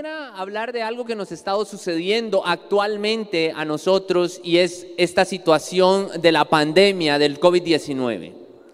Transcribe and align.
Quisiera 0.00 0.34
hablar 0.34 0.72
de 0.72 0.82
algo 0.82 1.04
que 1.04 1.14
nos 1.14 1.30
ha 1.30 1.34
estado 1.34 1.62
sucediendo 1.66 2.42
actualmente 2.46 3.52
a 3.54 3.66
nosotros 3.66 4.40
y 4.42 4.56
es 4.56 4.86
esta 4.96 5.26
situación 5.26 6.08
de 6.22 6.32
la 6.32 6.46
pandemia 6.46 7.18
del 7.18 7.38
COVID-19. 7.38 8.32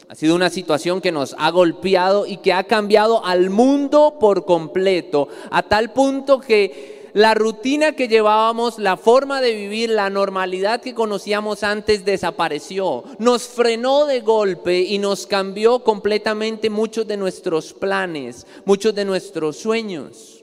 Ha 0.08 0.14
sido 0.14 0.36
una 0.36 0.50
situación 0.50 1.00
que 1.00 1.10
nos 1.10 1.34
ha 1.36 1.50
golpeado 1.50 2.26
y 2.26 2.36
que 2.36 2.52
ha 2.52 2.62
cambiado 2.62 3.24
al 3.24 3.50
mundo 3.50 4.18
por 4.20 4.44
completo, 4.44 5.26
a 5.50 5.64
tal 5.64 5.92
punto 5.92 6.38
que 6.38 7.10
la 7.12 7.34
rutina 7.34 7.90
que 7.90 8.06
llevábamos, 8.06 8.78
la 8.78 8.96
forma 8.96 9.40
de 9.40 9.52
vivir, 9.52 9.90
la 9.90 10.10
normalidad 10.10 10.80
que 10.80 10.94
conocíamos 10.94 11.64
antes 11.64 12.04
desapareció. 12.04 13.02
Nos 13.18 13.48
frenó 13.48 14.06
de 14.06 14.20
golpe 14.20 14.78
y 14.78 14.98
nos 14.98 15.26
cambió 15.26 15.80
completamente 15.80 16.70
muchos 16.70 17.04
de 17.04 17.16
nuestros 17.16 17.72
planes, 17.72 18.46
muchos 18.64 18.94
de 18.94 19.04
nuestros 19.04 19.56
sueños 19.56 20.35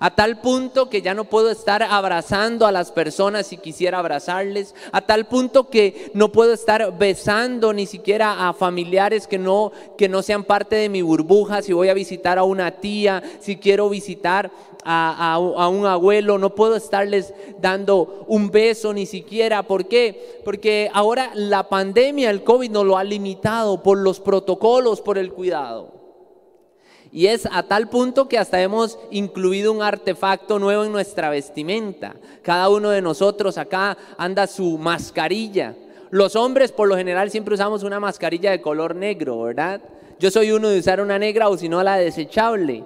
a 0.00 0.14
tal 0.14 0.40
punto 0.40 0.88
que 0.88 1.02
ya 1.02 1.14
no 1.14 1.24
puedo 1.24 1.50
estar 1.50 1.82
abrazando 1.82 2.66
a 2.66 2.72
las 2.72 2.92
personas 2.92 3.46
si 3.46 3.56
quisiera 3.56 3.98
abrazarles, 3.98 4.74
a 4.92 5.00
tal 5.00 5.26
punto 5.26 5.68
que 5.68 6.10
no 6.14 6.32
puedo 6.32 6.52
estar 6.52 6.96
besando 6.98 7.72
ni 7.72 7.86
siquiera 7.86 8.48
a 8.48 8.52
familiares 8.52 9.26
que 9.26 9.38
no, 9.38 9.72
que 9.96 10.08
no 10.08 10.22
sean 10.22 10.44
parte 10.44 10.76
de 10.76 10.88
mi 10.88 11.02
burbuja, 11.02 11.62
si 11.62 11.72
voy 11.72 11.88
a 11.88 11.94
visitar 11.94 12.38
a 12.38 12.44
una 12.44 12.70
tía, 12.72 13.22
si 13.40 13.56
quiero 13.56 13.88
visitar 13.88 14.50
a, 14.84 15.34
a, 15.34 15.68
un 15.68 15.86
abuelo, 15.86 16.38
no 16.38 16.54
puedo 16.54 16.76
estarles 16.76 17.34
dando 17.60 18.24
un 18.28 18.50
beso 18.50 18.92
ni 18.92 19.06
siquiera. 19.06 19.62
¿Por 19.62 19.86
qué? 19.86 20.40
Porque 20.44 20.90
ahora 20.92 21.30
la 21.34 21.68
pandemia, 21.68 22.30
el 22.30 22.42
COVID 22.44 22.70
nos 22.70 22.86
lo 22.86 22.96
ha 22.96 23.04
limitado 23.04 23.82
por 23.82 23.98
los 23.98 24.20
protocolos, 24.20 25.00
por 25.00 25.18
el 25.18 25.32
cuidado. 25.32 25.99
Y 27.12 27.26
es 27.26 27.48
a 27.50 27.64
tal 27.64 27.88
punto 27.88 28.28
que 28.28 28.38
hasta 28.38 28.62
hemos 28.62 28.98
incluido 29.10 29.72
un 29.72 29.82
artefacto 29.82 30.60
nuevo 30.60 30.84
en 30.84 30.92
nuestra 30.92 31.28
vestimenta. 31.28 32.14
Cada 32.42 32.68
uno 32.68 32.90
de 32.90 33.02
nosotros 33.02 33.58
acá 33.58 33.98
anda 34.16 34.46
su 34.46 34.78
mascarilla. 34.78 35.74
Los 36.10 36.36
hombres 36.36 36.70
por 36.70 36.88
lo 36.88 36.96
general 36.96 37.30
siempre 37.30 37.54
usamos 37.54 37.82
una 37.82 37.98
mascarilla 37.98 38.52
de 38.52 38.60
color 38.60 38.94
negro, 38.94 39.42
¿verdad? 39.42 39.80
Yo 40.20 40.30
soy 40.30 40.52
uno 40.52 40.68
de 40.68 40.78
usar 40.78 41.00
una 41.00 41.18
negra 41.18 41.48
o 41.48 41.56
si 41.56 41.68
no 41.68 41.82
la 41.82 41.96
desechable. 41.96 42.84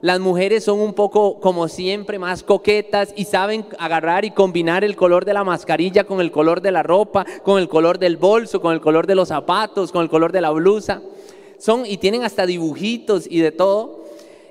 Las 0.00 0.20
mujeres 0.20 0.64
son 0.64 0.80
un 0.80 0.94
poco, 0.94 1.40
como 1.40 1.68
siempre, 1.68 2.18
más 2.18 2.42
coquetas 2.42 3.12
y 3.16 3.24
saben 3.24 3.66
agarrar 3.78 4.24
y 4.24 4.30
combinar 4.30 4.84
el 4.84 4.96
color 4.96 5.24
de 5.24 5.34
la 5.34 5.44
mascarilla 5.44 6.04
con 6.04 6.20
el 6.20 6.30
color 6.30 6.62
de 6.62 6.72
la 6.72 6.82
ropa, 6.82 7.26
con 7.42 7.58
el 7.58 7.68
color 7.68 7.98
del 7.98 8.16
bolso, 8.16 8.60
con 8.60 8.72
el 8.72 8.80
color 8.80 9.06
de 9.06 9.16
los 9.16 9.28
zapatos, 9.28 9.92
con 9.92 10.02
el 10.02 10.08
color 10.08 10.32
de 10.32 10.40
la 10.40 10.50
blusa 10.50 11.02
son 11.58 11.86
y 11.86 11.96
tienen 11.96 12.24
hasta 12.24 12.46
dibujitos 12.46 13.26
y 13.28 13.40
de 13.40 13.52
todo. 13.52 14.04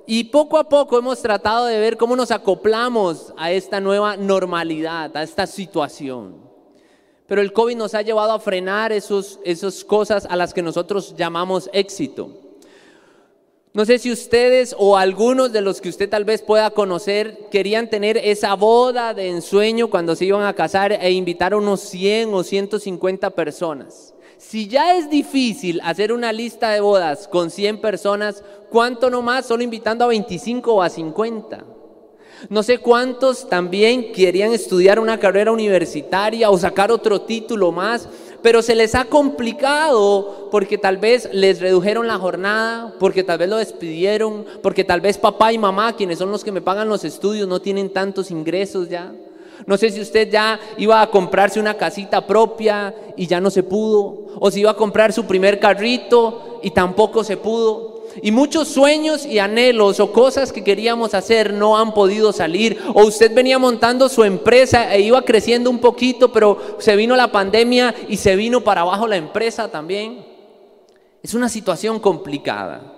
Y 0.08 0.26
poco 0.26 0.58
a 0.58 0.70
poco 0.70 0.98
hemos 0.98 1.22
tratado 1.22 1.66
de 1.66 1.80
ver 1.80 1.98
cómo 1.98 2.16
nos 2.16 2.32
acoplamos 2.32 3.34
a 3.38 3.52
esta 3.52 3.80
nueva 3.80 4.18
normalidad, 4.18 5.16
a 5.18 5.24
esta 5.24 5.48
situación. 5.48 6.36
Pero 7.28 7.42
el 7.42 7.54
COVID 7.54 7.76
nos 7.76 7.96
ha 7.96 8.04
llevado 8.04 8.32
a 8.34 8.40
frenar 8.40 8.92
esas 8.92 9.40
esos 9.44 9.84
cosas 9.84 10.28
a 10.30 10.36
las 10.36 10.54
que 10.54 10.62
nosotros 10.62 11.16
llamamos 11.18 11.70
éxito. 11.74 12.46
No 13.76 13.84
sé 13.84 14.00
si 14.00 14.10
ustedes 14.10 14.74
o 14.80 14.96
algunos 14.96 15.52
de 15.52 15.60
los 15.60 15.82
que 15.82 15.90
usted 15.90 16.10
tal 16.10 16.24
vez 16.24 16.42
pueda 16.42 16.70
conocer 16.70 17.50
querían 17.52 17.90
tener 17.90 18.16
esa 18.16 18.54
boda 18.54 19.14
de 19.14 19.28
ensueño 19.28 19.90
cuando 19.90 20.16
se 20.16 20.24
iban 20.24 20.44
a 20.44 20.54
casar 20.54 20.94
e 20.94 21.12
invitar 21.12 21.52
a 21.52 21.58
unos 21.58 21.82
100 21.82 22.34
o 22.34 22.42
150 22.42 23.32
personas. 23.32 24.15
Si 24.48 24.68
ya 24.68 24.96
es 24.96 25.10
difícil 25.10 25.82
hacer 25.84 26.14
una 26.14 26.32
lista 26.32 26.70
de 26.70 26.80
bodas 26.80 27.28
con 27.28 27.50
100 27.50 27.82
personas, 27.82 28.44
¿cuánto 28.70 29.10
nomás 29.10 29.48
solo 29.48 29.64
invitando 29.64 30.06
a 30.06 30.10
25 30.10 30.72
o 30.72 30.82
a 30.84 30.90
50? 30.90 31.64
No 32.50 32.62
sé 32.62 32.78
cuántos 32.78 33.50
también 33.50 34.12
querían 34.12 34.52
estudiar 34.52 35.00
una 35.00 35.20
carrera 35.20 35.52
universitaria 35.52 36.52
o 36.52 36.60
sacar 36.60 36.92
otro 36.92 37.22
título 37.22 37.72
más, 37.72 38.08
pero 38.44 38.62
se 38.62 38.76
les 38.76 38.94
ha 38.94 39.06
complicado 39.06 40.50
porque 40.52 40.78
tal 40.78 40.98
vez 40.98 41.28
les 41.34 41.60
redujeron 41.60 42.06
la 42.06 42.20
jornada, 42.20 42.94
porque 43.00 43.24
tal 43.24 43.40
vez 43.40 43.50
lo 43.50 43.58
despidieron, 43.58 44.46
porque 44.62 44.84
tal 44.84 45.02
vez 45.02 45.18
papá 45.18 45.54
y 45.54 45.58
mamá, 45.58 45.96
quienes 45.96 46.20
son 46.20 46.30
los 46.30 46.44
que 46.44 46.52
me 46.52 46.62
pagan 46.62 46.88
los 46.88 47.04
estudios, 47.04 47.48
no 47.48 47.62
tienen 47.62 47.90
tantos 47.90 48.30
ingresos 48.30 48.90
ya. 48.90 49.12
No 49.66 49.78
sé 49.78 49.90
si 49.90 50.02
usted 50.02 50.30
ya 50.30 50.60
iba 50.78 51.02
a 51.02 51.10
comprarse 51.10 51.60
una 51.60 51.76
casita 51.76 52.26
propia 52.26 52.94
y 53.16 53.28
ya 53.28 53.40
no 53.40 53.50
se 53.50 53.64
pudo. 53.64 54.28
O 54.40 54.52
si 54.52 54.62
iba 54.62 54.72
a 54.72 54.76
comprar 54.76 55.14
su 55.14 55.26
primer 55.26 55.60
carrito 55.60 56.60
y 56.64 56.72
tampoco 56.72 57.24
se 57.24 57.38
pudo. 57.38 57.96
Y 58.22 58.32
muchos 58.32 58.70
sueños 58.70 59.26
y 59.26 59.40
anhelos 59.40 60.00
o 60.00 60.12
cosas 60.12 60.54
que 60.54 60.64
queríamos 60.64 61.14
hacer 61.14 61.54
no 61.54 61.78
han 61.78 61.94
podido 61.94 62.32
salir. 62.32 62.80
O 62.94 63.04
usted 63.06 63.34
venía 63.34 63.60
montando 63.60 64.08
su 64.08 64.24
empresa 64.24 64.94
e 64.94 65.02
iba 65.02 65.22
creciendo 65.24 65.70
un 65.70 65.80
poquito, 65.80 66.32
pero 66.32 66.78
se 66.80 66.96
vino 66.96 67.16
la 67.16 67.32
pandemia 67.32 67.94
y 68.08 68.18
se 68.18 68.36
vino 68.36 68.62
para 68.62 68.82
abajo 68.82 69.08
la 69.08 69.18
empresa 69.18 69.70
también. 69.70 70.26
Es 71.22 71.34
una 71.34 71.50
situación 71.50 72.00
complicada. 72.00 72.94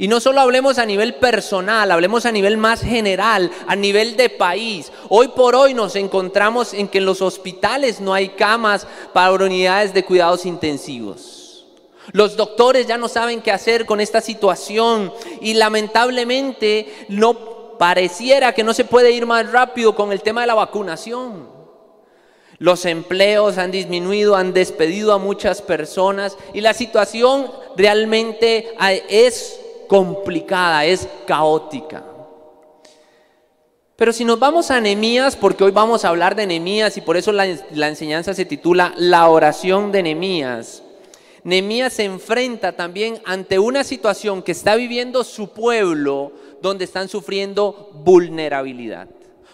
Y 0.00 0.08
no 0.08 0.18
solo 0.18 0.40
hablemos 0.40 0.78
a 0.78 0.86
nivel 0.86 1.16
personal, 1.16 1.90
hablemos 1.90 2.24
a 2.24 2.32
nivel 2.32 2.56
más 2.56 2.80
general, 2.80 3.50
a 3.66 3.76
nivel 3.76 4.16
de 4.16 4.30
país. 4.30 4.90
Hoy 5.10 5.28
por 5.28 5.54
hoy 5.54 5.74
nos 5.74 5.94
encontramos 5.94 6.72
en 6.72 6.88
que 6.88 6.96
en 6.96 7.04
los 7.04 7.20
hospitales 7.20 8.00
no 8.00 8.14
hay 8.14 8.30
camas 8.30 8.86
para 9.12 9.30
unidades 9.30 9.92
de 9.92 10.02
cuidados 10.02 10.46
intensivos. 10.46 11.66
Los 12.12 12.34
doctores 12.34 12.86
ya 12.86 12.96
no 12.96 13.08
saben 13.08 13.42
qué 13.42 13.52
hacer 13.52 13.84
con 13.84 14.00
esta 14.00 14.22
situación 14.22 15.12
y 15.42 15.52
lamentablemente 15.52 17.04
no 17.10 17.76
pareciera 17.76 18.54
que 18.54 18.64
no 18.64 18.72
se 18.72 18.86
puede 18.86 19.10
ir 19.10 19.26
más 19.26 19.52
rápido 19.52 19.94
con 19.94 20.12
el 20.12 20.22
tema 20.22 20.40
de 20.40 20.46
la 20.46 20.54
vacunación. 20.54 21.46
Los 22.56 22.86
empleos 22.86 23.58
han 23.58 23.70
disminuido, 23.70 24.34
han 24.34 24.54
despedido 24.54 25.12
a 25.12 25.18
muchas 25.18 25.60
personas 25.60 26.38
y 26.54 26.62
la 26.62 26.72
situación 26.72 27.50
realmente 27.76 28.72
es 29.10 29.60
complicada, 29.90 30.84
es 30.84 31.08
caótica. 31.26 32.04
Pero 33.96 34.12
si 34.12 34.24
nos 34.24 34.38
vamos 34.38 34.70
a 34.70 34.80
Nehemías, 34.80 35.34
porque 35.34 35.64
hoy 35.64 35.72
vamos 35.72 36.04
a 36.04 36.10
hablar 36.10 36.36
de 36.36 36.46
Nehemías 36.46 36.96
y 36.96 37.00
por 37.00 37.16
eso 37.16 37.32
la, 37.32 37.44
enseñanza 37.88 38.32
se 38.32 38.44
titula 38.44 38.94
La 38.96 39.28
oración 39.28 39.90
de 39.90 40.04
Nehemías. 40.04 40.84
Nehemías 41.42 41.94
se 41.94 42.04
enfrenta 42.04 42.76
también 42.76 43.20
ante 43.24 43.58
una 43.58 43.82
situación 43.82 44.44
que 44.44 44.52
está 44.52 44.76
viviendo 44.76 45.24
su 45.24 45.48
pueblo, 45.48 46.34
donde 46.62 46.84
están 46.84 47.08
sufriendo 47.08 47.90
vulnerabilidad, 47.92 49.08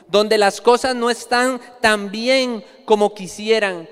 donde 0.06 0.36
las 0.36 0.60
cosas 0.60 0.94
no 0.94 1.08
están 1.08 1.62
tan 1.80 2.10
bien 2.10 2.62
como 2.84 3.14
quisieran 3.14 3.88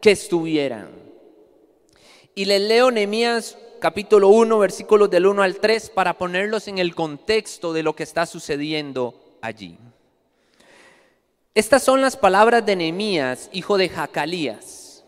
que 0.00 0.12
estuvieran. 0.12 0.90
Y 2.36 2.44
les 2.44 2.60
leo 2.60 2.92
Nehemías 2.92 3.58
capítulo 3.80 4.28
1, 4.28 4.58
versículos 4.58 5.10
del 5.10 5.26
1 5.26 5.42
al 5.42 5.56
3, 5.56 5.90
para 5.90 6.18
ponerlos 6.18 6.68
en 6.68 6.78
el 6.78 6.94
contexto 6.94 7.72
de 7.72 7.82
lo 7.82 7.96
que 7.96 8.02
está 8.02 8.26
sucediendo 8.26 9.14
allí. 9.40 9.78
Estas 11.54 11.82
son 11.82 12.00
las 12.00 12.16
palabras 12.16 12.64
de 12.64 12.76
Nehemías, 12.76 13.48
hijo 13.52 13.78
de 13.78 13.88
Jacalías. 13.88 15.02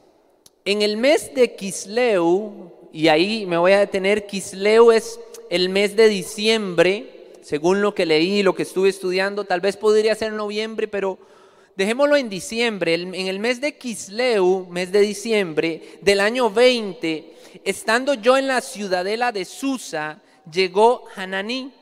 En 0.65 0.81
el 0.83 0.97
mes 0.97 1.35
de 1.35 1.55
Kisleu, 1.55 2.73
y 2.93 3.09
ahí 3.09 3.47
me 3.47 3.59
voy 3.59 3.73
a 3.73 3.81
detener, 3.81 4.27
Kisleu 4.27 4.91
es 4.91 5.21
el 5.51 5.69
mes 5.69 5.95
de 5.95 6.09
diciembre, 6.09 7.33
según 7.43 7.83
lo 7.83 7.95
que 7.95 8.07
leí, 8.07 8.43
lo 8.43 8.55
que 8.55 8.63
estuve 8.63 8.89
estudiando, 8.89 9.45
tal 9.45 9.61
vez 9.61 9.77
podría 9.77 10.15
ser 10.15 10.33
noviembre, 10.33 10.89
pero 10.89 11.19
dejémoslo 11.77 12.17
en 12.17 12.31
diciembre. 12.31 12.95
En 12.95 13.27
el 13.27 13.39
mes 13.39 13.61
de 13.61 13.77
Kisleu, 13.77 14.67
mes 14.71 14.91
de 14.93 15.01
diciembre 15.01 15.83
del 16.01 16.21
año 16.21 16.51
20, 16.51 17.33
estando 17.65 18.15
yo 18.15 18.37
en 18.37 18.47
la 18.47 18.61
ciudadela 18.61 19.33
de 19.33 19.45
Susa, 19.45 20.21
llegó 20.51 21.05
Hananí, 21.15 21.73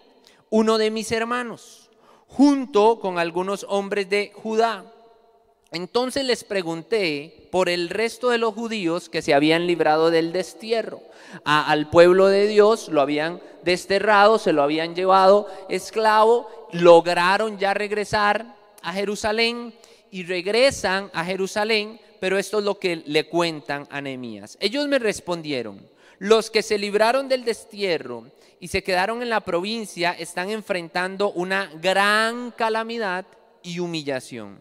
uno 0.51 0.79
de 0.79 0.91
mis 0.91 1.13
hermanos, 1.13 1.91
junto 2.27 2.99
con 3.01 3.19
algunos 3.19 3.65
hombres 3.69 4.09
de 4.09 4.33
Judá. 4.35 4.85
Entonces 5.73 6.25
les 6.25 6.43
pregunté 6.43 7.49
por 7.53 7.69
el 7.69 7.91
resto 7.91 8.31
de 8.31 8.39
los 8.39 8.55
judíos 8.55 9.09
que 9.09 9.23
se 9.23 9.35
habían 9.35 9.67
librado 9.67 10.11
del 10.11 10.33
destierro. 10.33 11.01
al 11.45 11.89
pueblo 11.91 12.27
de 12.27 12.49
Dios 12.49 12.89
lo 12.89 13.01
habían 13.01 13.41
desterrado, 13.63 14.39
se 14.39 14.53
lo 14.53 14.63
habían 14.63 14.97
llevado 14.97 15.47
esclavo, 15.69 16.49
lograron 16.73 17.57
ya 17.59 17.73
regresar 17.73 18.57
a 18.83 18.93
Jerusalén 18.93 19.73
y 20.11 20.25
regresan 20.25 21.09
a 21.13 21.25
Jerusalén 21.25 22.01
pero 22.21 22.39
esto 22.39 22.59
es 22.59 22.65
lo 22.65 22.79
que 22.79 23.03
le 23.07 23.27
cuentan 23.27 23.89
a 23.91 24.01
Nehemías. 24.01 24.57
Ellos 24.61 24.87
me 24.87 24.99
respondieron, 24.99 25.81
los 26.19 26.51
que 26.51 26.63
se 26.63 26.79
libraron 26.79 27.29
del 27.29 27.45
destierro 27.45 28.31
y 28.61 28.69
se 28.69 28.83
quedaron 28.83 29.23
en 29.23 29.31
la 29.31 29.41
provincia 29.41 30.13
están 30.13 30.51
enfrentando 30.51 31.33
una 31.33 31.71
gran 31.81 32.51
calamidad 32.51 33.25
y 33.63 33.79
humillación. 33.79 34.61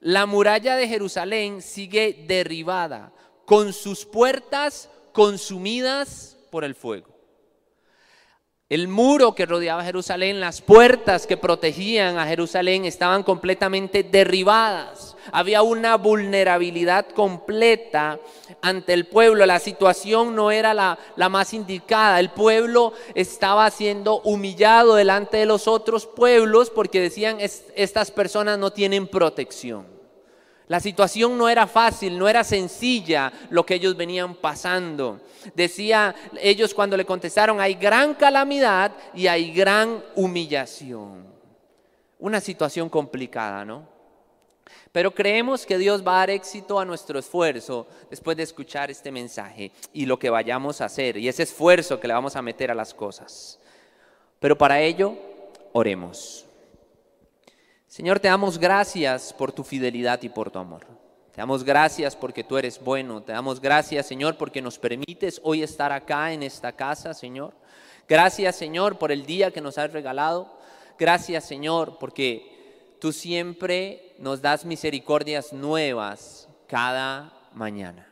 La 0.00 0.26
muralla 0.26 0.76
de 0.76 0.88
Jerusalén 0.88 1.62
sigue 1.62 2.24
derribada, 2.26 3.12
con 3.46 3.72
sus 3.72 4.04
puertas 4.04 4.90
consumidas 5.12 6.36
por 6.50 6.64
el 6.64 6.74
fuego. 6.74 7.11
El 8.72 8.88
muro 8.88 9.34
que 9.34 9.44
rodeaba 9.44 9.84
Jerusalén, 9.84 10.40
las 10.40 10.62
puertas 10.62 11.26
que 11.26 11.36
protegían 11.36 12.16
a 12.16 12.26
Jerusalén 12.26 12.86
estaban 12.86 13.22
completamente 13.22 14.02
derribadas. 14.02 15.14
Había 15.30 15.60
una 15.60 15.98
vulnerabilidad 15.98 17.06
completa 17.08 18.18
ante 18.62 18.94
el 18.94 19.04
pueblo. 19.04 19.44
La 19.44 19.58
situación 19.58 20.34
no 20.34 20.50
era 20.50 20.72
la, 20.72 20.98
más 21.28 21.52
indicada. 21.52 22.18
El 22.18 22.30
pueblo 22.30 22.94
estaba 23.14 23.70
siendo 23.70 24.22
humillado 24.22 24.94
delante 24.94 25.36
de 25.36 25.44
los 25.44 25.68
otros 25.68 26.06
pueblos 26.06 26.70
porque 26.70 26.98
decían, 26.98 27.40
estas 27.40 28.10
personas 28.10 28.58
no 28.58 28.72
tienen 28.72 29.06
protección. 29.06 29.84
La 30.72 30.80
situación 30.80 31.36
no 31.36 31.50
era 31.50 31.66
fácil, 31.66 32.18
no 32.18 32.26
era 32.26 32.42
sencilla 32.42 33.30
lo 33.50 33.66
que 33.66 33.74
ellos 33.74 33.94
venían 33.94 34.34
pasando. 34.34 35.20
Decía 35.54 36.14
ellos 36.40 36.72
cuando 36.72 36.96
le 36.96 37.04
contestaron, 37.04 37.60
hay 37.60 37.74
gran 37.74 38.14
calamidad 38.14 38.90
y 39.12 39.26
hay 39.26 39.52
gran 39.52 40.02
humillación. 40.14 41.26
Una 42.18 42.40
situación 42.40 42.88
complicada, 42.88 43.66
¿no? 43.66 43.86
Pero 44.92 45.14
creemos 45.14 45.66
que 45.66 45.76
Dios 45.76 46.02
va 46.02 46.14
a 46.14 46.18
dar 46.20 46.30
éxito 46.30 46.80
a 46.80 46.86
nuestro 46.86 47.18
esfuerzo 47.18 47.86
después 48.08 48.34
de 48.38 48.44
escuchar 48.44 48.90
este 48.90 49.12
mensaje 49.12 49.72
y 49.92 50.06
lo 50.06 50.18
que 50.18 50.30
vayamos 50.30 50.80
a 50.80 50.86
hacer 50.86 51.18
y 51.18 51.28
ese 51.28 51.42
esfuerzo 51.42 52.00
que 52.00 52.08
le 52.08 52.14
vamos 52.14 52.34
a 52.34 52.40
meter 52.40 52.70
a 52.70 52.74
las 52.74 52.94
cosas. 52.94 53.58
Pero 54.40 54.56
para 54.56 54.80
ello, 54.80 55.18
oremos. 55.74 56.46
Señor, 57.92 58.20
te 58.20 58.28
damos 58.28 58.56
gracias 58.56 59.34
por 59.34 59.52
tu 59.52 59.62
fidelidad 59.62 60.22
y 60.22 60.30
por 60.30 60.50
tu 60.50 60.58
amor. 60.58 60.86
Te 61.30 61.42
damos 61.42 61.62
gracias 61.62 62.16
porque 62.16 62.42
tú 62.42 62.56
eres 62.56 62.82
bueno. 62.82 63.22
Te 63.22 63.32
damos 63.32 63.60
gracias, 63.60 64.06
Señor, 64.06 64.38
porque 64.38 64.62
nos 64.62 64.78
permites 64.78 65.38
hoy 65.44 65.62
estar 65.62 65.92
acá 65.92 66.32
en 66.32 66.42
esta 66.42 66.72
casa, 66.72 67.12
Señor. 67.12 67.52
Gracias, 68.08 68.56
Señor, 68.56 68.96
por 68.96 69.12
el 69.12 69.26
día 69.26 69.50
que 69.50 69.60
nos 69.60 69.76
has 69.76 69.92
regalado. 69.92 70.56
Gracias, 70.98 71.44
Señor, 71.44 71.98
porque 72.00 72.96
tú 72.98 73.12
siempre 73.12 74.14
nos 74.18 74.40
das 74.40 74.64
misericordias 74.64 75.52
nuevas 75.52 76.48
cada 76.68 77.30
mañana. 77.52 78.11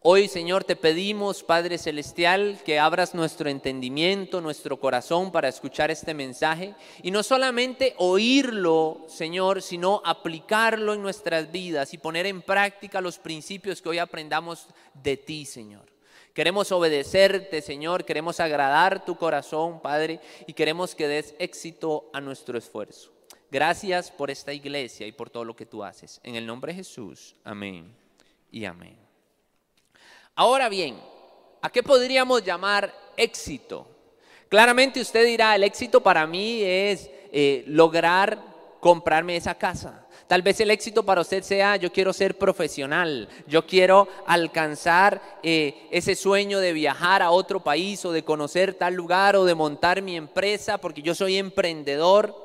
Hoy, 0.00 0.28
Señor, 0.28 0.62
te 0.62 0.76
pedimos, 0.76 1.42
Padre 1.42 1.78
Celestial, 1.78 2.60
que 2.64 2.78
abras 2.78 3.14
nuestro 3.14 3.48
entendimiento, 3.48 4.40
nuestro 4.40 4.78
corazón 4.78 5.32
para 5.32 5.48
escuchar 5.48 5.90
este 5.90 6.14
mensaje 6.14 6.74
y 7.02 7.10
no 7.10 7.22
solamente 7.22 7.94
oírlo, 7.96 9.06
Señor, 9.08 9.62
sino 9.62 10.02
aplicarlo 10.04 10.94
en 10.94 11.02
nuestras 11.02 11.50
vidas 11.50 11.92
y 11.92 11.98
poner 11.98 12.26
en 12.26 12.42
práctica 12.42 13.00
los 13.00 13.18
principios 13.18 13.82
que 13.82 13.88
hoy 13.88 13.98
aprendamos 13.98 14.68
de 14.94 15.16
ti, 15.16 15.44
Señor. 15.44 15.86
Queremos 16.34 16.70
obedecerte, 16.70 17.62
Señor, 17.62 18.04
queremos 18.04 18.38
agradar 18.40 19.04
tu 19.04 19.16
corazón, 19.16 19.80
Padre, 19.80 20.20
y 20.46 20.52
queremos 20.52 20.94
que 20.94 21.08
des 21.08 21.34
éxito 21.38 22.10
a 22.12 22.20
nuestro 22.20 22.58
esfuerzo. 22.58 23.10
Gracias 23.50 24.10
por 24.10 24.30
esta 24.30 24.52
iglesia 24.52 25.06
y 25.06 25.12
por 25.12 25.30
todo 25.30 25.44
lo 25.44 25.56
que 25.56 25.66
tú 25.66 25.82
haces. 25.82 26.20
En 26.22 26.36
el 26.36 26.46
nombre 26.46 26.72
de 26.72 26.76
Jesús, 26.76 27.36
amén 27.42 27.96
y 28.50 28.66
amén. 28.66 29.05
Ahora 30.38 30.68
bien, 30.68 31.00
¿a 31.62 31.70
qué 31.70 31.82
podríamos 31.82 32.44
llamar 32.44 32.94
éxito? 33.16 33.86
Claramente 34.50 35.00
usted 35.00 35.24
dirá, 35.24 35.56
el 35.56 35.64
éxito 35.64 36.02
para 36.02 36.26
mí 36.26 36.60
es 36.62 37.08
eh, 37.32 37.64
lograr 37.66 38.38
comprarme 38.78 39.36
esa 39.36 39.54
casa. 39.54 40.06
Tal 40.26 40.42
vez 40.42 40.60
el 40.60 40.70
éxito 40.70 41.06
para 41.06 41.22
usted 41.22 41.42
sea, 41.42 41.76
yo 41.76 41.90
quiero 41.90 42.12
ser 42.12 42.36
profesional, 42.36 43.30
yo 43.46 43.66
quiero 43.66 44.08
alcanzar 44.26 45.22
eh, 45.42 45.88
ese 45.90 46.14
sueño 46.14 46.60
de 46.60 46.74
viajar 46.74 47.22
a 47.22 47.30
otro 47.30 47.60
país 47.64 48.04
o 48.04 48.12
de 48.12 48.22
conocer 48.22 48.74
tal 48.74 48.92
lugar 48.92 49.36
o 49.36 49.46
de 49.46 49.54
montar 49.54 50.02
mi 50.02 50.16
empresa 50.16 50.76
porque 50.76 51.00
yo 51.00 51.14
soy 51.14 51.38
emprendedor. 51.38 52.44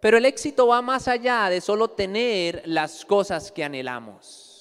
Pero 0.00 0.18
el 0.18 0.26
éxito 0.26 0.66
va 0.66 0.82
más 0.82 1.08
allá 1.08 1.48
de 1.48 1.62
solo 1.62 1.88
tener 1.88 2.60
las 2.66 3.06
cosas 3.06 3.50
que 3.50 3.64
anhelamos. 3.64 4.55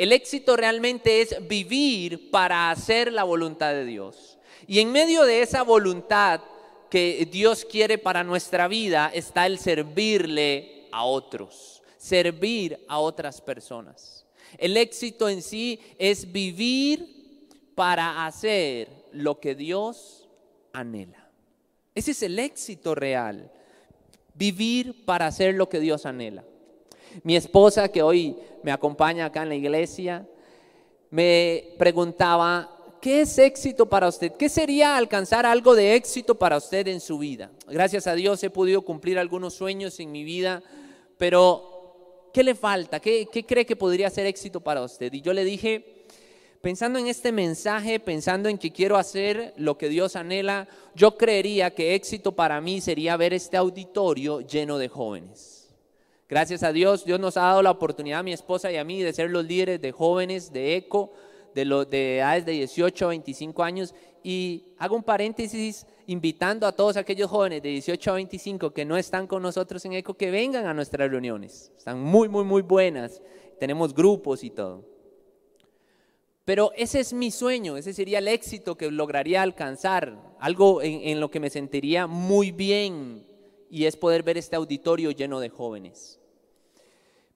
El 0.00 0.12
éxito 0.12 0.56
realmente 0.56 1.20
es 1.20 1.46
vivir 1.46 2.30
para 2.30 2.70
hacer 2.70 3.12
la 3.12 3.22
voluntad 3.22 3.74
de 3.74 3.84
Dios. 3.84 4.38
Y 4.66 4.78
en 4.80 4.92
medio 4.92 5.24
de 5.24 5.42
esa 5.42 5.62
voluntad 5.62 6.40
que 6.88 7.28
Dios 7.30 7.66
quiere 7.66 7.98
para 7.98 8.24
nuestra 8.24 8.66
vida 8.66 9.10
está 9.12 9.44
el 9.44 9.58
servirle 9.58 10.88
a 10.90 11.04
otros, 11.04 11.82
servir 11.98 12.82
a 12.88 12.98
otras 12.98 13.42
personas. 13.42 14.24
El 14.56 14.78
éxito 14.78 15.28
en 15.28 15.42
sí 15.42 15.78
es 15.98 16.32
vivir 16.32 17.50
para 17.74 18.24
hacer 18.24 18.88
lo 19.12 19.38
que 19.38 19.54
Dios 19.54 20.30
anhela. 20.72 21.28
Ese 21.94 22.12
es 22.12 22.22
el 22.22 22.38
éxito 22.38 22.94
real, 22.94 23.52
vivir 24.32 25.04
para 25.04 25.26
hacer 25.26 25.56
lo 25.56 25.68
que 25.68 25.78
Dios 25.78 26.06
anhela. 26.06 26.42
Mi 27.22 27.36
esposa, 27.36 27.88
que 27.88 28.02
hoy 28.02 28.36
me 28.62 28.72
acompaña 28.72 29.26
acá 29.26 29.42
en 29.42 29.48
la 29.50 29.54
iglesia, 29.54 30.26
me 31.10 31.74
preguntaba, 31.78 32.80
¿qué 33.00 33.22
es 33.22 33.38
éxito 33.38 33.86
para 33.88 34.08
usted? 34.08 34.32
¿Qué 34.32 34.48
sería 34.48 34.96
alcanzar 34.96 35.46
algo 35.46 35.74
de 35.74 35.94
éxito 35.94 36.36
para 36.36 36.56
usted 36.56 36.86
en 36.88 37.00
su 37.00 37.18
vida? 37.18 37.50
Gracias 37.66 38.06
a 38.06 38.14
Dios 38.14 38.42
he 38.44 38.50
podido 38.50 38.82
cumplir 38.82 39.18
algunos 39.18 39.54
sueños 39.54 39.98
en 40.00 40.12
mi 40.12 40.24
vida, 40.24 40.62
pero 41.18 42.28
¿qué 42.32 42.44
le 42.44 42.54
falta? 42.54 43.00
¿Qué, 43.00 43.28
qué 43.30 43.44
cree 43.44 43.66
que 43.66 43.76
podría 43.76 44.10
ser 44.10 44.26
éxito 44.26 44.60
para 44.60 44.82
usted? 44.82 45.12
Y 45.12 45.20
yo 45.20 45.32
le 45.32 45.44
dije, 45.44 46.06
pensando 46.60 46.98
en 46.98 47.08
este 47.08 47.32
mensaje, 47.32 47.98
pensando 47.98 48.48
en 48.48 48.58
que 48.58 48.70
quiero 48.70 48.96
hacer 48.96 49.52
lo 49.56 49.76
que 49.76 49.88
Dios 49.88 50.14
anhela, 50.16 50.68
yo 50.94 51.16
creería 51.16 51.74
que 51.74 51.94
éxito 51.94 52.32
para 52.32 52.60
mí 52.60 52.80
sería 52.80 53.16
ver 53.16 53.34
este 53.34 53.56
auditorio 53.56 54.40
lleno 54.42 54.78
de 54.78 54.88
jóvenes. 54.88 55.59
Gracias 56.30 56.62
a 56.62 56.72
Dios, 56.72 57.04
Dios 57.04 57.18
nos 57.18 57.36
ha 57.36 57.40
dado 57.40 57.60
la 57.60 57.72
oportunidad 57.72 58.20
a 58.20 58.22
mi 58.22 58.32
esposa 58.32 58.70
y 58.70 58.76
a 58.76 58.84
mí 58.84 59.02
de 59.02 59.12
ser 59.12 59.28
los 59.32 59.44
líderes 59.44 59.80
de 59.80 59.90
jóvenes 59.90 60.52
de 60.52 60.76
ECO, 60.76 61.10
de, 61.56 61.64
de 61.90 62.18
edades 62.18 62.46
de 62.46 62.52
18 62.52 63.04
a 63.04 63.08
25 63.08 63.64
años. 63.64 63.92
Y 64.22 64.66
hago 64.78 64.94
un 64.94 65.02
paréntesis 65.02 65.88
invitando 66.06 66.68
a 66.68 66.72
todos 66.72 66.96
aquellos 66.96 67.28
jóvenes 67.28 67.64
de 67.64 67.70
18 67.70 68.12
a 68.12 68.14
25 68.14 68.72
que 68.72 68.84
no 68.84 68.96
están 68.96 69.26
con 69.26 69.42
nosotros 69.42 69.84
en 69.86 69.94
ECO 69.94 70.14
que 70.14 70.30
vengan 70.30 70.66
a 70.66 70.72
nuestras 70.72 71.10
reuniones. 71.10 71.72
Están 71.76 72.00
muy, 72.00 72.28
muy, 72.28 72.44
muy 72.44 72.62
buenas. 72.62 73.20
Tenemos 73.58 73.92
grupos 73.92 74.44
y 74.44 74.50
todo. 74.50 74.84
Pero 76.44 76.70
ese 76.76 77.00
es 77.00 77.12
mi 77.12 77.32
sueño, 77.32 77.76
ese 77.76 77.92
sería 77.92 78.18
el 78.18 78.28
éxito 78.28 78.76
que 78.76 78.88
lograría 78.88 79.42
alcanzar, 79.42 80.36
algo 80.38 80.80
en, 80.80 81.00
en 81.08 81.18
lo 81.18 81.28
que 81.28 81.40
me 81.40 81.50
sentiría 81.50 82.06
muy 82.06 82.52
bien 82.52 83.26
y 83.68 83.86
es 83.86 83.96
poder 83.96 84.22
ver 84.22 84.38
este 84.38 84.54
auditorio 84.54 85.10
lleno 85.10 85.40
de 85.40 85.48
jóvenes 85.48 86.19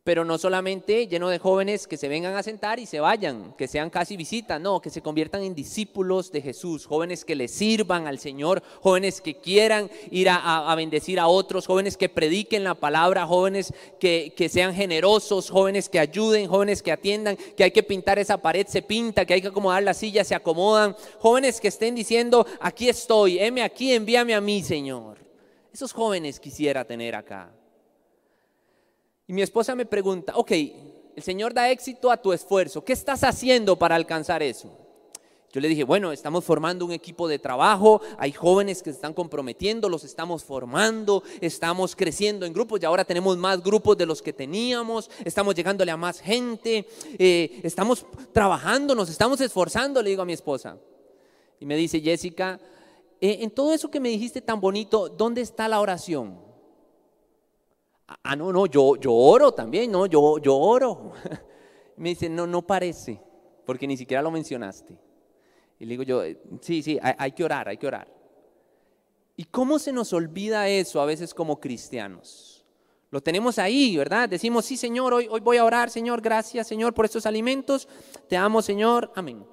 pero 0.05 0.23
no 0.23 0.37
solamente 0.37 1.09
lleno 1.09 1.31
de 1.31 1.39
jóvenes 1.39 1.87
que 1.87 1.97
se 1.97 2.09
vengan 2.09 2.37
a 2.37 2.43
sentar 2.43 2.79
y 2.79 2.85
se 2.85 3.01
vayan, 3.01 3.55
que 3.57 3.67
sean 3.67 3.89
casi 3.89 4.19
visitas, 4.19 4.61
no, 4.61 4.79
que 4.79 4.91
se 4.91 5.01
conviertan 5.01 5.43
en 5.43 5.55
discípulos 5.55 6.31
de 6.31 6.43
Jesús, 6.43 6.85
jóvenes 6.85 7.25
que 7.25 7.35
le 7.35 7.49
sirvan 7.49 8.07
al 8.07 8.19
Señor, 8.19 8.63
jóvenes 8.83 9.23
que 9.23 9.39
quieran 9.39 9.91
ir 10.11 10.29
a, 10.31 10.75
bendecir 10.77 11.19
a 11.19 11.27
otros, 11.27 11.67
jóvenes 11.67 11.97
que 11.97 12.11
prediquen 12.11 12.65
la 12.65 12.75
palabra, 12.75 13.27
jóvenes 13.27 13.73
que, 13.99 14.35
que, 14.37 14.51
sean 14.51 14.75
generosos, 14.75 15.49
jóvenes 15.49 15.89
que 15.89 15.99
ayuden, 15.99 16.49
jóvenes 16.49 16.83
que 16.83 16.93
atiendan, 16.93 17.39
que 17.57 17.65
hay 17.65 17.71
que 17.71 17.83
pintar 17.83 18.19
esa 18.19 18.37
pared, 18.37 18.67
se 18.67 18.83
pinta, 18.83 19.25
que 19.25 19.33
hay 19.33 19.41
que 19.41 19.49
acomodar 19.49 19.83
la 19.83 19.95
silla, 19.95 20.23
se 20.23 20.35
acomodan, 20.35 20.95
jóvenes 21.19 21.63
que 21.63 21.69
estén 21.69 21.95
diciendo, 21.95 22.47
aquí 22.61 22.91
estoy, 22.91 23.39
heme 23.39 23.63
aquí, 23.63 23.95
envíame 23.95 24.35
a 24.35 24.43
mí, 24.43 24.63
Señor. 24.63 25.17
Esos 25.73 25.93
jóvenes 25.93 26.39
quisiera 26.39 26.85
tener 26.85 27.15
acá. 27.15 27.51
Y 29.27 29.33
mi 29.33 29.43
esposa 29.43 29.75
me 29.75 29.87
pregunta, 29.87 30.33
ok, 30.37 30.51
el 31.17 31.23
Señor 31.23 31.55
da 31.55 31.71
éxito 31.71 32.11
a 32.11 32.21
tu 32.21 32.33
esfuerzo, 32.33 32.85
¿qué 32.85 32.93
estás 32.93 33.25
haciendo 33.25 33.77
para 33.77 33.95
alcanzar 33.95 34.43
eso? 34.43 34.71
Yo 35.51 35.61
le 35.61 35.69
dije, 35.69 35.85
bueno, 35.85 36.11
estamos 36.11 36.45
formando 36.45 36.85
un 36.85 36.91
equipo 36.91 37.29
de 37.29 37.39
trabajo, 37.39 38.03
hay 38.19 38.33
jóvenes 38.33 38.83
que 38.83 38.91
se 38.91 38.97
están 38.97 39.15
comprometiendo, 39.15 39.89
los 39.89 40.03
estamos 40.03 40.43
formando, 40.43 41.23
estamos 41.41 41.95
creciendo 41.95 42.45
en 42.45 42.53
grupos 42.53 42.83
y 42.83 42.85
ahora 42.85 43.05
tenemos 43.05 43.39
más 43.39 43.63
grupos 43.63 43.97
de 43.97 44.05
los 44.05 44.21
que 44.21 44.33
teníamos, 44.33 45.09
estamos 45.25 45.55
llegándole 45.55 45.93
a 45.93 45.97
más 45.97 46.19
gente, 46.19 46.89
eh, 47.19 47.61
estamos 47.63 48.05
trabajando, 48.33 48.97
nos 48.97 49.09
estamos 49.09 49.41
esforzando, 49.41 50.03
le 50.03 50.11
digo 50.11 50.23
a 50.23 50.27
mi 50.27 50.33
esposa. 50.33 50.77
Y 51.61 51.67
me 51.67 51.77
dice, 51.77 52.01
Jessica, 52.01 52.59
eh, 53.21 53.39
en 53.43 53.51
todo 53.53 53.73
eso 53.73 53.93
que 53.93 54.01
me 54.01 54.09
dijiste 54.09 54.43
tan 54.43 54.61
bonito, 54.61 55.09
¿dónde 55.09 55.41
está 55.41 55.69
la 55.69 55.81
oración? 55.81 56.44
Ah, 58.07 58.37
no, 58.37 58.53
no, 58.53 58.67
yo, 58.67 58.97
yo 58.97 59.13
oro 59.13 59.53
también, 59.53 59.91
no, 59.91 60.07
yo, 60.07 60.39
yo 60.39 60.57
oro. 60.57 61.13
Me 61.97 62.11
dice, 62.11 62.29
no, 62.29 62.47
no 62.47 62.67
parece, 62.67 63.21
porque 63.65 63.87
ni 63.87 63.97
siquiera 63.97 64.23
lo 64.23 64.31
mencionaste. 64.31 64.99
Y 65.79 65.87
le 65.87 65.91
digo 65.91 66.03
yo, 66.03 66.23
sí, 66.61 66.83
sí, 66.83 66.99
hay, 67.03 67.33
que 67.33 67.45
orar, 67.45 67.69
hay 67.69 67.77
que 67.77 67.87
orar. 67.87 68.09
¿Y 69.37 69.45
cómo 69.45 69.79
se 69.79 69.93
nos 69.93 70.13
olvida 70.13 70.69
eso 70.69 71.01
a 71.01 71.07
veces 71.07 71.35
como 71.35 71.61
cristianos? 71.61 72.65
Lo 73.11 73.23
tenemos 73.23 73.59
ahí, 73.59 73.97
¿verdad? 73.97 74.29
Decimos, 74.29 74.65
sí, 74.65 74.77
Señor, 74.77 75.15
hoy, 75.15 75.29
hoy 75.31 75.41
voy 75.41 75.57
a 75.57 75.65
orar, 75.65 75.91
Señor, 75.91 76.21
gracias, 76.21 76.67
Señor, 76.67 76.95
por 76.95 77.05
estos 77.05 77.27
alimentos. 77.27 77.89
Te 78.29 78.37
amo, 78.37 78.61
Señor, 78.61 79.13
amén. 79.15 79.45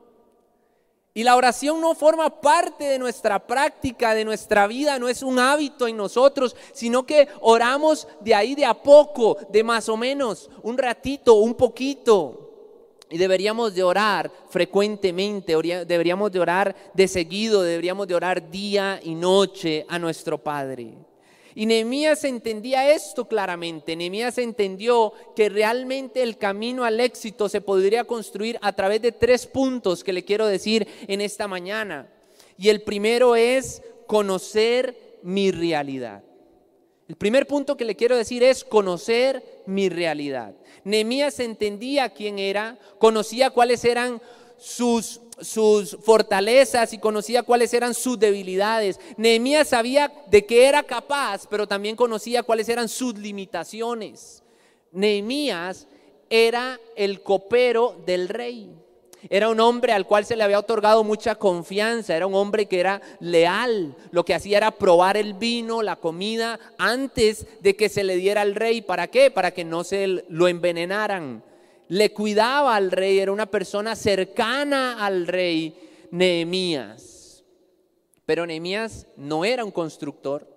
Y 1.14 1.24
la 1.24 1.36
oración 1.36 1.82
no 1.82 1.94
forma 1.94 2.30
parte 2.30 2.86
de 2.86 2.98
nuestra 2.98 3.46
práctica, 3.46 4.14
de 4.14 4.24
nuestra 4.24 4.66
vida, 4.66 4.98
no 4.98 5.10
es 5.10 5.22
un 5.24 5.40
hábito 5.40 5.88
en 5.88 5.98
nosotros, 5.98 6.56
sino 6.72 7.06
que 7.06 7.28
oramos 7.42 8.08
de 8.22 8.34
ahí 8.34 8.56
de 8.56 8.66
a 8.66 8.74
poco, 8.74 9.38
de 9.50 9.62
más 9.62 9.90
o 9.90 9.98
menos, 9.98 10.50
un 10.64 10.78
ratito, 10.78 11.36
un 11.36 11.56
poquito. 11.56 12.48
Y 13.10 13.18
deberíamos 13.18 13.76
de 13.76 13.84
orar 13.84 14.32
frecuentemente, 14.50 15.54
deberíamos 15.86 16.32
de 16.32 16.40
orar 16.40 16.76
de 16.94 17.08
seguido, 17.10 17.62
deberíamos 17.62 18.08
de 18.08 18.16
orar 18.16 18.50
día 18.50 19.02
y 19.04 19.14
noche 19.14 19.86
a 19.90 20.00
nuestro 20.00 20.38
Padre. 20.38 20.94
Y 21.56 21.66
Nehemías 21.66 22.24
entendía 22.24 22.92
esto 22.92 23.28
claramente. 23.28 23.96
Nehemías 23.96 24.38
entendió 24.38 25.14
que 25.36 25.50
realmente 25.50 26.24
el 26.24 26.38
camino 26.38 26.84
al 26.84 27.00
éxito 27.00 27.50
se 27.50 27.62
podría 27.62 28.06
construir 28.06 28.58
a 28.62 28.74
través 28.74 29.02
de 29.02 29.12
tres 29.12 29.48
puntos 29.48 30.04
que 30.04 30.14
le 30.14 30.24
quiero 30.24 30.48
decir 30.48 30.88
en 31.08 31.22
esta 31.22 31.48
mañana. 31.48 32.12
Y 32.58 32.70
el 32.70 32.82
primero 32.82 33.36
es 33.36 33.82
conocer 34.08 35.20
mi 35.24 35.52
realidad. 35.52 36.24
El 37.08 37.18
primer 37.18 37.46
punto 37.46 37.76
que 37.76 37.84
le 37.84 37.96
quiero 37.98 38.16
decir 38.16 38.42
es 38.42 38.64
conocer 38.64 39.44
mi 39.66 39.90
realidad. 39.90 40.56
Nehemías 40.86 41.40
entendía 41.42 42.10
quién 42.12 42.40
era, 42.40 42.80
conocía 43.00 43.50
cuáles 43.50 43.84
eran 43.84 44.22
sus 44.58 45.20
sus 45.42 45.98
fortalezas 46.02 46.94
y 46.94 46.98
conocía 46.98 47.44
cuáles 47.44 47.74
eran 47.74 47.94
sus 47.94 48.20
debilidades. 48.20 49.00
Nehemías 49.18 49.70
sabía 49.70 50.12
de 50.28 50.46
qué 50.46 50.66
era 50.66 50.84
capaz, 50.84 51.48
pero 51.50 51.68
también 51.68 51.96
conocía 51.96 52.44
cuáles 52.44 52.70
eran 52.70 52.88
sus 52.88 53.18
limitaciones. 53.18 54.44
Nehemías 54.92 55.88
era 56.30 56.80
el 56.96 57.22
copero 57.22 57.96
del 58.06 58.30
rey. 58.30 58.72
Era 59.30 59.50
un 59.50 59.60
hombre 59.60 59.94
al 59.94 60.08
cual 60.08 60.26
se 60.26 60.36
le 60.36 60.44
había 60.44 60.58
otorgado 60.58 61.04
mucha 61.04 61.36
confianza, 61.36 62.16
era 62.16 62.26
un 62.26 62.34
hombre 62.34 62.66
que 62.66 62.80
era 62.80 63.02
leal. 63.20 63.96
Lo 64.10 64.26
que 64.26 64.34
hacía 64.34 64.58
era 64.58 64.72
probar 64.72 65.16
el 65.16 65.36
vino, 65.36 65.84
la 65.84 65.96
comida, 65.96 66.60
antes 66.80 67.46
de 67.60 67.76
que 67.76 67.88
se 67.88 68.04
le 68.04 68.16
diera 68.16 68.42
al 68.42 68.56
rey. 68.56 68.82
¿Para 68.82 69.08
qué? 69.08 69.30
Para 69.30 69.52
que 69.52 69.64
no 69.64 69.84
se 69.84 70.08
lo 70.28 70.48
envenenaran 70.48 71.44
le 71.92 72.14
cuidaba 72.14 72.78
al 72.78 72.90
rey, 72.90 73.20
era 73.20 73.34
una 73.34 73.52
persona 73.52 73.98
cercana 73.98 75.06
al 75.06 75.28
rey 75.28 75.76
Nehemías. 76.10 77.44
Pero 78.26 78.46
Nehemías 78.46 79.08
no 79.18 79.44
era 79.44 79.66
un 79.66 79.72
constructor, 79.72 80.48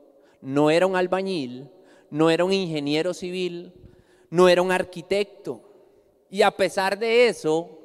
no 0.40 0.70
era 0.70 0.86
un 0.86 0.94
albañil, 0.94 1.68
no 2.08 2.30
era 2.30 2.44
un 2.44 2.52
ingeniero 2.52 3.12
civil, 3.12 3.72
no 4.30 4.48
era 4.48 4.62
un 4.62 4.70
arquitecto. 4.70 5.60
Y 6.30 6.42
a 6.42 6.52
pesar 6.52 6.96
de 7.00 7.26
eso, 7.26 7.80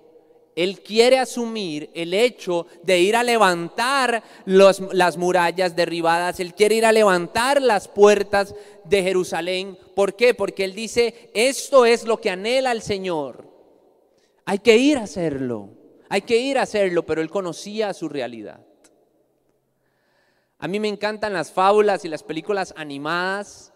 él 0.60 0.82
quiere 0.82 1.18
asumir 1.20 1.90
el 1.94 2.14
hecho 2.14 2.68
de 2.84 3.00
ir 3.00 3.16
a 3.16 3.24
levantar 3.24 4.22
las 4.46 5.18
murallas 5.18 5.74
derribadas, 5.74 6.42
Él 6.42 6.54
quiere 6.54 6.76
ir 6.76 6.86
a 6.86 6.92
levantar 6.92 7.62
las 7.62 7.88
puertas 7.88 8.54
de 8.84 9.02
Jerusalén. 9.02 9.78
¿Por 9.96 10.18
qué? 10.18 10.34
Porque 10.34 10.66
Él 10.66 10.76
dice, 10.76 11.32
esto 11.34 11.86
es 11.86 12.04
lo 12.04 12.20
que 12.20 12.30
anhela 12.30 12.74
el 12.74 12.82
Señor. 12.82 13.48
Hay 14.44 14.60
que 14.60 14.76
ir 14.76 14.98
a 14.98 15.04
hacerlo, 15.04 15.70
hay 16.10 16.24
que 16.24 16.36
ir 16.36 16.58
a 16.58 16.64
hacerlo, 16.64 17.06
pero 17.06 17.22
Él 17.22 17.30
conocía 17.30 17.94
su 17.94 18.10
realidad. 18.10 18.60
A 20.58 20.68
mí 20.68 20.78
me 20.82 20.90
encantan 20.90 21.32
las 21.32 21.54
fábulas 21.54 22.04
y 22.04 22.10
las 22.10 22.24
películas 22.24 22.74
animadas 22.76 23.72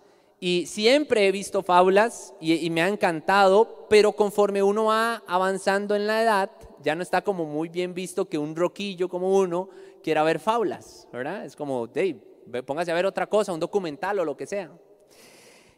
y 0.46 0.66
siempre 0.66 1.26
he 1.26 1.32
visto 1.32 1.64
fábulas 1.64 2.34
y, 2.42 2.70
me 2.70 2.82
ha 2.82 2.90
encantado, 2.90 3.88
pero 3.90 4.12
conforme 4.12 4.62
uno 4.62 4.84
va 4.84 5.24
avanzando 5.26 5.96
en 5.96 6.06
la 6.06 6.22
edad, 6.22 6.52
ya 6.82 6.96
no 6.96 7.02
está 7.02 7.22
como 7.22 7.46
muy 7.46 7.70
bien 7.70 7.94
visto 7.94 8.28
que 8.28 8.38
un 8.38 8.54
roquillo 8.54 9.08
como 9.08 9.38
uno 9.38 9.70
quiera 10.04 10.22
ver 10.22 10.42
faulas, 10.42 11.08
¿verdad? 11.14 11.46
Es 11.46 11.56
como, 11.56 11.88
Dave, 11.88 12.18
póngase 12.66 12.92
a 12.92 12.94
ver 12.94 13.06
otra 13.06 13.28
cosa, 13.28 13.54
un 13.54 13.62
documental 13.62 14.20
o 14.20 14.26
lo 14.26 14.36
que 14.36 14.46
sea. 14.46 14.70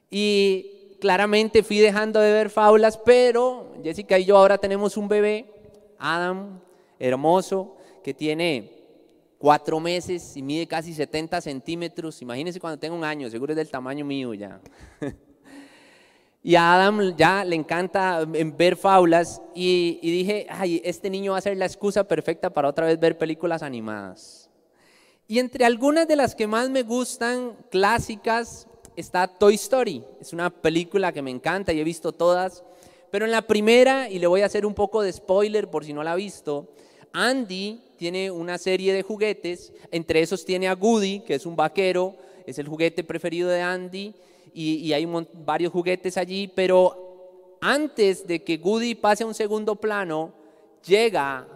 Y 0.09 0.97
claramente 0.99 1.61
fui 1.61 1.77
dejando 1.77 2.19
de 2.19 2.33
ver 2.33 2.49
faulas, 2.49 2.97
pero 2.97 3.71
Jessica 3.83 4.17
y 4.17 4.25
yo 4.25 4.35
ahora 4.35 4.57
tenemos 4.57 4.97
un 4.97 5.07
bebé, 5.07 5.45
Adam, 5.99 6.59
hermoso, 6.97 7.77
que 8.03 8.15
tiene 8.15 8.74
cuatro 9.45 9.79
meses 9.79 10.35
y 10.35 10.41
mide 10.41 10.65
casi 10.65 10.91
70 10.91 11.39
centímetros. 11.39 12.19
Imagínense 12.19 12.59
cuando 12.59 12.79
tenga 12.79 12.95
un 12.95 13.03
año, 13.03 13.29
seguro 13.29 13.53
es 13.53 13.57
del 13.57 13.69
tamaño 13.69 14.03
mío 14.03 14.33
ya. 14.33 14.59
Y 16.41 16.55
a 16.55 16.73
Adam 16.73 17.15
ya 17.15 17.43
le 17.43 17.55
encanta 17.55 18.21
em, 18.33 18.55
ver 18.55 18.75
faulas 18.75 19.41
y, 19.53 19.99
dije, 20.01 20.47
ay, 20.49 20.81
este 20.83 21.11
niño 21.11 21.33
va 21.33 21.37
a 21.39 21.41
ser 21.41 21.57
la 21.57 21.65
excusa 21.65 22.07
perfecta 22.07 22.51
para 22.51 22.67
otra 22.69 22.87
vez 22.87 22.99
ver 22.99 23.19
películas 23.19 23.61
animadas. 23.61 24.49
Y 25.27 25.37
entre 25.37 25.65
algunas 25.65 26.07
de 26.07 26.15
las 26.15 26.33
que 26.33 26.47
más 26.47 26.71
me 26.71 26.81
gustan, 26.81 27.55
clásicas, 27.69 28.67
está 28.95 29.27
Toy 29.27 29.55
Story. 29.55 30.03
Es 30.21 30.33
una 30.33 30.49
película 30.49 31.11
que 31.11 31.21
me 31.21 31.31
encanta 31.31 31.71
y 31.71 31.79
he 31.79 31.83
visto 31.83 32.11
todas. 32.11 32.63
Pero 33.11 33.25
en 33.25 33.31
la 33.31 33.43
primera, 33.43 34.09
y 34.09 34.17
le 34.17 34.25
voy 34.25 34.41
a 34.41 34.47
hacer 34.47 34.65
un 34.65 34.73
poco 34.73 35.03
de 35.03 35.13
spoiler 35.13 35.69
por 35.69 35.85
si 35.85 35.93
no 35.93 36.03
la 36.03 36.13
ha 36.13 36.15
visto, 36.15 36.73
Andy 37.13 37.84
tiene 37.97 38.31
una 38.31 38.57
serie 38.57 38.93
de 38.93 39.03
juguetes, 39.03 39.73
entre 39.91 40.21
esos 40.21 40.45
tiene 40.45 40.67
a 40.67 40.73
Goody, 40.73 41.21
que 41.21 41.35
es 41.35 41.45
un 41.45 41.55
vaquero, 41.55 42.15
es 42.45 42.59
el 42.59 42.67
juguete 42.67 43.03
preferido 43.03 43.49
de 43.49 43.61
Andy 43.61 44.13
y, 44.53 44.93
hay 44.93 45.05
varios 45.33 45.73
juguetes 45.73 46.17
allí, 46.17 46.47
pero 46.47 47.57
antes 47.59 48.25
de 48.25 48.43
que 48.43 48.57
Goody 48.57 48.95
pase 48.95 49.23
a 49.23 49.27
un 49.27 49.33
segundo 49.33 49.75
plano, 49.75 50.31
llega 50.85 51.47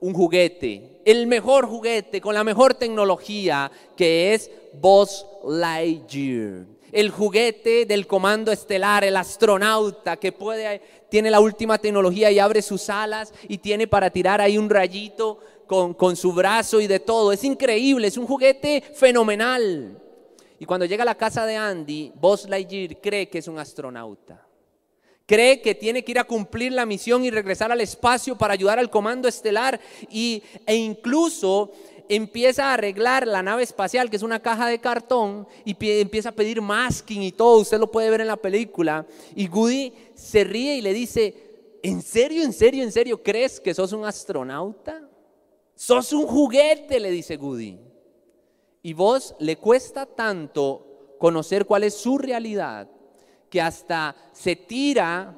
un 0.00 0.14
juguete, 0.14 1.00
el 1.04 1.26
mejor 1.26 1.66
juguete 1.66 2.20
con 2.20 2.34
la 2.34 2.42
mejor 2.42 2.74
tecnología, 2.74 3.70
que 3.96 4.34
es 4.34 4.50
Buzz 4.72 5.26
Lightyear. 5.46 6.66
El 6.90 7.10
juguete 7.10 7.86
del 7.86 8.08
comando 8.08 8.50
estelar, 8.50 9.04
el 9.04 9.16
astronauta 9.16 10.16
que 10.16 10.32
puede, 10.32 10.82
tiene 11.08 11.30
la 11.30 11.38
última 11.38 11.78
tecnología 11.78 12.32
y 12.32 12.40
abre 12.40 12.62
sus 12.62 12.90
alas 12.90 13.32
y 13.46 13.58
tiene 13.58 13.86
para 13.86 14.10
tirar 14.10 14.40
ahí 14.40 14.58
un 14.58 14.68
rayito 14.68 15.38
con, 15.70 16.16
su 16.16 16.32
brazo 16.32 16.80
y 16.80 16.88
de 16.88 16.98
todo. 16.98 17.32
Es 17.32 17.44
increíble, 17.44 18.08
es 18.08 18.16
un 18.16 18.26
juguete 18.26 18.82
fenomenal. 18.92 19.96
Y 20.58 20.64
cuando 20.64 20.84
llega 20.84 21.02
a 21.02 21.06
la 21.06 21.16
casa 21.16 21.46
de 21.46 21.56
Andy, 21.56 22.12
Buzz 22.16 22.48
Lightyear 22.48 23.00
cree 23.00 23.28
que 23.28 23.38
es 23.38 23.46
un 23.46 23.56
astronauta. 23.56 24.44
Cree 25.26 25.60
que 25.60 25.76
tiene 25.76 26.02
que 26.02 26.10
ir 26.10 26.18
a 26.18 26.24
cumplir 26.24 26.72
la 26.72 26.84
misión 26.84 27.24
y 27.24 27.30
regresar 27.30 27.70
al 27.70 27.80
espacio 27.80 28.36
para 28.36 28.54
ayudar 28.54 28.80
al 28.80 28.90
comando 28.90 29.28
estelar 29.28 29.80
y, 30.10 30.42
e 30.66 30.74
incluso 30.74 31.70
empieza 32.08 32.66
a 32.66 32.74
arreglar 32.74 33.28
la 33.28 33.40
nave 33.40 33.62
espacial, 33.62 34.10
que 34.10 34.16
es 34.16 34.24
una 34.24 34.40
caja 34.40 34.66
de 34.66 34.80
cartón, 34.80 35.46
y 35.64 35.76
empieza 36.00 36.30
a 36.30 36.32
pedir 36.32 36.60
masking 36.60 37.22
y 37.22 37.30
todo. 37.30 37.60
Usted 37.60 37.78
lo 37.78 37.92
puede 37.92 38.10
ver 38.10 38.22
en 38.22 38.26
la 38.26 38.36
película. 38.36 39.06
Y 39.36 39.46
Goody 39.46 39.92
se 40.16 40.42
ríe 40.42 40.74
y 40.74 40.80
le 40.80 40.92
dice, 40.92 41.32
¿en 41.80 42.02
serio, 42.02 42.42
en 42.42 42.52
serio, 42.52 42.82
en 42.82 42.90
serio 42.90 43.22
crees 43.22 43.60
que 43.60 43.72
sos 43.72 43.92
un 43.92 44.04
astronauta? 44.04 45.09
Sos 45.80 46.12
un 46.12 46.26
juguete, 46.26 47.00
le 47.00 47.10
dice 47.10 47.38
Goody 47.38 47.78
y 48.82 48.92
vos 48.92 49.34
le 49.38 49.56
cuesta 49.56 50.04
tanto 50.04 51.14
conocer 51.18 51.64
cuál 51.64 51.84
es 51.84 51.94
su 51.94 52.18
realidad 52.18 52.86
que 53.48 53.62
hasta 53.62 54.14
se 54.30 54.56
tira 54.56 55.34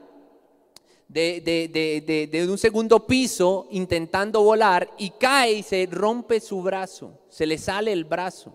de, 1.06 2.46
un 2.50 2.58
segundo 2.58 3.06
piso 3.06 3.68
intentando 3.70 4.42
volar 4.42 4.90
y 4.98 5.10
cae 5.10 5.52
y 5.52 5.62
se 5.62 5.88
rompe 5.88 6.40
su 6.40 6.60
brazo, 6.60 7.20
se 7.28 7.46
le 7.46 7.56
sale 7.56 7.92
el 7.92 8.04
brazo, 8.04 8.52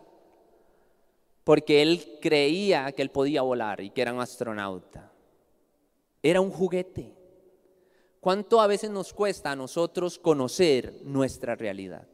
porque 1.46 1.82
él 1.82 2.20
creía 2.22 2.92
que 2.92 3.02
él 3.02 3.12
podía 3.12 3.44
volar 3.44 3.80
y 3.80 3.92
que 3.92 4.02
era 4.02 4.12
un 4.12 4.20
astronauta. 4.20 5.14
Era 6.22 6.42
un 6.42 6.52
juguete. 6.52 7.17
¿Cuánto 8.20 8.62
a 8.62 8.68
veces 8.68 8.90
nos 8.90 9.14
cuesta 9.14 9.52
a 9.52 9.56
nosotros 9.56 10.20
conocer 10.20 11.02
nuestra 11.04 11.56
realidad? 11.56 12.08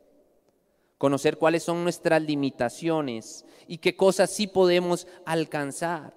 conocer 1.04 1.38
cuáles 1.38 1.64
son 1.64 1.84
nuestras 1.84 2.22
limitaciones 2.22 3.44
y 3.68 3.80
qué 3.80 3.94
cosas 3.94 4.30
sí 4.30 4.48
podemos 4.48 5.06
alcanzar. 5.26 6.14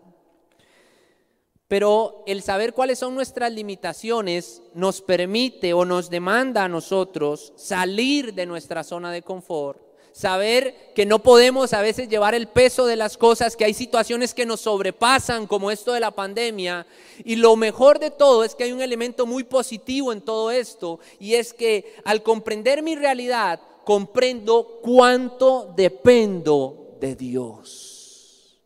Pero 1.67 2.23
el 2.29 2.41
saber 2.41 2.73
cuáles 2.73 3.01
son 3.01 3.17
nuestras 3.17 3.53
limitaciones 3.53 4.63
nos 4.75 5.03
permite 5.03 5.75
o 5.75 5.85
nos 5.85 6.09
demanda 6.09 6.63
a 6.63 6.69
nosotros 6.69 7.53
salir 7.57 8.33
de 8.33 8.47
nuestra 8.47 8.85
zona 8.85 9.11
de 9.11 9.23
confort, 9.23 9.83
saber 10.17 10.93
que 10.95 11.05
no 11.05 11.19
podemos 11.19 11.75
a 11.75 11.83
veces 11.83 12.09
llevar 12.09 12.35
el 12.35 12.49
peso 12.49 12.87
de 12.87 12.97
las 12.97 13.19
cosas, 13.19 13.55
que 13.55 13.67
hay 13.67 13.75
situaciones 13.75 14.33
que 14.33 14.47
nos 14.47 14.63
sobrepasan, 14.63 15.47
como 15.47 15.71
esto 15.71 15.93
de 15.93 16.01
la 16.01 16.11
pandemia. 16.11 16.87
Y 17.23 17.37
lo 17.37 17.55
mejor 17.55 17.99
de 17.99 18.11
todo 18.11 18.43
es 18.43 18.55
que 18.55 18.65
hay 18.65 18.73
un 18.73 18.81
elemento 18.81 19.27
muy 19.27 19.45
positivo 19.45 20.15
en 20.15 20.23
todo 20.23 20.51
esto, 20.51 21.01
y 21.21 21.35
es 21.35 21.53
que 21.53 21.97
al 22.05 22.23
comprender 22.23 22.83
mi 22.83 22.95
realidad, 22.97 23.61
comprendo 23.85 24.81
cuánto 24.83 25.75
dependo 25.77 26.97
de 26.99 27.15
Dios. 27.15 28.57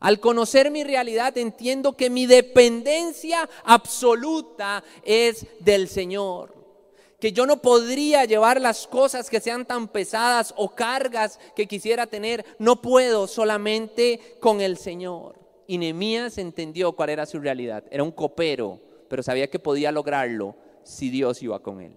Al 0.00 0.18
conocer 0.18 0.72
mi 0.72 0.82
realidad 0.82 1.38
entiendo 1.38 1.96
que 1.96 2.10
mi 2.10 2.26
dependencia 2.26 3.48
absoluta 3.62 4.82
es 5.04 5.46
del 5.60 5.88
Señor. 5.88 6.61
Que 7.22 7.32
yo 7.32 7.46
no 7.46 7.62
podría 7.62 8.24
llevar 8.24 8.60
las 8.60 8.88
cosas 8.88 9.30
que 9.30 9.38
sean 9.38 9.64
tan 9.64 9.86
pesadas 9.86 10.52
o 10.56 10.74
cargas 10.74 11.38
que 11.54 11.68
quisiera 11.68 12.08
tener. 12.08 12.44
No 12.58 12.82
puedo 12.82 13.28
solamente 13.28 14.18
con 14.40 14.60
el 14.60 14.76
Señor. 14.76 15.38
Y 15.68 15.78
Nehemías 15.78 16.36
entendió 16.38 16.90
cuál 16.96 17.10
era 17.10 17.24
su 17.24 17.38
realidad. 17.38 17.84
Era 17.92 18.02
un 18.02 18.10
copero, 18.10 18.80
pero 19.08 19.22
sabía 19.22 19.48
que 19.48 19.60
podía 19.60 19.92
lograrlo 19.92 20.56
si 20.82 21.10
Dios 21.10 21.40
iba 21.44 21.60
con 21.62 21.80
él. 21.80 21.96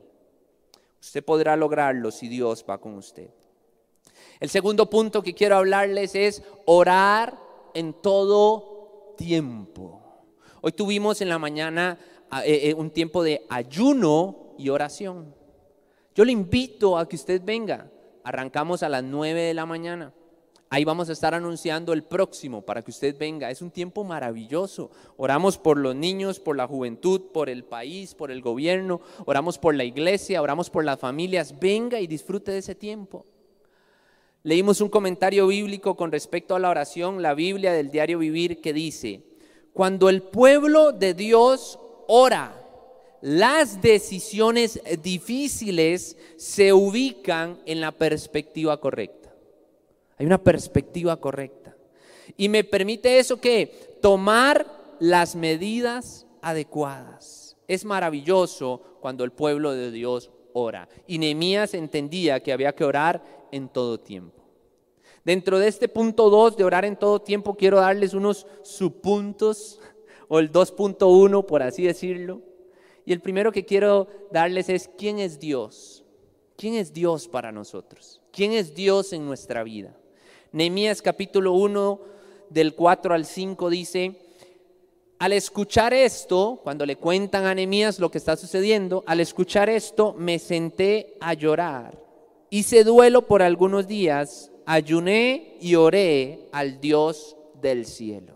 Usted 1.02 1.26
podrá 1.26 1.56
lograrlo 1.56 2.12
si 2.12 2.28
Dios 2.28 2.64
va 2.70 2.78
con 2.78 2.94
usted. 2.94 3.32
El 4.40 4.50
segundo 4.50 4.92
punto 4.92 5.24
que 5.24 5.34
quiero 5.34 5.56
hablarles 5.56 6.14
es 6.14 6.44
orar 6.66 7.36
en 7.74 7.94
todo 7.94 9.16
tiempo. 9.18 10.04
Hoy 10.62 10.74
tuvimos 10.74 11.20
en 11.22 11.30
la 11.30 11.40
mañana 11.40 11.98
ah, 12.30 12.46
eh, 12.46 12.70
eh, 12.70 12.74
un 12.76 12.92
tiempo 12.92 13.24
de 13.24 13.44
ayuno 13.50 14.45
y 14.58 14.70
oración. 14.70 15.34
Yo 16.14 16.24
le 16.26 16.32
invito 16.32 16.98
a 16.98 17.08
que 17.08 17.16
usted 17.16 17.42
venga. 17.44 17.92
Arrancamos 18.24 18.84
a 18.84 18.90
las 18.90 19.04
9 19.04 19.42
de 19.42 19.54
la 19.54 19.66
mañana. 19.66 20.14
Ahí 20.70 20.84
vamos 20.84 21.10
a 21.10 21.14
estar 21.14 21.34
anunciando 21.34 21.94
el 21.94 22.04
próximo 22.04 22.64
para 22.64 22.82
que 22.82 22.92
usted 22.92 23.16
venga. 23.18 23.52
Es 23.52 23.62
un 23.62 23.70
tiempo 23.70 24.04
maravilloso. 24.04 24.90
Oramos 25.16 25.58
por 25.58 25.78
los 25.78 25.96
niños, 25.96 26.40
por 26.40 26.56
la 26.56 26.68
juventud, 26.68 27.22
por 27.34 27.50
el 27.50 27.64
país, 27.64 28.16
por 28.16 28.32
el 28.32 28.42
gobierno. 28.42 29.00
Oramos 29.26 29.60
por 29.60 29.76
la 29.76 29.84
iglesia, 29.84 30.42
oramos 30.42 30.70
por 30.70 30.84
las 30.84 31.00
familias. 31.00 31.60
Venga 31.60 32.00
y 32.00 32.08
disfrute 32.08 32.52
de 32.52 32.58
ese 32.58 32.76
tiempo. 32.76 33.26
Leímos 34.44 34.82
un 34.82 34.90
comentario 34.90 35.48
bíblico 35.48 35.96
con 35.96 36.12
respecto 36.12 36.56
a 36.56 36.60
la 36.60 36.70
oración, 36.70 37.22
la 37.22 37.34
Biblia 37.34 37.72
del 37.72 37.90
diario 37.90 38.20
Vivir, 38.20 38.62
que 38.62 38.74
dice, 38.74 39.24
cuando 39.74 40.10
el 40.10 40.22
pueblo 40.24 40.92
de 40.92 41.14
Dios 41.14 41.80
ora, 42.08 42.65
las 43.22 43.82
decisiones 43.82 44.80
difíciles 45.02 46.18
se 46.38 46.74
ubican 46.74 47.60
en 47.66 47.82
la 47.82 47.92
perspectiva 47.92 48.80
correcta. 48.80 49.34
Hay 50.18 50.26
una 50.26 50.42
perspectiva 50.42 51.18
correcta. 51.18 51.76
Y 52.38 52.50
me 52.50 52.64
permite 52.64 53.20
eso 53.20 53.40
que 53.40 53.98
tomar 54.02 54.66
las 55.00 55.36
medidas 55.36 56.26
adecuadas. 56.42 57.58
Es 57.68 57.86
maravilloso 57.86 58.82
cuando 59.02 59.24
el 59.24 59.32
pueblo 59.32 59.72
de 59.74 59.92
Dios 59.92 60.30
ora. 60.54 60.88
Y 61.08 61.18
Nehemías 61.18 61.74
entendía 61.74 62.42
que 62.42 62.54
había 62.54 62.76
que 62.76 62.86
orar 62.86 63.48
en 63.52 63.70
todo 63.70 64.00
tiempo. 64.00 64.44
Dentro 65.24 65.58
de 65.58 65.68
este 65.68 65.88
punto 65.88 66.30
2 66.30 66.56
de 66.56 66.64
orar 66.64 66.86
en 66.86 66.98
todo 66.98 67.20
tiempo, 67.20 67.56
quiero 67.56 67.80
darles 67.80 68.14
unos 68.14 68.46
subpuntos, 68.62 69.80
o 70.28 70.40
el 70.40 70.52
2.1, 70.52 71.46
por 71.46 71.64
así 71.64 71.84
decirlo. 71.84 72.42
Y 73.06 73.14
el 73.14 73.22
primero 73.22 73.52
que 73.52 73.66
quiero 73.66 74.08
darles 74.32 74.70
es, 74.70 74.90
¿quién 74.98 75.20
es 75.20 75.40
Dios? 75.40 76.04
¿Quién 76.58 76.74
es 76.74 76.92
Dios 76.92 77.28
para 77.28 77.52
nosotros? 77.52 78.22
¿Quién 78.32 78.52
es 78.52 78.74
Dios 78.74 79.14
en 79.14 79.26
nuestra 79.26 79.64
vida? 79.64 79.96
Nehemías 80.52 81.02
capítulo 81.02 81.54
1 81.54 82.00
del 82.50 82.74
4 82.74 83.14
al 83.14 83.26
5 83.26 83.70
dice, 83.70 84.22
al 85.20 85.34
escuchar 85.34 85.94
esto, 85.94 86.60
cuando 86.64 86.86
le 86.86 86.96
cuentan 86.96 87.46
a 87.46 87.54
Nehemías 87.54 88.00
lo 88.00 88.10
que 88.10 88.18
está 88.18 88.36
sucediendo, 88.36 89.04
al 89.06 89.20
escuchar 89.20 89.70
esto 89.70 90.14
me 90.18 90.40
senté 90.40 91.18
a 91.22 91.34
llorar. 91.34 92.02
Hice 92.50 92.84
duelo 92.84 93.28
por 93.28 93.42
algunos 93.42 93.88
días, 93.88 94.52
ayuné 94.66 95.58
y 95.62 95.76
oré 95.76 96.48
al 96.52 96.80
Dios 96.80 97.38
del 97.62 97.86
cielo. 97.86 98.34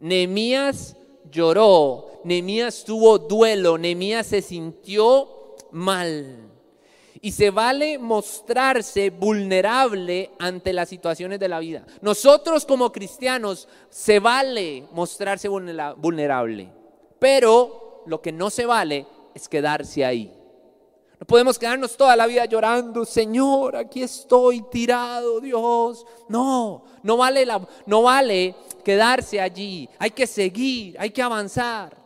Nehemías 0.00 0.96
lloró, 1.32 2.20
Nehemías 2.24 2.84
tuvo 2.84 3.18
duelo, 3.18 3.76
Nehemías 3.78 4.28
se 4.28 4.42
sintió 4.42 5.56
mal. 5.72 6.50
Y 7.20 7.32
se 7.32 7.50
vale 7.50 7.98
mostrarse 7.98 9.10
vulnerable 9.10 10.30
ante 10.38 10.72
las 10.72 10.88
situaciones 10.88 11.38
de 11.38 11.48
la 11.48 11.60
vida. 11.60 11.86
Nosotros 12.00 12.66
como 12.66 12.90
cristianos 12.90 13.68
se 13.90 14.18
vale 14.18 14.84
mostrarse 14.92 15.48
vulnerable. 15.48 16.68
Pero 17.20 18.02
lo 18.06 18.20
que 18.20 18.32
no 18.32 18.50
se 18.50 18.66
vale 18.66 19.06
es 19.34 19.48
quedarse 19.48 20.04
ahí. 20.04 20.32
No 21.22 21.26
podemos 21.26 21.56
quedarnos 21.56 21.96
toda 21.96 22.16
la 22.16 22.26
vida 22.26 22.46
llorando, 22.46 23.04
Señor, 23.04 23.76
aquí 23.76 24.02
estoy 24.02 24.60
tirado, 24.62 25.40
Dios. 25.40 26.04
No, 26.28 26.82
no 27.04 27.16
vale, 27.16 27.46
la, 27.46 27.64
no 27.86 28.02
vale 28.02 28.56
quedarse 28.82 29.40
allí. 29.40 29.88
Hay 29.98 30.10
que 30.10 30.26
seguir, 30.26 30.96
hay 30.98 31.10
que 31.10 31.22
avanzar. 31.22 31.96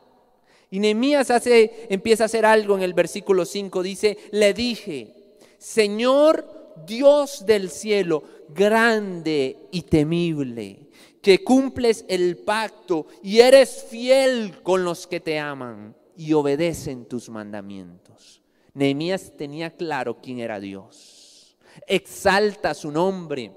Y 0.70 0.80
Nehemías 0.80 1.30
hace, 1.30 1.86
empieza 1.88 2.24
a 2.24 2.26
hacer 2.26 2.44
algo 2.44 2.76
en 2.76 2.82
el 2.82 2.94
versículo 2.94 3.44
5. 3.44 3.82
Dice, 3.82 4.18
le 4.32 4.52
dije, 4.52 5.14
Señor 5.58 6.56
Dios 6.84 7.46
del 7.46 7.70
cielo, 7.70 8.22
grande 8.48 9.68
y 9.70 9.82
temible, 9.82 10.88
que 11.22 11.42
cumples 11.42 12.04
el 12.08 12.36
pacto 12.38 13.06
y 13.22 13.40
eres 13.40 13.86
fiel 13.88 14.60
con 14.62 14.84
los 14.84 15.06
que 15.06 15.20
te 15.20 15.38
aman 15.38 15.96
y 16.16 16.32
obedecen 16.32 17.06
tus 17.06 17.28
mandamientos. 17.28 18.42
Nehemías 18.74 19.32
tenía 19.36 19.70
claro 19.70 20.20
quién 20.20 20.38
era 20.40 20.60
Dios. 20.60 21.56
Exalta 21.86 22.74
su 22.74 22.90
nombre 22.90 23.52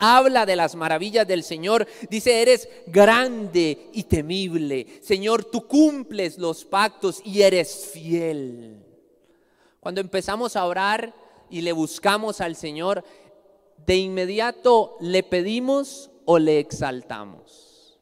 habla 0.00 0.46
de 0.46 0.56
las 0.56 0.74
maravillas 0.74 1.28
del 1.28 1.44
Señor. 1.44 1.86
Dice, 2.08 2.42
eres 2.42 2.68
grande 2.86 3.90
y 3.92 4.02
temible. 4.04 4.86
Señor, 5.02 5.44
tú 5.44 5.68
cumples 5.68 6.38
los 6.38 6.64
pactos 6.64 7.20
y 7.24 7.42
eres 7.42 7.90
fiel. 7.92 8.82
Cuando 9.78 10.00
empezamos 10.00 10.56
a 10.56 10.64
orar 10.64 11.14
y 11.48 11.60
le 11.60 11.72
buscamos 11.72 12.40
al 12.40 12.56
Señor, 12.56 13.04
de 13.86 13.96
inmediato 13.96 14.96
le 15.00 15.22
pedimos 15.22 16.10
o 16.24 16.38
le 16.38 16.58
exaltamos. 16.58 17.98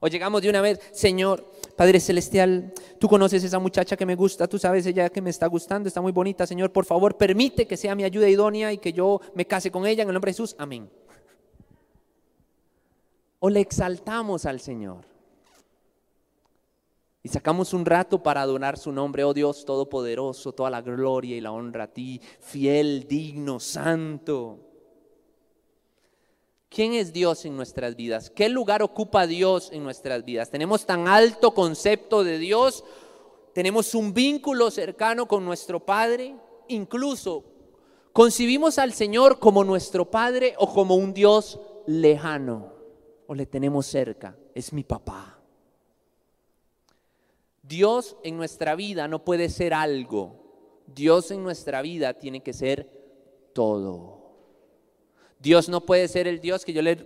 O 0.00 0.08
llegamos 0.08 0.40
de 0.40 0.48
una 0.48 0.62
vez, 0.62 0.80
Señor, 0.92 1.44
Padre 1.76 2.00
Celestial, 2.00 2.72
tú 2.98 3.08
conoces 3.08 3.44
esa 3.44 3.58
muchacha 3.58 3.96
que 3.96 4.06
me 4.06 4.14
gusta, 4.14 4.48
tú 4.48 4.58
sabes 4.58 4.86
ella 4.86 5.10
que 5.10 5.20
me 5.20 5.30
está 5.30 5.46
gustando, 5.46 5.88
está 5.88 6.00
muy 6.00 6.12
bonita, 6.12 6.46
Señor, 6.46 6.72
por 6.72 6.86
favor, 6.86 7.16
permite 7.16 7.66
que 7.66 7.76
sea 7.76 7.94
mi 7.94 8.04
ayuda 8.04 8.28
idónea 8.28 8.72
y 8.72 8.78
que 8.78 8.92
yo 8.92 9.20
me 9.34 9.46
case 9.46 9.70
con 9.70 9.86
ella 9.86 10.02
en 10.02 10.08
el 10.08 10.14
nombre 10.14 10.30
de 10.30 10.34
Jesús. 10.34 10.56
Amén 10.58 10.88
o 13.40 13.50
le 13.50 13.60
exaltamos 13.60 14.46
al 14.46 14.60
Señor. 14.60 15.04
Y 17.22 17.28
sacamos 17.28 17.74
un 17.74 17.84
rato 17.84 18.22
para 18.22 18.40
adorar 18.40 18.78
su 18.78 18.92
nombre, 18.92 19.24
oh 19.24 19.34
Dios 19.34 19.64
Todopoderoso, 19.66 20.52
toda 20.52 20.70
la 20.70 20.80
gloria 20.80 21.36
y 21.36 21.40
la 21.40 21.52
honra 21.52 21.84
a 21.84 21.92
ti, 21.92 22.20
fiel, 22.40 23.06
digno, 23.06 23.60
santo. 23.60 24.58
¿Quién 26.70 26.94
es 26.94 27.12
Dios 27.12 27.44
en 27.44 27.56
nuestras 27.56 27.96
vidas? 27.96 28.30
¿Qué 28.30 28.48
lugar 28.48 28.82
ocupa 28.82 29.26
Dios 29.26 29.70
en 29.72 29.82
nuestras 29.82 30.24
vidas? 30.24 30.50
¿Tenemos 30.50 30.86
tan 30.86 31.08
alto 31.08 31.52
concepto 31.52 32.22
de 32.22 32.38
Dios? 32.38 32.84
¿Tenemos 33.52 33.94
un 33.94 34.14
vínculo 34.14 34.70
cercano 34.70 35.26
con 35.26 35.44
nuestro 35.44 35.84
Padre? 35.84 36.36
Incluso, 36.68 37.44
¿concibimos 38.12 38.78
al 38.78 38.92
Señor 38.92 39.40
como 39.40 39.64
nuestro 39.64 40.10
Padre 40.10 40.54
o 40.58 40.72
como 40.72 40.94
un 40.94 41.12
Dios 41.12 41.58
lejano? 41.86 42.79
O 43.30 43.34
le 43.36 43.46
tenemos 43.46 43.86
cerca? 43.86 44.36
Es 44.56 44.72
mi 44.72 44.82
papá. 44.82 45.38
Dios 47.62 48.16
en 48.24 48.36
nuestra 48.36 48.74
vida 48.74 49.06
no 49.06 49.24
puede 49.24 49.48
ser 49.50 49.72
algo. 49.72 50.82
Dios 50.88 51.30
en 51.30 51.44
nuestra 51.44 51.80
vida 51.80 52.14
tiene 52.14 52.42
que 52.42 52.52
ser 52.52 52.90
todo. 53.52 54.32
Dios 55.38 55.68
no 55.68 55.82
puede 55.82 56.08
ser 56.08 56.26
el 56.26 56.40
Dios 56.40 56.64
que 56.64 56.72
yo 56.72 56.82
le 56.82 56.96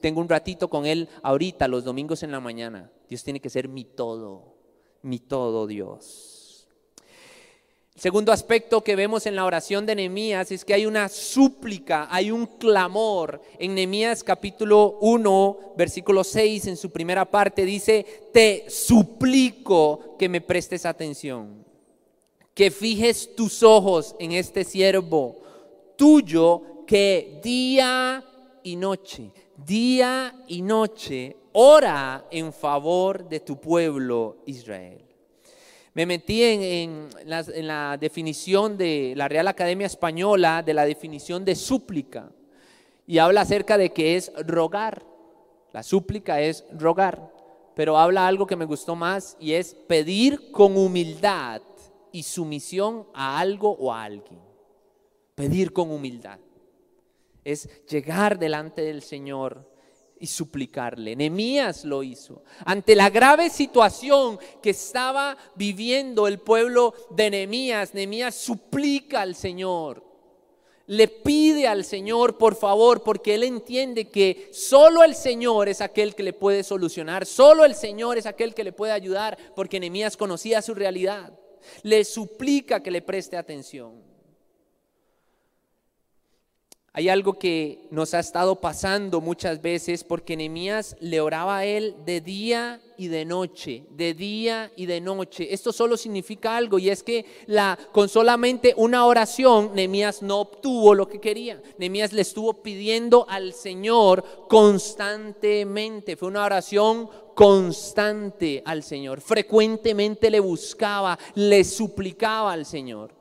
tengo 0.00 0.22
un 0.22 0.30
ratito 0.30 0.70
con 0.70 0.86
Él 0.86 1.06
ahorita, 1.22 1.68
los 1.68 1.84
domingos 1.84 2.22
en 2.22 2.32
la 2.32 2.40
mañana. 2.40 2.90
Dios 3.06 3.22
tiene 3.22 3.38
que 3.38 3.50
ser 3.50 3.68
mi 3.68 3.84
todo, 3.84 4.54
mi 5.02 5.18
todo 5.18 5.66
Dios. 5.66 6.37
Segundo 7.98 8.30
aspecto 8.30 8.84
que 8.84 8.94
vemos 8.94 9.26
en 9.26 9.34
la 9.34 9.44
oración 9.44 9.84
de 9.84 9.96
Nehemías 9.96 10.52
es 10.52 10.64
que 10.64 10.72
hay 10.72 10.86
una 10.86 11.08
súplica, 11.08 12.06
hay 12.08 12.30
un 12.30 12.46
clamor. 12.46 13.42
En 13.58 13.74
Nehemías 13.74 14.22
capítulo 14.22 14.98
1, 15.00 15.74
versículo 15.76 16.22
6, 16.22 16.68
en 16.68 16.76
su 16.76 16.92
primera 16.92 17.24
parte 17.24 17.64
dice, 17.64 18.06
te 18.32 18.66
suplico 18.68 20.14
que 20.16 20.28
me 20.28 20.40
prestes 20.40 20.86
atención, 20.86 21.64
que 22.54 22.70
fijes 22.70 23.34
tus 23.34 23.64
ojos 23.64 24.14
en 24.20 24.30
este 24.30 24.62
siervo 24.62 25.34
tuyo 25.96 26.84
que 26.86 27.40
día 27.42 28.24
y 28.62 28.76
noche, 28.76 29.32
día 29.56 30.44
y 30.46 30.62
noche 30.62 31.36
ora 31.50 32.26
en 32.30 32.52
favor 32.52 33.28
de 33.28 33.40
tu 33.40 33.60
pueblo 33.60 34.36
Israel. 34.46 35.07
Me 35.98 36.06
metí 36.06 36.44
en, 36.44 37.08
la, 37.24 37.96
definición 37.96 38.78
de 38.78 39.14
la 39.16 39.26
Real 39.26 39.48
Academia 39.48 39.88
Española, 39.88 40.62
de 40.62 40.72
la 40.72 40.86
definición 40.86 41.44
de 41.44 41.56
súplica, 41.56 42.30
y 43.04 43.18
habla 43.18 43.40
acerca 43.40 43.76
de 43.76 43.90
que 43.90 44.14
es 44.14 44.30
rogar. 44.46 45.02
La 45.72 45.82
súplica 45.82 46.40
es 46.40 46.64
rogar, 46.70 47.32
pero 47.74 47.98
habla 47.98 48.28
algo 48.28 48.46
que 48.46 48.54
me 48.54 48.64
gustó 48.64 48.94
más 48.94 49.36
y 49.40 49.54
es 49.54 49.74
pedir 49.74 50.52
con 50.52 50.76
humildad 50.76 51.62
y 52.12 52.22
sumisión 52.22 53.08
a 53.12 53.40
algo 53.40 53.72
o 53.72 53.92
a 53.92 54.04
alguien. 54.04 54.38
Pedir 55.34 55.72
con 55.72 55.90
humildad. 55.90 56.38
Es 57.42 57.68
llegar 57.86 58.38
delante 58.38 58.82
del 58.82 59.02
Señor 59.02 59.68
y 60.20 60.26
suplicarle. 60.26 61.16
Nehemías 61.16 61.84
lo 61.84 62.02
hizo. 62.02 62.42
Ante 62.64 62.94
la 62.94 63.10
grave 63.10 63.50
situación 63.50 64.38
que 64.62 64.70
estaba 64.70 65.36
viviendo 65.54 66.26
el 66.26 66.38
pueblo 66.38 66.94
de 67.10 67.30
Nehemías, 67.30 67.94
Nehemías 67.94 68.34
suplica 68.34 69.20
al 69.22 69.34
Señor. 69.34 70.04
Le 70.86 71.06
pide 71.06 71.68
al 71.68 71.84
Señor, 71.84 72.38
por 72.38 72.56
favor, 72.56 73.02
porque 73.02 73.34
él 73.34 73.42
entiende 73.42 74.08
que 74.08 74.48
solo 74.52 75.04
el 75.04 75.14
Señor 75.14 75.68
es 75.68 75.82
aquel 75.82 76.14
que 76.14 76.22
le 76.22 76.32
puede 76.32 76.64
solucionar, 76.64 77.26
solo 77.26 77.66
el 77.66 77.74
Señor 77.74 78.16
es 78.16 78.24
aquel 78.24 78.54
que 78.54 78.64
le 78.64 78.72
puede 78.72 78.92
ayudar, 78.92 79.36
porque 79.54 79.78
Nehemías 79.78 80.16
conocía 80.16 80.62
su 80.62 80.74
realidad. 80.74 81.38
Le 81.82 82.04
suplica 82.04 82.82
que 82.82 82.90
le 82.90 83.02
preste 83.02 83.36
atención. 83.36 84.07
Hay 86.94 87.08
algo 87.08 87.34
que 87.34 87.86
nos 87.90 88.14
ha 88.14 88.18
estado 88.18 88.56
pasando 88.56 89.20
muchas 89.20 89.60
veces 89.62 90.02
porque 90.02 90.36
Nehemías 90.36 90.96
le 91.00 91.20
oraba 91.20 91.58
a 91.58 91.64
él 91.64 91.94
de 92.04 92.20
día 92.20 92.80
y 92.96 93.08
de 93.08 93.24
noche, 93.24 93.84
de 93.90 94.14
día 94.14 94.72
y 94.74 94.86
de 94.86 95.00
noche. 95.00 95.52
Esto 95.52 95.72
solo 95.72 95.96
significa 95.96 96.56
algo 96.56 96.78
y 96.78 96.88
es 96.88 97.02
que 97.02 97.24
la, 97.46 97.78
con 97.92 98.08
solamente 98.08 98.74
una 98.76 99.04
oración 99.04 99.72
Nehemías 99.74 100.22
no 100.22 100.40
obtuvo 100.40 100.94
lo 100.94 101.06
que 101.08 101.20
quería. 101.20 101.62
Nehemías 101.78 102.12
le 102.12 102.22
estuvo 102.22 102.54
pidiendo 102.54 103.26
al 103.28 103.52
Señor 103.52 104.46
constantemente. 104.48 106.16
Fue 106.16 106.28
una 106.28 106.44
oración 106.44 107.08
constante 107.34 108.62
al 108.64 108.82
Señor. 108.82 109.20
Frecuentemente 109.20 110.30
le 110.30 110.40
buscaba, 110.40 111.16
le 111.34 111.62
suplicaba 111.62 112.52
al 112.52 112.66
Señor. 112.66 113.17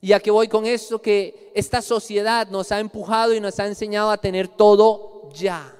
Y 0.00 0.12
a 0.12 0.20
qué 0.20 0.30
voy 0.30 0.48
con 0.48 0.64
esto, 0.64 1.00
que 1.00 1.52
esta 1.54 1.82
sociedad 1.82 2.48
nos 2.48 2.72
ha 2.72 2.80
empujado 2.80 3.34
y 3.34 3.40
nos 3.40 3.60
ha 3.60 3.66
enseñado 3.66 4.10
a 4.10 4.18
tener 4.18 4.48
todo 4.48 5.28
ya. 5.34 5.76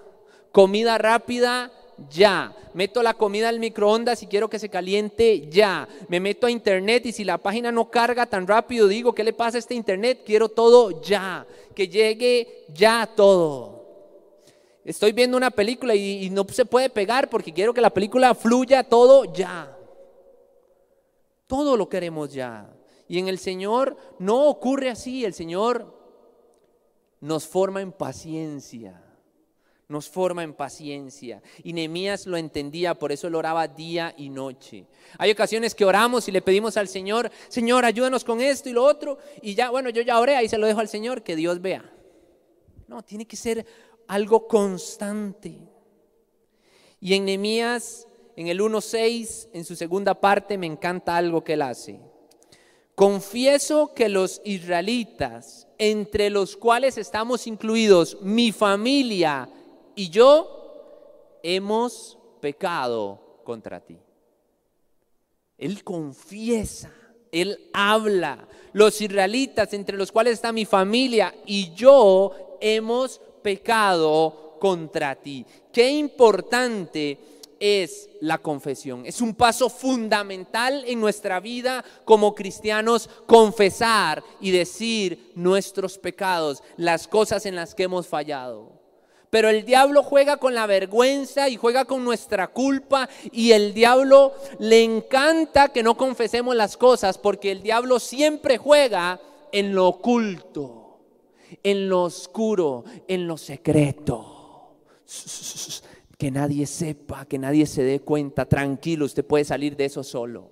Comida 0.52 0.98
rápida, 0.98 1.72
ya. 2.10 2.54
Meto 2.74 3.02
la 3.02 3.14
comida 3.14 3.48
al 3.48 3.58
microondas 3.58 4.22
y 4.22 4.26
quiero 4.26 4.50
que 4.50 4.58
se 4.58 4.68
caliente 4.68 5.48
ya. 5.48 5.88
Me 6.08 6.20
meto 6.20 6.46
a 6.46 6.50
internet 6.50 7.06
y 7.06 7.12
si 7.12 7.24
la 7.24 7.38
página 7.38 7.72
no 7.72 7.90
carga 7.90 8.26
tan 8.26 8.46
rápido, 8.46 8.88
digo, 8.88 9.14
¿qué 9.14 9.24
le 9.24 9.32
pasa 9.32 9.56
a 9.56 9.60
este 9.60 9.74
internet? 9.74 10.22
Quiero 10.24 10.50
todo 10.50 11.00
ya. 11.00 11.46
Que 11.74 11.88
llegue 11.88 12.66
ya 12.74 13.08
todo. 13.16 13.80
Estoy 14.84 15.12
viendo 15.12 15.36
una 15.36 15.50
película 15.50 15.94
y, 15.94 16.24
y 16.24 16.30
no 16.30 16.46
se 16.50 16.66
puede 16.66 16.90
pegar 16.90 17.30
porque 17.30 17.52
quiero 17.52 17.72
que 17.72 17.80
la 17.80 17.90
película 17.90 18.34
fluya 18.34 18.84
todo 18.84 19.32
ya. 19.32 19.76
Todo 21.46 21.76
lo 21.76 21.88
queremos 21.88 22.32
ya. 22.32 22.68
Y 23.10 23.18
en 23.18 23.26
el 23.26 23.40
Señor 23.40 23.96
no 24.20 24.46
ocurre 24.46 24.88
así, 24.88 25.24
el 25.24 25.34
Señor 25.34 25.92
nos 27.20 27.44
forma 27.44 27.80
en 27.80 27.90
paciencia, 27.90 29.02
nos 29.88 30.08
forma 30.08 30.44
en 30.44 30.54
paciencia. 30.54 31.42
Y 31.64 31.72
Nehemías 31.72 32.28
lo 32.28 32.36
entendía, 32.36 32.94
por 32.94 33.10
eso 33.10 33.28
lo 33.28 33.38
oraba 33.38 33.66
día 33.66 34.14
y 34.16 34.28
noche. 34.28 34.86
Hay 35.18 35.32
ocasiones 35.32 35.74
que 35.74 35.84
oramos 35.84 36.28
y 36.28 36.30
le 36.30 36.40
pedimos 36.40 36.76
al 36.76 36.86
Señor, 36.86 37.32
Señor, 37.48 37.84
ayúdanos 37.84 38.22
con 38.22 38.40
esto 38.40 38.68
y 38.68 38.74
lo 38.74 38.84
otro, 38.84 39.18
y 39.42 39.56
ya, 39.56 39.70
bueno, 39.70 39.90
yo 39.90 40.02
ya 40.02 40.20
oré, 40.20 40.36
ahí 40.36 40.48
se 40.48 40.56
lo 40.56 40.68
dejo 40.68 40.78
al 40.78 40.88
Señor, 40.88 41.24
que 41.24 41.34
Dios 41.34 41.60
vea. 41.60 41.92
No, 42.86 43.02
tiene 43.02 43.26
que 43.26 43.34
ser 43.34 43.66
algo 44.06 44.46
constante. 44.46 45.58
Y 47.00 47.14
en 47.14 47.24
Nehemías, 47.24 48.06
en 48.36 48.46
el 48.46 48.60
1.6, 48.60 49.48
en 49.52 49.64
su 49.64 49.74
segunda 49.74 50.14
parte, 50.14 50.56
me 50.56 50.66
encanta 50.66 51.16
algo 51.16 51.42
que 51.42 51.54
él 51.54 51.62
hace. 51.62 52.09
Confieso 53.00 53.94
que 53.94 54.10
los 54.10 54.42
israelitas, 54.44 55.66
entre 55.78 56.28
los 56.28 56.54
cuales 56.54 56.98
estamos 56.98 57.46
incluidos 57.46 58.18
mi 58.20 58.52
familia 58.52 59.48
y 59.94 60.10
yo, 60.10 61.38
hemos 61.42 62.18
pecado 62.42 63.40
contra 63.42 63.80
ti. 63.80 63.96
Él 65.56 65.82
confiesa, 65.82 66.92
él 67.32 67.70
habla. 67.72 68.46
Los 68.74 69.00
israelitas, 69.00 69.72
entre 69.72 69.96
los 69.96 70.12
cuales 70.12 70.34
está 70.34 70.52
mi 70.52 70.66
familia 70.66 71.34
y 71.46 71.72
yo, 71.72 72.58
hemos 72.60 73.18
pecado 73.40 74.58
contra 74.60 75.14
ti. 75.14 75.46
Qué 75.72 75.88
importante 75.88 77.18
es 77.60 78.08
la 78.20 78.38
confesión. 78.38 79.04
Es 79.04 79.20
un 79.20 79.34
paso 79.34 79.68
fundamental 79.68 80.82
en 80.86 80.98
nuestra 80.98 81.38
vida 81.38 81.84
como 82.06 82.34
cristianos 82.34 83.08
confesar 83.26 84.24
y 84.40 84.50
decir 84.50 85.30
nuestros 85.34 85.98
pecados, 85.98 86.62
las 86.76 87.06
cosas 87.06 87.44
en 87.46 87.54
las 87.54 87.74
que 87.74 87.84
hemos 87.84 88.08
fallado. 88.08 88.80
Pero 89.28 89.48
el 89.48 89.64
diablo 89.64 90.02
juega 90.02 90.38
con 90.38 90.54
la 90.54 90.66
vergüenza 90.66 91.48
y 91.48 91.56
juega 91.56 91.84
con 91.84 92.02
nuestra 92.02 92.48
culpa 92.48 93.08
y 93.30 93.52
el 93.52 93.74
diablo 93.74 94.34
le 94.58 94.82
encanta 94.82 95.68
que 95.68 95.84
no 95.84 95.96
confesemos 95.96 96.56
las 96.56 96.76
cosas 96.76 97.16
porque 97.16 97.52
el 97.52 97.62
diablo 97.62 98.00
siempre 98.00 98.58
juega 98.58 99.20
en 99.52 99.72
lo 99.72 99.86
oculto, 99.86 100.98
en 101.62 101.88
lo 101.88 102.02
oscuro, 102.04 102.84
en 103.06 103.28
lo 103.28 103.36
secreto 103.36 104.38
que 106.20 106.30
nadie 106.30 106.66
sepa, 106.66 107.24
que 107.24 107.38
nadie 107.38 107.64
se 107.64 107.82
dé 107.82 108.00
cuenta. 108.00 108.44
Tranquilo, 108.44 109.06
usted 109.06 109.24
puede 109.24 109.42
salir 109.42 109.74
de 109.74 109.86
eso 109.86 110.04
solo. 110.04 110.50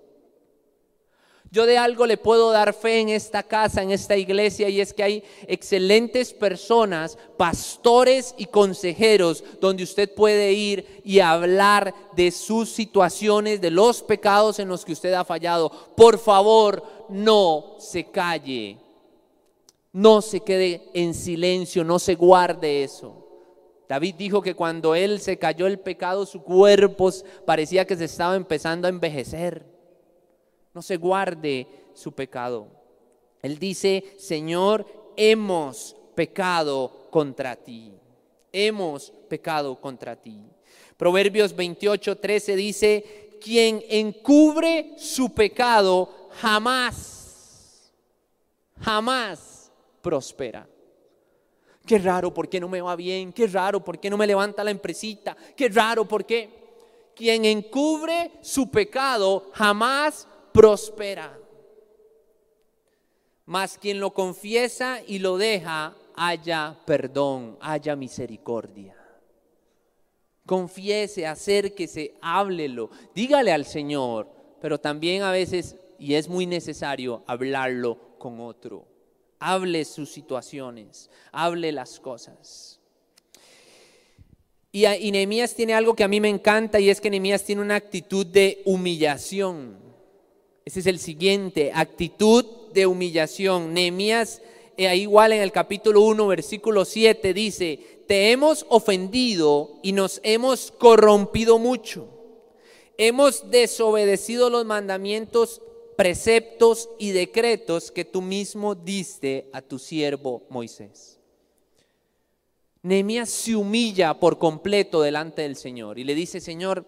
Yo 1.50 1.66
de 1.66 1.76
algo 1.76 2.06
le 2.06 2.16
puedo 2.16 2.50
dar 2.50 2.72
fe 2.72 3.00
en 3.00 3.10
esta 3.10 3.42
casa, 3.42 3.82
en 3.82 3.90
esta 3.90 4.16
iglesia, 4.16 4.70
y 4.70 4.80
es 4.80 4.94
que 4.94 5.02
hay 5.02 5.24
excelentes 5.46 6.32
personas, 6.32 7.18
pastores 7.36 8.34
y 8.38 8.46
consejeros, 8.46 9.44
donde 9.60 9.82
usted 9.82 10.14
puede 10.14 10.54
ir 10.54 11.02
y 11.04 11.20
hablar 11.20 11.94
de 12.16 12.30
sus 12.30 12.70
situaciones, 12.70 13.60
de 13.60 13.70
los 13.70 14.02
pecados 14.02 14.58
en 14.58 14.68
los 14.68 14.86
que 14.86 14.92
usted 14.92 15.12
ha 15.12 15.24
fallado. 15.24 15.70
Por 15.94 16.18
favor, 16.18 16.82
no 17.10 17.76
se 17.78 18.04
calle, 18.04 18.78
no 19.92 20.22
se 20.22 20.40
quede 20.40 20.88
en 20.94 21.12
silencio, 21.12 21.84
no 21.84 21.98
se 21.98 22.14
guarde 22.14 22.84
eso. 22.84 23.27
David 23.88 24.16
dijo 24.16 24.42
que 24.42 24.54
cuando 24.54 24.94
él 24.94 25.18
se 25.18 25.38
cayó 25.38 25.66
el 25.66 25.78
pecado, 25.78 26.26
su 26.26 26.42
cuerpo 26.42 27.10
parecía 27.46 27.86
que 27.86 27.96
se 27.96 28.04
estaba 28.04 28.36
empezando 28.36 28.86
a 28.86 28.90
envejecer. 28.90 29.64
No 30.74 30.82
se 30.82 30.96
guarde 30.96 31.66
su 31.94 32.12
pecado. 32.12 32.68
Él 33.40 33.58
dice, 33.58 34.04
Señor, 34.18 34.86
hemos 35.16 35.96
pecado 36.14 37.08
contra 37.10 37.56
ti. 37.56 37.94
Hemos 38.52 39.10
pecado 39.28 39.80
contra 39.80 40.16
ti. 40.16 40.44
Proverbios 40.96 41.56
28, 41.56 42.18
13 42.18 42.56
dice, 42.56 43.38
quien 43.40 43.82
encubre 43.88 44.94
su 44.98 45.32
pecado 45.32 46.28
jamás, 46.40 47.90
jamás 48.80 49.72
prospera. 50.02 50.68
Qué 51.88 51.96
raro, 51.98 52.34
¿por 52.34 52.50
qué 52.50 52.60
no 52.60 52.68
me 52.68 52.82
va 52.82 52.94
bien? 52.96 53.32
Qué 53.32 53.46
raro, 53.46 53.82
¿por 53.82 53.98
qué 53.98 54.10
no 54.10 54.18
me 54.18 54.26
levanta 54.26 54.62
la 54.62 54.70
empresita? 54.70 55.34
Qué 55.56 55.70
raro, 55.70 56.06
¿por 56.06 56.26
qué? 56.26 56.50
Quien 57.16 57.46
encubre 57.46 58.30
su 58.42 58.70
pecado 58.70 59.50
jamás 59.54 60.28
prospera. 60.52 61.34
Mas 63.46 63.78
quien 63.78 64.00
lo 64.00 64.12
confiesa 64.12 65.00
y 65.06 65.18
lo 65.18 65.38
deja, 65.38 65.94
haya 66.14 66.76
perdón, 66.84 67.56
haya 67.58 67.96
misericordia. 67.96 68.94
Confiese, 70.44 71.26
acérquese, 71.26 72.16
háblelo, 72.20 72.90
dígale 73.14 73.50
al 73.50 73.64
Señor, 73.64 74.28
pero 74.60 74.78
también 74.78 75.22
a 75.22 75.30
veces, 75.30 75.74
y 75.98 76.16
es 76.16 76.28
muy 76.28 76.44
necesario, 76.44 77.22
hablarlo 77.26 77.96
con 78.18 78.40
otro 78.40 78.97
hable 79.38 79.84
sus 79.84 80.10
situaciones, 80.10 81.10
hable 81.32 81.72
las 81.72 82.00
cosas. 82.00 82.80
Y, 84.70 84.86
y 84.86 85.10
Nehemías 85.10 85.54
tiene 85.54 85.74
algo 85.74 85.94
que 85.94 86.04
a 86.04 86.08
mí 86.08 86.20
me 86.20 86.28
encanta 86.28 86.78
y 86.78 86.90
es 86.90 87.00
que 87.00 87.10
Nehemías 87.10 87.44
tiene 87.44 87.62
una 87.62 87.76
actitud 87.76 88.26
de 88.26 88.62
humillación. 88.64 89.78
Ese 90.64 90.80
es 90.80 90.86
el 90.86 90.98
siguiente, 90.98 91.72
actitud 91.74 92.44
de 92.74 92.86
humillación. 92.86 93.72
Nehemías, 93.72 94.42
eh, 94.76 94.94
igual 94.96 95.32
en 95.32 95.40
el 95.40 95.52
capítulo 95.52 96.02
1, 96.02 96.26
versículo 96.26 96.84
7, 96.84 97.32
dice, 97.32 98.04
te 98.06 98.30
hemos 98.30 98.66
ofendido 98.68 99.78
y 99.82 99.92
nos 99.92 100.20
hemos 100.22 100.70
corrompido 100.70 101.58
mucho. 101.58 102.08
Hemos 102.96 103.50
desobedecido 103.50 104.50
los 104.50 104.64
mandamientos 104.64 105.62
preceptos 105.98 106.88
y 106.96 107.10
decretos 107.10 107.90
que 107.90 108.04
tú 108.04 108.22
mismo 108.22 108.76
diste 108.76 109.50
a 109.52 109.60
tu 109.60 109.80
siervo 109.80 110.46
Moisés. 110.48 111.18
Nehemías 112.82 113.28
se 113.28 113.56
humilla 113.56 114.14
por 114.14 114.38
completo 114.38 115.02
delante 115.02 115.42
del 115.42 115.56
Señor 115.56 115.98
y 115.98 116.04
le 116.04 116.14
dice, 116.14 116.40
Señor, 116.40 116.86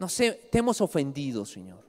no 0.00 0.08
sé, 0.08 0.32
te 0.50 0.58
hemos 0.58 0.80
ofendido, 0.80 1.46
Señor. 1.46 1.84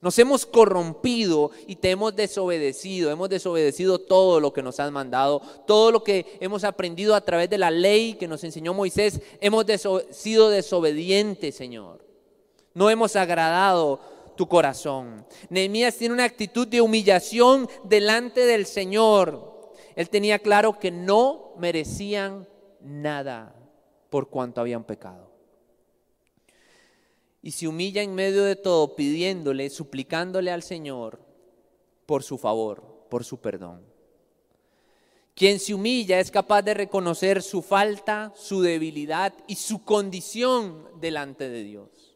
Nos 0.00 0.18
hemos 0.18 0.44
corrompido 0.44 1.52
y 1.68 1.76
te 1.76 1.92
hemos 1.92 2.16
desobedecido. 2.16 3.12
Hemos 3.12 3.28
desobedecido 3.28 4.00
todo 4.00 4.40
lo 4.40 4.52
que 4.52 4.64
nos 4.64 4.80
has 4.80 4.90
mandado, 4.90 5.40
todo 5.68 5.92
lo 5.92 6.02
que 6.02 6.36
hemos 6.40 6.64
aprendido 6.64 7.14
a 7.14 7.20
través 7.20 7.48
de 7.48 7.58
la 7.58 7.70
ley 7.70 8.14
que 8.14 8.26
nos 8.26 8.42
enseñó 8.42 8.74
Moisés. 8.74 9.20
Hemos 9.40 9.66
sido 10.10 10.50
desobedientes, 10.50 11.54
Señor. 11.54 12.04
No 12.74 12.90
hemos 12.90 13.14
agradado 13.14 14.00
tu 14.38 14.48
corazón. 14.48 15.26
Nehemías 15.50 15.96
tiene 15.96 16.14
una 16.14 16.24
actitud 16.24 16.66
de 16.66 16.80
humillación 16.80 17.68
delante 17.84 18.46
del 18.46 18.64
Señor. 18.64 19.74
Él 19.96 20.08
tenía 20.08 20.38
claro 20.38 20.78
que 20.78 20.90
no 20.90 21.52
merecían 21.58 22.48
nada 22.80 23.54
por 24.08 24.30
cuanto 24.30 24.62
habían 24.62 24.84
pecado 24.84 25.28
y 27.42 27.52
se 27.52 27.68
humilla 27.68 28.02
en 28.02 28.14
medio 28.14 28.44
de 28.44 28.56
todo 28.56 28.94
pidiéndole, 28.94 29.70
suplicándole 29.70 30.50
al 30.50 30.62
Señor 30.62 31.20
por 32.06 32.22
su 32.22 32.38
favor, 32.38 33.06
por 33.08 33.24
su 33.24 33.40
perdón. 33.40 33.84
Quien 35.34 35.60
se 35.60 35.72
humilla 35.72 36.18
es 36.18 36.30
capaz 36.30 36.62
de 36.62 36.74
reconocer 36.74 37.42
su 37.42 37.62
falta, 37.62 38.32
su 38.36 38.60
debilidad 38.60 39.32
y 39.46 39.54
su 39.54 39.84
condición 39.84 40.88
delante 41.00 41.48
de 41.48 41.62
Dios. 41.62 42.07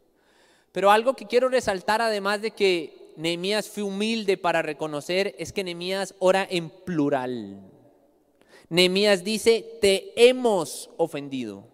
Pero 0.73 0.91
algo 0.91 1.15
que 1.15 1.27
quiero 1.27 1.49
resaltar, 1.49 2.01
además 2.01 2.43
de 2.43 2.51
que 2.51 3.13
Nehemías 3.17 3.69
fue 3.69 3.83
humilde 3.83 4.37
para 4.37 4.63
reconocer, 4.63 5.35
es 5.39 5.53
que 5.53 5.65
Nehemías 5.65 6.15
ora 6.19 6.47
en 6.49 6.71
plural. 6.71 7.61
Nehemías 8.69 9.23
dice, 9.23 9.79
te 9.81 10.13
hemos 10.17 10.91
ofendido. 10.97 11.65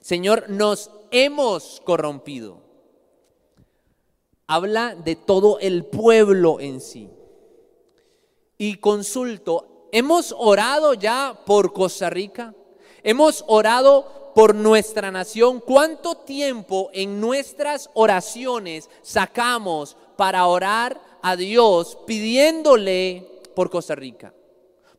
Señor, 0.00 0.48
nos 0.48 0.90
hemos 1.10 1.80
corrompido 1.84 2.66
habla 4.46 4.94
de 4.94 5.16
todo 5.16 5.58
el 5.58 5.84
pueblo 5.84 6.60
en 6.60 6.80
sí. 6.80 7.10
Y 8.58 8.76
consulto, 8.76 9.88
¿hemos 9.92 10.34
orado 10.36 10.94
ya 10.94 11.38
por 11.44 11.72
Costa 11.72 12.10
Rica? 12.10 12.54
¿Hemos 13.02 13.44
orado 13.46 14.25
por 14.36 14.54
nuestra 14.54 15.10
nación? 15.10 15.60
¿Cuánto 15.60 16.14
tiempo 16.14 16.90
en 16.92 17.22
nuestras 17.22 17.88
oraciones 17.94 18.90
sacamos 19.00 19.96
para 20.14 20.44
orar 20.44 21.00
a 21.22 21.36
Dios 21.36 21.96
pidiéndole 22.06 23.26
por 23.54 23.70
Costa 23.70 23.94
Rica? 23.94 24.34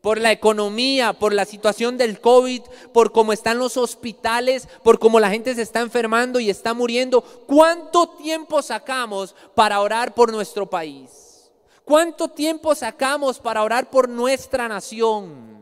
por 0.02 0.19
la 0.19 0.32
economía, 0.32 1.12
por 1.12 1.34
la 1.34 1.43
situación 1.43 1.97
del 1.97 2.21
COVID, 2.21 2.62
por 2.93 3.12
cómo 3.12 3.34
están 3.34 3.60
los 3.60 3.76
hospitales, 3.76 4.67
por 4.82 5.00
cómo 5.00 5.19
la 5.19 5.30
gente 5.30 5.54
se 5.54 5.63
está 5.63 5.82
enfermando 5.82 6.39
y 6.39 6.50
está 6.50 6.73
muriendo. 6.73 7.21
¿Cuánto 7.21 8.08
tiempo 8.10 8.62
sacamos 8.62 9.36
para 9.54 9.82
orar 9.82 10.13
por 10.13 10.32
nuestro 10.32 10.69
país? 10.69 11.52
¿Cuánto 11.84 12.30
tiempo 12.30 12.73
sacamos 12.73 13.39
para 13.39 13.63
orar 13.63 13.89
por 13.89 14.08
nuestra 14.08 14.69
nación? 14.69 15.57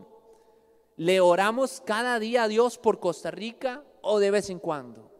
¿Le 0.97 1.19
oramos 1.19 1.81
cada 1.85 2.19
día 2.19 2.43
a 2.43 2.47
Dios 2.47 2.77
por 2.77 2.99
Costa 2.99 3.31
Rica 3.31 3.83
o 4.01 4.19
de 4.19 4.31
vez 4.31 4.49
en 4.49 4.59
cuando? 4.59 5.11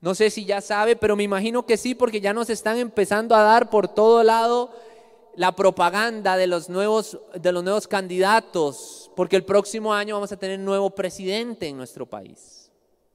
No 0.00 0.14
sé 0.14 0.30
si 0.30 0.44
ya 0.44 0.60
sabe, 0.60 0.94
pero 0.94 1.16
me 1.16 1.24
imagino 1.24 1.66
que 1.66 1.76
sí, 1.76 1.94
porque 1.94 2.20
ya 2.20 2.32
nos 2.32 2.50
están 2.50 2.78
empezando 2.78 3.34
a 3.34 3.42
dar 3.42 3.68
por 3.68 3.88
todo 3.88 4.22
lado 4.22 4.70
la 5.34 5.52
propaganda 5.52 6.36
de 6.36 6.46
los 6.46 6.68
nuevos, 6.68 7.18
de 7.34 7.52
los 7.52 7.64
nuevos 7.64 7.88
candidatos, 7.88 9.10
porque 9.16 9.36
el 9.36 9.44
próximo 9.44 9.92
año 9.92 10.14
vamos 10.14 10.30
a 10.30 10.36
tener 10.36 10.60
nuevo 10.60 10.90
presidente 10.90 11.66
en 11.66 11.76
nuestro 11.76 12.06
país. 12.06 12.70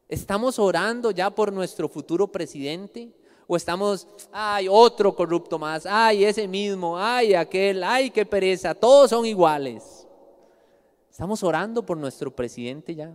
¿Estamos 0.09 0.59
orando 0.59 1.11
ya 1.11 1.29
por 1.29 1.53
nuestro 1.53 1.87
futuro 1.87 2.27
presidente? 2.27 3.13
¿O 3.53 3.55
estamos, 3.55 4.07
ay, 4.31 4.67
otro 4.67 5.15
corrupto 5.15 5.59
más, 5.59 5.85
ay, 5.85 6.25
ese 6.25 6.47
mismo, 6.47 6.97
ay, 6.97 7.35
aquel, 7.35 7.83
ay, 7.83 8.09
qué 8.09 8.25
pereza, 8.25 8.73
todos 8.73 9.11
son 9.11 9.27
iguales? 9.27 10.07
¿Estamos 11.11 11.43
orando 11.43 11.85
por 11.85 11.95
nuestro 11.95 12.35
presidente 12.35 12.95
ya? 12.95 13.13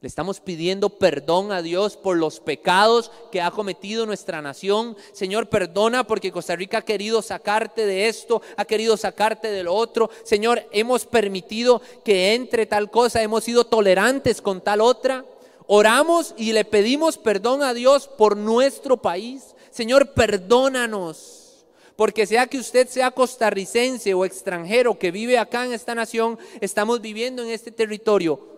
Le 0.00 0.08
estamos 0.08 0.40
pidiendo 0.40 0.88
perdón 0.88 1.52
a 1.52 1.62
Dios 1.62 1.96
por 1.96 2.16
los 2.16 2.40
pecados 2.40 3.12
que 3.30 3.40
ha 3.40 3.52
cometido 3.52 4.04
nuestra 4.04 4.42
nación. 4.42 4.96
Señor, 5.12 5.48
perdona 5.48 6.04
porque 6.04 6.32
Costa 6.32 6.56
Rica 6.56 6.78
ha 6.78 6.82
querido 6.82 7.22
sacarte 7.22 7.86
de 7.86 8.08
esto, 8.08 8.42
ha 8.56 8.64
querido 8.64 8.96
sacarte 8.96 9.52
de 9.52 9.62
lo 9.62 9.74
otro. 9.74 10.10
Señor, 10.24 10.66
hemos 10.72 11.06
permitido 11.06 11.80
que 12.04 12.34
entre 12.34 12.66
tal 12.66 12.90
cosa, 12.90 13.22
hemos 13.22 13.44
sido 13.44 13.62
tolerantes 13.64 14.42
con 14.42 14.60
tal 14.60 14.80
otra. 14.80 15.24
Oramos 15.66 16.34
y 16.36 16.52
le 16.52 16.64
pedimos 16.64 17.18
perdón 17.18 17.62
a 17.62 17.74
Dios 17.74 18.08
por 18.08 18.36
nuestro 18.36 18.96
país. 18.96 19.54
Señor, 19.70 20.12
perdónanos. 20.12 21.66
Porque 21.96 22.26
sea 22.26 22.46
que 22.46 22.58
usted 22.58 22.88
sea 22.88 23.10
costarricense 23.10 24.12
o 24.14 24.24
extranjero 24.24 24.98
que 24.98 25.10
vive 25.10 25.38
acá 25.38 25.64
en 25.64 25.72
esta 25.72 25.94
nación, 25.94 26.38
estamos 26.60 27.00
viviendo 27.00 27.42
en 27.42 27.50
este 27.50 27.70
territorio 27.70 28.56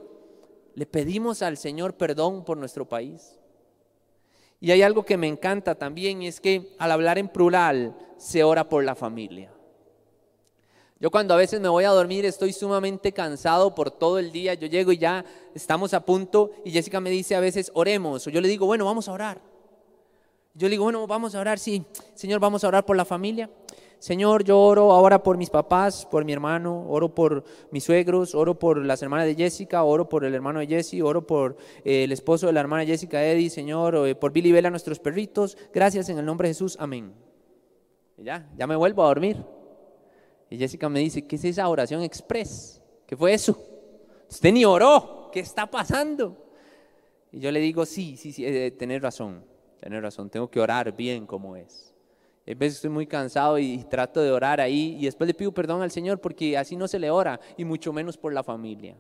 le 0.79 0.87
pedimos 0.87 1.42
al 1.42 1.57
Señor 1.57 1.94
perdón 1.94 2.44
por 2.44 2.57
nuestro 2.57 2.88
país. 2.88 3.37
Y 4.61 4.71
hay 4.71 4.83
algo 4.83 5.05
que 5.05 5.16
me 5.16 5.27
encanta 5.27 5.75
también 5.75 6.23
y 6.23 6.29
es 6.29 6.40
que 6.40 6.77
al 6.79 6.92
hablar 6.92 7.18
en 7.18 7.29
plural 7.29 7.97
se 8.16 8.44
ora 8.44 8.68
por 8.68 8.85
la 8.85 8.94
familia. 8.94 9.53
Yo 11.00 11.11
cuando 11.11 11.32
a 11.32 11.37
veces 11.37 11.61
me 11.61 11.68
voy 11.68 11.84
a 11.84 11.90
dormir 11.90 12.24
estoy 12.24 12.52
sumamente 12.52 13.12
cansado 13.12 13.74
por 13.74 13.90
todo 13.90 14.18
el 14.18 14.32
día. 14.32 14.54
Yo 14.54 14.66
llego 14.66 14.90
y 14.90 14.98
ya 14.98 15.24
estamos 15.54 15.94
a 15.94 16.04
punto 16.04 16.50
y 16.64 16.72
Jessica 16.72 17.00
me 17.00 17.11
dice 17.11 17.37
a 17.37 17.40
veces 17.40 17.70
oremos. 17.74 18.26
O 18.26 18.30
yo 18.30 18.40
le 18.40 18.48
digo, 18.48 18.66
bueno, 18.66 18.84
vamos 18.84 19.08
a 19.08 19.12
orar. 19.12 19.40
Yo 20.54 20.66
le 20.66 20.72
digo, 20.72 20.84
bueno, 20.84 21.06
vamos 21.06 21.37
a 21.37 21.40
orar, 21.40 21.61
sí. 21.61 21.84
Señor, 22.14 22.40
vamos 22.40 22.64
a 22.64 22.68
orar 22.68 22.84
por 22.84 22.96
la 22.96 23.04
familia. 23.04 23.48
Señor, 24.00 24.42
yo 24.42 24.61
oro 24.61 24.92
ahora 24.92 25.22
por 25.22 25.37
mis 25.37 25.50
papás, 25.50 26.04
por 26.06 26.24
mi 26.24 26.32
hermano, 26.32 26.84
oro 26.88 27.14
por 27.14 27.44
mis 27.70 27.84
suegros, 27.84 28.34
oro 28.34 28.58
por 28.58 28.84
las 28.84 29.00
hermanas 29.02 29.26
de 29.26 29.37
Jessica, 29.37 29.84
oro 29.84 30.08
por 30.08 30.24
el 30.24 30.34
hermano 30.34 30.58
de 30.58 30.66
Jesse, 30.66 31.00
oro 31.02 31.26
por 31.26 31.56
eh, 31.84 32.04
el 32.04 32.12
esposo 32.12 32.46
de 32.46 32.52
la 32.52 32.61
hermana 32.61 32.84
Jessica, 32.84 33.24
Eddie, 33.24 33.50
Señor, 33.50 33.96
eh, 34.06 34.14
por 34.16 34.32
Billy 34.32 34.50
Bella, 34.50 34.70
nuestros 34.70 34.98
perritos. 34.98 35.56
Gracias 35.72 36.08
en 36.08 36.18
el 36.18 36.26
nombre 36.26 36.48
de 36.48 36.54
Jesús, 36.54 36.76
amén. 36.80 37.12
Y 38.16 38.24
ya, 38.24 38.48
ya 38.56 38.66
me 38.66 38.74
vuelvo 38.76 39.04
a 39.04 39.08
dormir. 39.08 39.44
Y 40.50 40.58
Jessica 40.58 40.88
me 40.88 41.00
dice, 41.00 41.26
¿qué 41.26 41.37
es 41.37 41.44
esa 41.44 41.68
oración 41.68 42.02
express? 42.02 42.80
¿Qué 43.06 43.16
fue 43.16 43.34
eso? 43.34 43.58
Usted 44.30 44.52
ni 44.52 44.64
oró, 44.64 45.30
¿qué 45.32 45.40
está 45.40 45.66
pasando? 45.70 46.37
Y 47.32 47.40
yo 47.40 47.50
le 47.50 47.61
digo, 47.61 47.84
sí, 47.84 48.16
sí, 48.16 48.32
sí, 48.32 48.44
eh, 48.44 48.70
tener 48.70 49.02
razón, 49.02 49.44
tener 49.80 50.02
razón, 50.02 50.30
tengo 50.30 50.50
que 50.50 50.61
orar 50.61 50.94
bien 50.96 51.26
como 51.26 51.56
es. 51.56 51.94
A 52.46 52.54
veces 52.54 52.76
estoy 52.76 52.90
muy 52.90 53.06
cansado 53.06 53.58
y 53.58 53.84
trato 53.90 54.22
de 54.22 54.30
orar 54.30 54.58
ahí 54.61 54.96
y 54.98 55.04
después 55.04 55.28
le 55.28 55.34
pido 55.34 55.52
perdón 55.52 55.82
al 55.82 55.90
Señor 55.90 56.18
porque 56.18 56.56
así 56.56 56.76
no 56.76 56.88
se 56.88 56.98
le 56.98 57.11
ora 57.11 57.38
y 57.58 57.64
mucho 57.66 57.92
menos 57.92 58.16
por 58.16 58.32
la 58.32 58.42
familia. 58.42 58.96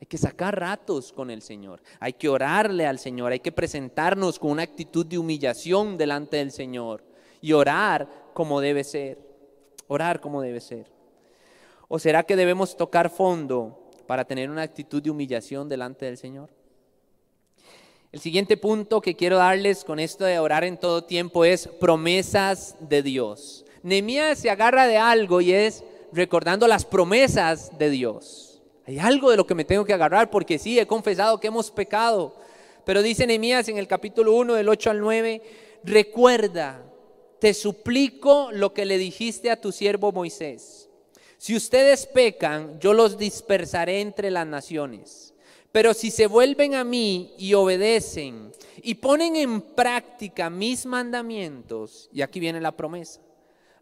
Hay 0.00 0.06
que 0.06 0.16
sacar 0.16 0.58
ratos 0.58 1.12
con 1.12 1.30
el 1.30 1.42
Señor, 1.42 1.82
hay 2.00 2.14
que 2.14 2.28
orarle 2.28 2.86
al 2.86 2.98
Señor, 2.98 3.32
hay 3.32 3.40
que 3.40 3.52
presentarnos 3.52 4.38
con 4.38 4.52
una 4.52 4.62
actitud 4.62 5.04
de 5.04 5.18
humillación 5.18 5.98
delante 5.98 6.38
del 6.38 6.50
Señor 6.50 7.02
y 7.42 7.52
orar 7.52 8.30
como 8.32 8.60
debe 8.60 8.84
ser, 8.84 9.18
orar 9.88 10.20
como 10.20 10.40
debe 10.40 10.60
ser. 10.60 10.86
¿O 11.88 11.98
será 11.98 12.22
que 12.22 12.36
debemos 12.36 12.76
tocar 12.76 13.10
fondo 13.10 13.90
para 14.06 14.24
tener 14.24 14.50
una 14.50 14.62
actitud 14.62 15.02
de 15.02 15.10
humillación 15.10 15.68
delante 15.68 16.04
del 16.06 16.16
Señor? 16.16 16.50
El 18.10 18.20
siguiente 18.20 18.56
punto 18.56 19.00
que 19.00 19.16
quiero 19.16 19.36
darles 19.36 19.84
con 19.84 19.98
esto 19.98 20.24
de 20.24 20.38
orar 20.38 20.64
en 20.64 20.78
todo 20.78 21.04
tiempo 21.04 21.44
es 21.44 21.66
promesas 21.66 22.76
de 22.80 23.02
Dios. 23.02 23.66
Nehemías 23.82 24.38
se 24.38 24.50
agarra 24.50 24.86
de 24.86 24.96
algo 24.96 25.40
y 25.40 25.52
es 25.52 25.84
recordando 26.12 26.66
las 26.66 26.84
promesas 26.86 27.76
de 27.78 27.90
Dios. 27.90 28.62
Hay 28.86 28.98
algo 28.98 29.30
de 29.30 29.36
lo 29.36 29.46
que 29.46 29.54
me 29.54 29.66
tengo 29.66 29.84
que 29.84 29.92
agarrar 29.92 30.30
porque 30.30 30.58
sí, 30.58 30.78
he 30.78 30.86
confesado 30.86 31.38
que 31.38 31.48
hemos 31.48 31.70
pecado. 31.70 32.34
Pero 32.86 33.02
dice 33.02 33.26
Nehemías 33.26 33.68
en 33.68 33.76
el 33.76 33.86
capítulo 33.86 34.32
1 34.32 34.54
del 34.54 34.70
8 34.70 34.90
al 34.90 35.00
9, 35.00 35.42
recuerda, 35.84 36.82
te 37.40 37.54
suplico 37.54 38.50
lo 38.52 38.72
que 38.74 38.84
le 38.84 38.98
dijiste 38.98 39.50
a 39.50 39.60
tu 39.60 39.72
siervo 39.72 40.12
Moisés. 40.12 40.88
Si 41.36 41.54
ustedes 41.54 42.06
pecan, 42.06 42.80
yo 42.80 42.94
los 42.94 43.16
dispersaré 43.16 44.00
entre 44.00 44.30
las 44.30 44.46
naciones 44.46 45.28
pero 45.72 45.94
si 45.94 46.10
se 46.10 46.26
vuelven 46.26 46.74
a 46.74 46.84
mí 46.84 47.34
y 47.38 47.54
obedecen 47.54 48.52
y 48.82 48.96
ponen 48.96 49.36
en 49.36 49.60
práctica 49.60 50.50
mis 50.50 50.86
mandamientos, 50.86 52.08
y 52.12 52.22
aquí 52.22 52.40
viene 52.40 52.60
la 52.60 52.76
promesa, 52.76 53.20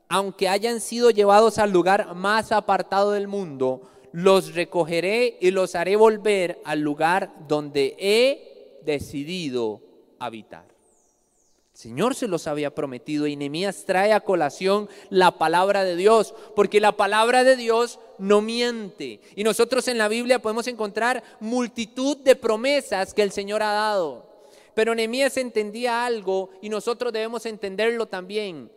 aunque 0.08 0.48
hayan 0.48 0.80
sido 0.80 1.10
llevados 1.10 1.58
al 1.58 1.72
lugar 1.72 2.14
más 2.14 2.52
apartado 2.52 3.12
del 3.12 3.28
mundo, 3.28 3.88
los 4.12 4.54
recogeré 4.54 5.36
y 5.40 5.50
los 5.50 5.74
haré 5.74 5.96
volver 5.96 6.60
al 6.64 6.80
lugar 6.80 7.32
donde 7.48 7.96
he 7.98 8.82
decidido 8.84 9.80
habitar. 10.18 10.75
Señor 11.76 12.14
se 12.14 12.26
los 12.26 12.46
había 12.46 12.74
prometido 12.74 13.26
y 13.26 13.36
Nehemías 13.36 13.84
trae 13.84 14.14
a 14.14 14.20
colación 14.20 14.88
la 15.10 15.32
palabra 15.32 15.84
de 15.84 15.94
Dios, 15.94 16.34
porque 16.54 16.80
la 16.80 16.92
palabra 16.92 17.44
de 17.44 17.54
Dios 17.54 17.98
no 18.16 18.40
miente. 18.40 19.20
Y 19.34 19.44
nosotros 19.44 19.86
en 19.88 19.98
la 19.98 20.08
Biblia 20.08 20.40
podemos 20.40 20.66
encontrar 20.68 21.22
multitud 21.38 22.16
de 22.16 22.34
promesas 22.34 23.12
que 23.12 23.20
el 23.20 23.30
Señor 23.30 23.62
ha 23.62 23.72
dado. 23.72 24.24
Pero 24.72 24.94
Nehemías 24.94 25.36
entendía 25.36 26.06
algo 26.06 26.48
y 26.62 26.70
nosotros 26.70 27.12
debemos 27.12 27.44
entenderlo 27.44 28.06
también. 28.06 28.72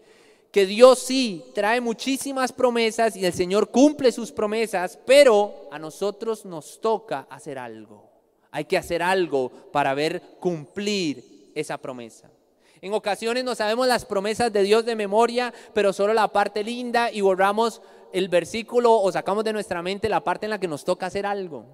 Que 0.51 0.65
Dios 0.65 0.99
sí 0.99 1.45
trae 1.55 1.79
muchísimas 1.79 2.51
promesas 2.51 3.15
y 3.15 3.25
el 3.25 3.31
Señor 3.31 3.71
cumple 3.71 4.12
sus 4.12 4.33
promesas, 4.33 4.99
pero 5.05 5.69
a 5.71 5.79
nosotros 5.79 6.43
nos 6.43 6.81
toca 6.81 7.27
hacer 7.29 7.59
algo. 7.59 8.09
Hay 8.51 8.65
que 8.65 8.77
hacer 8.77 9.01
algo 9.01 9.49
para 9.71 9.93
ver 9.93 10.21
cumplir 10.41 11.51
esa 11.55 11.77
promesa. 11.77 12.29
En 12.81 12.93
ocasiones 12.93 13.43
no 13.43 13.55
sabemos 13.55 13.87
las 13.87 14.05
promesas 14.05 14.53
de 14.53 14.63
Dios 14.63 14.85
de 14.85 14.95
memoria, 14.95 15.53
pero 15.73 15.91
solo 15.91 16.13
la 16.13 16.29
parte 16.29 16.63
linda 16.63 17.11
y 17.11 17.21
borramos 17.21 17.81
el 18.13 18.29
versículo 18.29 18.93
o 18.93 19.11
sacamos 19.11 19.43
de 19.43 19.53
nuestra 19.53 19.81
mente 19.81 20.07
la 20.07 20.23
parte 20.23 20.45
en 20.45 20.51
la 20.51 20.59
que 20.59 20.67
nos 20.67 20.85
toca 20.85 21.07
hacer 21.07 21.25
algo. 21.25 21.65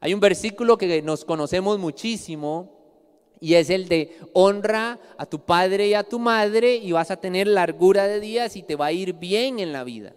Hay 0.00 0.12
un 0.12 0.20
versículo 0.20 0.76
que 0.76 1.02
nos 1.02 1.24
conocemos 1.24 1.78
muchísimo 1.78 2.80
y 3.40 3.54
es 3.54 3.70
el 3.70 3.88
de 3.88 4.18
honra 4.34 4.98
a 5.16 5.24
tu 5.24 5.40
padre 5.40 5.88
y 5.88 5.94
a 5.94 6.04
tu 6.04 6.18
madre 6.18 6.76
y 6.76 6.92
vas 6.92 7.10
a 7.10 7.16
tener 7.16 7.46
largura 7.46 8.06
de 8.06 8.20
días 8.20 8.56
y 8.56 8.62
te 8.62 8.76
va 8.76 8.86
a 8.86 8.92
ir 8.92 9.14
bien 9.14 9.58
en 9.58 9.72
la 9.72 9.84
vida. 9.84 10.14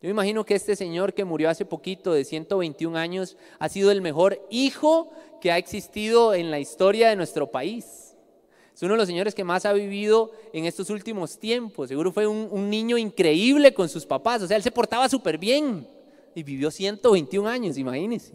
Yo 0.00 0.08
me 0.08 0.10
imagino 0.10 0.44
que 0.44 0.56
este 0.56 0.74
señor 0.74 1.14
que 1.14 1.24
murió 1.24 1.48
hace 1.48 1.64
poquito 1.64 2.12
de 2.12 2.24
121 2.24 2.98
años 2.98 3.36
ha 3.60 3.68
sido 3.68 3.92
el 3.92 4.02
mejor 4.02 4.44
hijo 4.50 5.12
que 5.40 5.52
ha 5.52 5.58
existido 5.58 6.34
en 6.34 6.50
la 6.50 6.58
historia 6.58 7.08
de 7.08 7.14
nuestro 7.14 7.52
país. 7.52 8.11
Es 8.74 8.82
uno 8.82 8.94
de 8.94 8.98
los 8.98 9.06
señores 9.06 9.34
que 9.34 9.44
más 9.44 9.66
ha 9.66 9.72
vivido 9.72 10.32
en 10.52 10.64
estos 10.64 10.88
últimos 10.90 11.38
tiempos. 11.38 11.88
Seguro 11.88 12.10
fue 12.10 12.26
un, 12.26 12.70
niño 12.70 12.96
increíble 12.96 13.74
con 13.74 13.88
sus 13.88 14.06
papás. 14.06 14.42
O 14.42 14.46
sea, 14.46 14.56
él 14.56 14.62
se 14.62 14.70
portaba 14.70 15.08
súper 15.08 15.36
bien 15.36 15.86
y 16.34 16.42
vivió 16.42 16.70
121 16.70 17.48
años, 17.48 17.76
imagínense. 17.76 18.32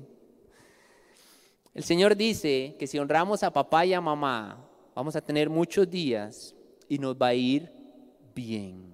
El 1.73 1.83
Señor 1.83 2.15
dice 2.15 2.75
que 2.79 2.87
si 2.87 2.99
honramos 2.99 3.43
a 3.43 3.51
papá 3.51 3.85
y 3.85 3.93
a 3.93 4.01
mamá, 4.01 4.63
vamos 4.95 5.15
a 5.15 5.21
tener 5.21 5.49
muchos 5.49 5.89
días 5.89 6.55
y 6.87 6.97
nos 6.99 7.15
va 7.15 7.27
a 7.27 7.33
ir 7.33 7.71
bien. 8.33 8.93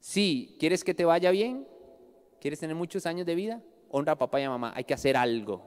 Sí, 0.00 0.56
¿quieres 0.58 0.84
que 0.84 0.94
te 0.94 1.04
vaya 1.04 1.30
bien? 1.30 1.66
¿Quieres 2.40 2.60
tener 2.60 2.76
muchos 2.76 3.04
años 3.06 3.26
de 3.26 3.34
vida? 3.34 3.62
Honra 3.90 4.12
a 4.12 4.18
papá 4.18 4.40
y 4.40 4.44
a 4.44 4.50
mamá. 4.50 4.72
Hay 4.74 4.84
que 4.84 4.94
hacer 4.94 5.16
algo. 5.16 5.62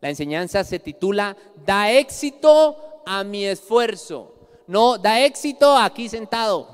La 0.00 0.08
enseñanza 0.08 0.64
se 0.64 0.78
titula 0.78 1.36
Da 1.64 1.92
éxito 1.92 2.89
a 3.10 3.24
mi 3.24 3.44
esfuerzo. 3.44 4.32
No, 4.68 4.96
da 4.96 5.20
éxito 5.20 5.76
aquí 5.76 6.08
sentado. 6.08 6.68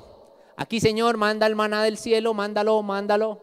Aquí, 0.55 0.79
Señor, 0.79 1.17
manda 1.17 1.47
el 1.47 1.55
maná 1.55 1.81
del 1.81 1.97
cielo, 1.97 2.35
mándalo, 2.35 2.83
mándalo. 2.83 3.41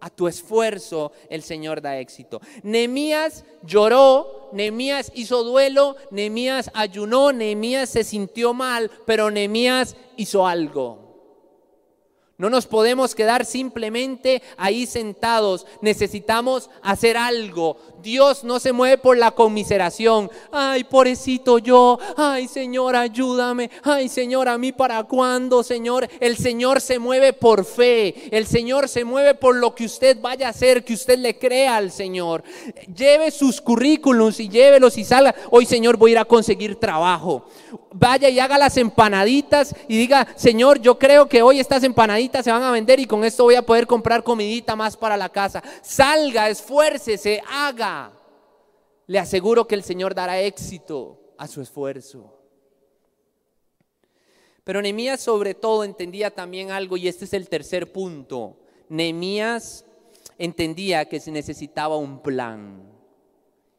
A 0.00 0.10
tu 0.10 0.26
esfuerzo 0.26 1.12
el 1.30 1.44
Señor 1.44 1.80
da 1.80 1.98
éxito. 1.98 2.40
Nemías 2.64 3.44
lloró, 3.62 4.50
Nemías 4.52 5.12
hizo 5.14 5.44
duelo, 5.44 5.94
Nemías 6.10 6.68
ayunó, 6.74 7.30
Nemías 7.30 7.90
se 7.90 8.02
sintió 8.02 8.52
mal, 8.52 8.90
pero 9.06 9.30
Nemías 9.30 9.94
hizo 10.16 10.48
algo. 10.48 11.05
No 12.38 12.50
nos 12.50 12.66
podemos 12.66 13.14
quedar 13.14 13.46
simplemente 13.46 14.42
ahí 14.58 14.84
sentados. 14.84 15.66
Necesitamos 15.80 16.68
hacer 16.82 17.16
algo. 17.16 17.78
Dios 18.02 18.44
no 18.44 18.60
se 18.60 18.74
mueve 18.74 18.98
por 18.98 19.16
la 19.16 19.30
conmiseración. 19.30 20.30
Ay, 20.52 20.84
pobrecito 20.84 21.58
yo. 21.58 21.98
Ay, 22.14 22.46
Señor, 22.46 22.94
ayúdame. 22.94 23.70
Ay, 23.82 24.10
Señor, 24.10 24.48
a 24.48 24.58
mí 24.58 24.72
para 24.72 25.02
cuándo, 25.04 25.62
Señor. 25.62 26.06
El 26.20 26.36
Señor 26.36 26.82
se 26.82 26.98
mueve 26.98 27.32
por 27.32 27.64
fe. 27.64 28.28
El 28.30 28.46
Señor 28.46 28.90
se 28.90 29.04
mueve 29.04 29.34
por 29.34 29.56
lo 29.56 29.74
que 29.74 29.86
usted 29.86 30.20
vaya 30.20 30.48
a 30.48 30.50
hacer, 30.50 30.84
que 30.84 30.92
usted 30.92 31.18
le 31.18 31.38
crea 31.38 31.76
al 31.78 31.90
Señor. 31.90 32.44
Lleve 32.94 33.30
sus 33.30 33.62
currículums 33.62 34.40
y 34.40 34.50
llévelos 34.50 34.98
y 34.98 35.04
salga. 35.04 35.34
Hoy, 35.50 35.64
Señor, 35.64 35.96
voy 35.96 36.10
a 36.10 36.12
ir 36.12 36.18
a 36.18 36.24
conseguir 36.26 36.76
trabajo. 36.76 37.46
Vaya 37.98 38.28
y 38.28 38.38
haga 38.38 38.58
las 38.58 38.76
empanaditas 38.76 39.74
y 39.88 39.96
diga, 39.96 40.28
Señor, 40.36 40.82
yo 40.82 40.98
creo 40.98 41.30
que 41.30 41.40
hoy 41.40 41.60
estas 41.60 41.82
empanaditas 41.82 42.25
se 42.42 42.52
van 42.52 42.62
a 42.62 42.70
vender 42.70 43.00
y 43.00 43.06
con 43.06 43.24
esto 43.24 43.44
voy 43.44 43.54
a 43.54 43.62
poder 43.64 43.86
comprar 43.86 44.22
comidita 44.22 44.76
más 44.76 44.96
para 44.96 45.16
la 45.16 45.28
casa. 45.28 45.62
Salga, 45.82 46.48
esfuércese, 46.48 47.42
haga. 47.48 48.12
Le 49.06 49.18
aseguro 49.18 49.66
que 49.66 49.74
el 49.74 49.82
Señor 49.82 50.14
dará 50.14 50.40
éxito 50.40 51.34
a 51.38 51.46
su 51.46 51.60
esfuerzo. 51.60 52.36
Pero 54.64 54.82
Nehemías 54.82 55.20
sobre 55.20 55.54
todo 55.54 55.84
entendía 55.84 56.32
también 56.32 56.70
algo 56.72 56.96
y 56.96 57.06
este 57.06 57.24
es 57.24 57.32
el 57.32 57.48
tercer 57.48 57.92
punto. 57.92 58.58
Nehemías 58.88 59.84
entendía 60.38 61.08
que 61.08 61.20
se 61.20 61.30
necesitaba 61.30 61.96
un 61.96 62.20
plan. 62.20 62.82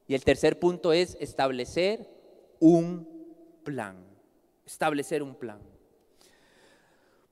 Y 0.08 0.16
el 0.16 0.24
tercer 0.24 0.60
punto 0.60 0.94
es 0.94 1.18
establecer 1.20 2.10
un 2.60 3.06
plan. 3.64 3.98
Establecer 4.66 5.22
un 5.22 5.36
plan. 5.36 5.60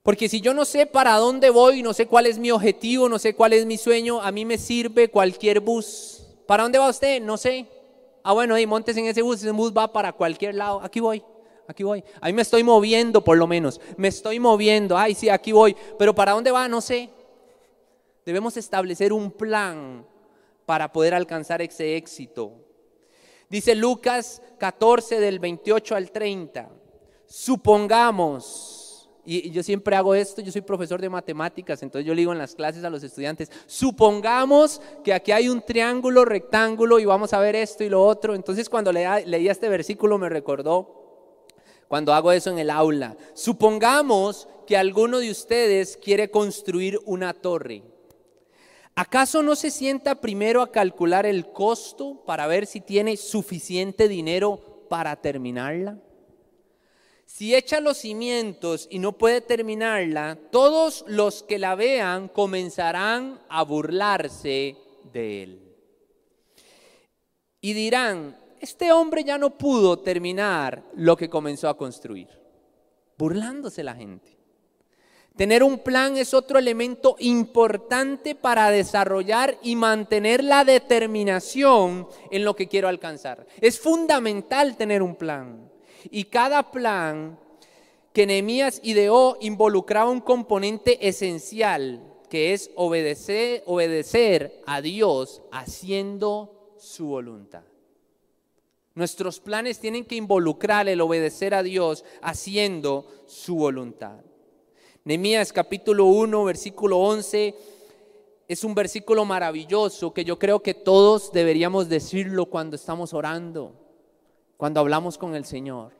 Porque 0.05 0.29
si 0.29 0.39
yo 0.39 0.53
no 0.53 0.65
sé 0.65 0.85
para 0.85 1.15
dónde 1.15 1.49
voy, 1.49 1.81
no 1.81 1.91
sé 1.91 2.05
cuál 2.05 2.27
es 2.27 2.37
mi 2.37 2.51
objetivo, 2.51 3.09
no 3.09 3.17
sé 3.17 3.33
cuál 3.33 3.53
es 3.53 3.65
mi 3.65 3.75
sueño, 3.75 4.21
a 4.21 4.31
mí 4.31 4.45
me 4.45 4.59
sirve 4.59 5.09
cualquier 5.09 5.61
bus. 5.61 6.21
¿Para 6.45 6.61
dónde 6.61 6.77
va 6.77 6.91
usted? 6.91 7.19
No 7.23 7.37
sé. 7.37 7.65
Ah, 8.21 8.33
bueno, 8.33 8.53
ahí 8.53 8.67
montes 8.67 8.95
en 8.97 9.07
ese 9.07 9.23
bus, 9.23 9.37
ese 9.37 9.49
bus 9.49 9.73
va 9.75 9.91
para 9.91 10.13
cualquier 10.13 10.53
lado. 10.53 10.79
Aquí 10.83 10.99
voy, 10.99 11.23
aquí 11.67 11.81
voy. 11.81 12.03
Ahí 12.21 12.33
me 12.33 12.43
estoy 12.43 12.63
moviendo 12.63 13.23
por 13.23 13.35
lo 13.35 13.47
menos. 13.47 13.81
Me 13.97 14.09
estoy 14.09 14.39
moviendo. 14.39 14.95
Ay, 14.95 15.15
sí, 15.15 15.27
aquí 15.27 15.51
voy. 15.51 15.75
Pero 15.97 16.13
¿para 16.13 16.33
dónde 16.33 16.51
va? 16.51 16.67
No 16.67 16.81
sé. 16.81 17.09
Debemos 18.27 18.57
establecer 18.57 19.11
un 19.11 19.31
plan 19.31 20.05
para 20.67 20.91
poder 20.91 21.15
alcanzar 21.15 21.63
ese 21.63 21.95
éxito. 21.95 22.51
Dice 23.49 23.73
Lucas 23.73 24.43
14 24.59 25.19
del 25.19 25.39
28 25.39 25.95
al 25.95 26.11
30. 26.11 26.69
Supongamos 27.25 28.84
y 29.25 29.49
yo 29.49 29.63
siempre 29.63 29.95
hago 29.95 30.13
esto, 30.13 30.41
yo 30.41 30.51
soy 30.51 30.61
profesor 30.61 31.01
de 31.01 31.09
matemáticas, 31.09 31.81
entonces 31.81 32.05
yo 32.05 32.13
le 32.13 32.21
digo 32.21 32.31
en 32.31 32.37
las 32.37 32.53
clases 32.53 32.83
a 32.83 32.89
los 32.89 33.03
estudiantes, 33.03 33.51
supongamos 33.65 34.81
que 35.03 35.13
aquí 35.13 35.31
hay 35.31 35.49
un 35.49 35.61
triángulo, 35.61 36.25
rectángulo 36.25 36.99
y 36.99 37.05
vamos 37.05 37.33
a 37.33 37.39
ver 37.39 37.55
esto 37.55 37.83
y 37.83 37.89
lo 37.89 38.05
otro. 38.05 38.35
Entonces 38.35 38.69
cuando 38.69 38.91
leía, 38.91 39.19
este 39.51 39.69
versículo 39.69 40.17
me 40.17 40.29
recordó 40.29 41.05
cuando 41.87 42.13
hago 42.13 42.31
eso 42.31 42.51
en 42.51 42.59
el 42.59 42.69
aula. 42.69 43.17
Supongamos 43.33 44.47
que 44.67 44.77
alguno 44.77 45.19
de 45.19 45.31
ustedes 45.31 45.97
quiere 45.97 46.29
construir 46.29 46.99
una 47.05 47.33
torre. 47.33 47.83
¿Acaso 48.95 49.43
no 49.43 49.55
se 49.55 49.71
sienta 49.71 50.21
primero 50.21 50.61
a 50.61 50.71
calcular 50.71 51.25
el 51.25 51.51
costo 51.51 52.23
para 52.25 52.47
ver 52.47 52.65
si 52.65 52.79
tiene 52.79 53.17
suficiente 53.17 54.07
dinero 54.07 54.87
para 54.89 55.15
terminarla? 55.17 55.99
Si 57.25 57.55
echa 57.55 57.81
los 57.81 57.97
cimientos 57.97 58.87
y 58.89 58.99
no 58.99 59.13
puede 59.13 59.41
terminarla, 59.41 60.37
todos 60.51 61.03
los 61.07 61.43
que 61.43 61.59
la 61.59 61.75
vean 61.75 62.27
comenzarán 62.29 63.41
a 63.49 63.63
burlarse 63.63 64.77
de 65.11 65.43
él. 65.43 65.75
Y 67.61 67.73
dirán, 67.73 68.37
este 68.61 68.91
hombre 68.91 69.23
ya 69.23 69.37
no 69.37 69.57
pudo 69.57 69.99
terminar 69.99 70.83
lo 70.95 71.17
que 71.17 71.29
comenzó 71.29 71.67
a 71.67 71.77
construir. 71.77 72.29
Burlándose 73.17 73.83
la 73.83 73.95
gente. 73.95 74.37
Tener 75.35 75.63
un 75.63 75.79
plan 75.79 76.15
es 76.15 76.33
otro 76.33 76.59
elemento 76.59 77.17
importante 77.19 78.35
para 78.35 78.71
desarrollar 78.71 79.57
y 79.61 79.75
mantener 79.75 80.43
la 80.43 80.63
determinación 80.63 82.07
en 82.31 82.45
lo 82.45 82.55
que 82.55 82.67
quiero 82.67 82.87
alcanzar. 82.87 83.45
Es 83.59 83.79
fundamental 83.79 84.77
tener 84.77 85.01
un 85.01 85.15
plan. 85.15 85.74
Y 86.11 86.25
cada 86.25 86.71
plan 86.71 87.39
que 88.13 88.25
Nehemías 88.25 88.79
ideó 88.83 89.37
involucraba 89.41 90.09
un 90.09 90.21
componente 90.21 91.07
esencial, 91.07 92.01
que 92.29 92.53
es 92.53 92.71
obedecer, 92.75 93.63
obedecer 93.65 94.61
a 94.65 94.81
Dios 94.81 95.41
haciendo 95.51 96.73
su 96.77 97.07
voluntad. 97.07 97.63
Nuestros 98.93 99.41
planes 99.41 99.79
tienen 99.79 100.05
que 100.05 100.15
involucrar 100.15 100.87
el 100.87 101.01
obedecer 101.01 101.53
a 101.53 101.63
Dios 101.63 102.05
haciendo 102.21 103.05
su 103.27 103.55
voluntad. 103.55 104.21
Nehemías 105.03 105.51
capítulo 105.51 106.05
1, 106.05 106.45
versículo 106.45 106.99
11 106.99 107.55
es 108.47 108.63
un 108.63 108.75
versículo 108.75 109.25
maravilloso 109.25 110.13
que 110.13 110.23
yo 110.23 110.39
creo 110.39 110.61
que 110.61 110.73
todos 110.73 111.31
deberíamos 111.31 111.89
decirlo 111.89 112.45
cuando 112.45 112.75
estamos 112.75 113.13
orando 113.13 113.84
cuando 114.57 114.79
hablamos 114.79 115.17
con 115.17 115.35
el 115.35 115.45
Señor. 115.45 115.93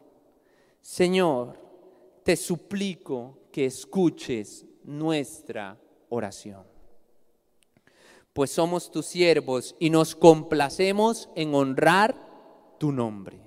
Señor, 0.82 1.60
te 2.24 2.36
suplico 2.36 3.40
que 3.52 3.66
escuches 3.66 4.66
nuestra 4.84 5.78
oración. 6.10 6.64
Pues 8.34 8.52
somos 8.52 8.92
tus 8.92 9.06
siervos 9.06 9.76
y 9.80 9.90
nos 9.90 10.16
complacemos 10.16 11.30
en 11.36 11.56
honrar 11.56 12.16
tu 12.80 12.92
nombre. 12.92 13.40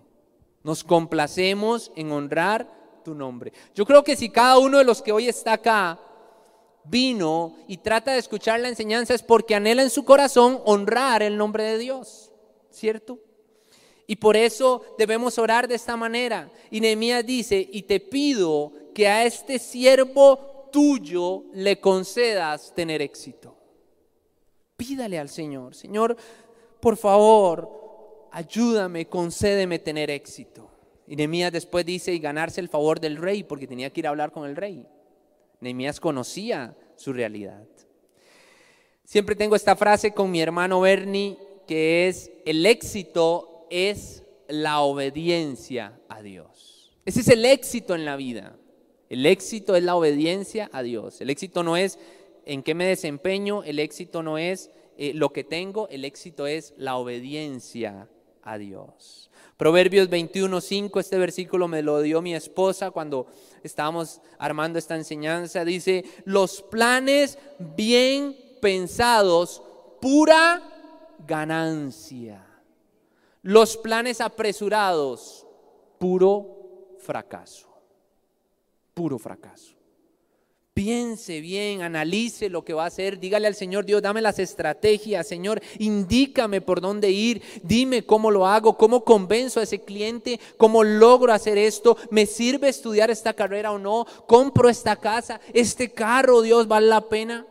Nos 0.63 0.83
complacemos 0.83 1.93
en 1.95 2.11
honrar 2.11 3.03
tu 3.05 3.15
nombre. 3.15 3.53
Yo 3.75 3.85
creo 3.85 4.03
que 4.03 4.17
si 4.17 4.31
cada 4.31 4.59
uno 4.59 4.79
de 4.79 4.85
los 4.85 5.03
que 5.03 5.13
hoy 5.13 5.29
está 5.29 5.55
acá 5.55 5.99
vino 6.85 7.55
y 7.67 7.77
trata 7.79 8.13
de 8.13 8.19
escuchar 8.19 8.61
la 8.61 8.69
enseñanza 8.69 9.15
es 9.15 9.23
porque 9.23 9.55
anhela 9.55 9.83
en 9.83 9.91
su 9.91 10.05
corazón 10.05 10.61
honrar 10.65 11.23
el 11.23 11.37
nombre 11.37 11.65
de 11.65 11.79
Dios, 11.79 12.33
¿cierto? 12.71 13.19
Y 14.11 14.17
por 14.17 14.39
eso 14.39 14.83
debemos 14.97 15.39
orar 15.39 15.69
de 15.69 15.75
esta 15.75 15.95
manera. 15.95 16.51
Y 16.71 16.81
Nehemías 16.81 17.25
dice, 17.25 17.69
y 17.71 17.83
te 17.83 18.01
pido 18.01 18.73
que 18.95 19.07
a 19.07 19.27
este 19.27 19.59
siervo 19.59 20.71
tuyo 20.73 21.45
le 21.53 21.79
concedas 21.79 22.75
tener 22.75 23.03
éxito. 23.03 23.55
Pídale 24.79 25.19
al 25.19 25.29
Señor, 25.29 25.75
Señor, 25.75 26.17
por 26.81 26.97
favor, 26.97 28.29
ayúdame, 28.33 29.09
concédeme 29.09 29.79
tener 29.79 30.11
éxito. 30.11 30.71
Y 31.07 31.15
Nehemías 31.15 31.53
después 31.53 31.85
dice, 31.85 32.15
y 32.15 32.19
ganarse 32.19 32.63
el 32.63 32.71
favor 32.71 33.01
del 33.01 33.19
rey, 33.19 33.43
porque 33.43 33.67
tenía 33.67 33.91
que 33.91 34.01
ir 34.01 34.07
a 34.07 34.11
hablar 34.11 34.33
con 34.33 34.49
el 34.49 34.57
rey. 34.57 34.87
Nehemías 35.61 36.01
conocía 36.01 36.75
su 36.97 37.13
realidad. 37.13 37.67
Siempre 39.05 39.37
tengo 39.37 39.55
esta 39.55 39.77
frase 39.77 40.15
con 40.15 40.31
mi 40.31 40.41
hermano 40.41 40.81
Bernie, 40.81 41.37
que 41.67 42.09
es, 42.09 42.31
el 42.47 42.65
éxito 42.65 43.58
es 43.71 44.25
la 44.49 44.81
obediencia 44.81 45.99
a 46.09 46.23
Dios. 46.23 46.93
Ese 47.05 47.21
es 47.21 47.29
el 47.29 47.45
éxito 47.45 47.95
en 47.95 48.05
la 48.05 48.17
vida. 48.17 48.57
El 49.09 49.25
éxito 49.27 49.77
es 49.77 49.83
la 49.83 49.97
obediencia 49.97 50.69
a 50.73 50.83
Dios. 50.83 51.21
El 51.21 51.31
éxito 51.31 51.63
no 51.63 51.77
es 51.77 51.99
en 52.45 52.63
qué 52.63 52.75
me 52.75 52.87
desempeño, 52.87 53.63
el 53.63 53.79
éxito 53.79 54.23
no 54.23 54.39
es 54.39 54.71
eh, 54.97 55.13
lo 55.15 55.33
que 55.33 55.45
tengo, 55.45 55.89
el 55.89 56.05
éxito 56.05 56.47
es 56.47 56.75
la 56.77 56.97
obediencia 56.97 58.09
a 58.43 58.59
Dios. 58.59 59.31
Proverbios 59.57 60.09
21:5, 60.09 61.01
este 61.01 61.19
versículo 61.19 61.69
me 61.69 61.83
lo 61.83 62.01
dio 62.01 62.23
mi 62.23 62.35
esposa 62.35 62.91
cuando 62.91 63.27
estábamos 63.63 64.21
armando 64.39 64.79
esta 64.79 64.95
enseñanza. 64.95 65.65
Dice, 65.65 66.05
los 66.25 66.63
planes 66.63 67.39
bien 67.77 68.37
pensados, 68.61 69.63
pura 70.01 70.63
ganancia. 71.27 72.48
Los 73.43 73.77
planes 73.77 74.21
apresurados, 74.21 75.47
puro 75.99 76.97
fracaso. 76.99 77.69
Puro 78.95 79.19
fracaso. 79.19 79.79
Piense 80.79 81.41
bien, 81.41 81.83
analice 81.83 82.49
lo 82.49 82.65
que 82.65 82.73
va 82.73 82.85
a 82.85 82.87
hacer, 82.87 83.19
dígale 83.19 83.49
al 83.49 83.57
Señor, 83.57 83.85
Dios, 83.85 84.01
dame 84.01 84.23
las 84.23 84.39
estrategias, 84.39 85.27
Señor, 85.27 85.61
indícame 85.81 86.61
por 86.61 86.81
dónde 86.81 87.11
ir, 87.11 87.43
dime 87.65 88.07
cómo 88.07 88.31
lo 88.31 88.47
hago, 88.47 88.77
cómo 88.77 89.03
convenzo 89.03 89.59
a 89.59 89.65
ese 89.65 89.81
cliente, 89.81 90.39
cómo 90.57 90.85
logro 90.85 91.33
hacer 91.33 91.59
esto, 91.59 91.97
me 92.13 92.27
sirve 92.27 92.69
estudiar 92.69 93.11
esta 93.11 93.33
carrera 93.33 93.73
o 93.73 93.79
no, 93.81 94.07
compro 94.29 94.69
esta 94.69 94.95
casa, 94.95 95.41
este 95.53 95.91
carro, 95.91 96.43
Dios, 96.43 96.69
vale 96.69 96.87
la 96.87 97.09
pena. 97.09 97.45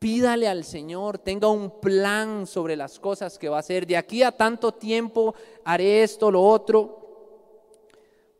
Pídale 0.00 0.48
al 0.48 0.64
Señor, 0.64 1.18
tenga 1.18 1.48
un 1.48 1.78
plan 1.78 2.46
sobre 2.46 2.74
las 2.74 2.98
cosas 2.98 3.38
que 3.38 3.50
va 3.50 3.58
a 3.58 3.60
hacer. 3.60 3.86
De 3.86 3.98
aquí 3.98 4.22
a 4.22 4.32
tanto 4.32 4.72
tiempo 4.72 5.34
haré 5.62 6.02
esto, 6.02 6.30
lo 6.30 6.42
otro. 6.42 6.96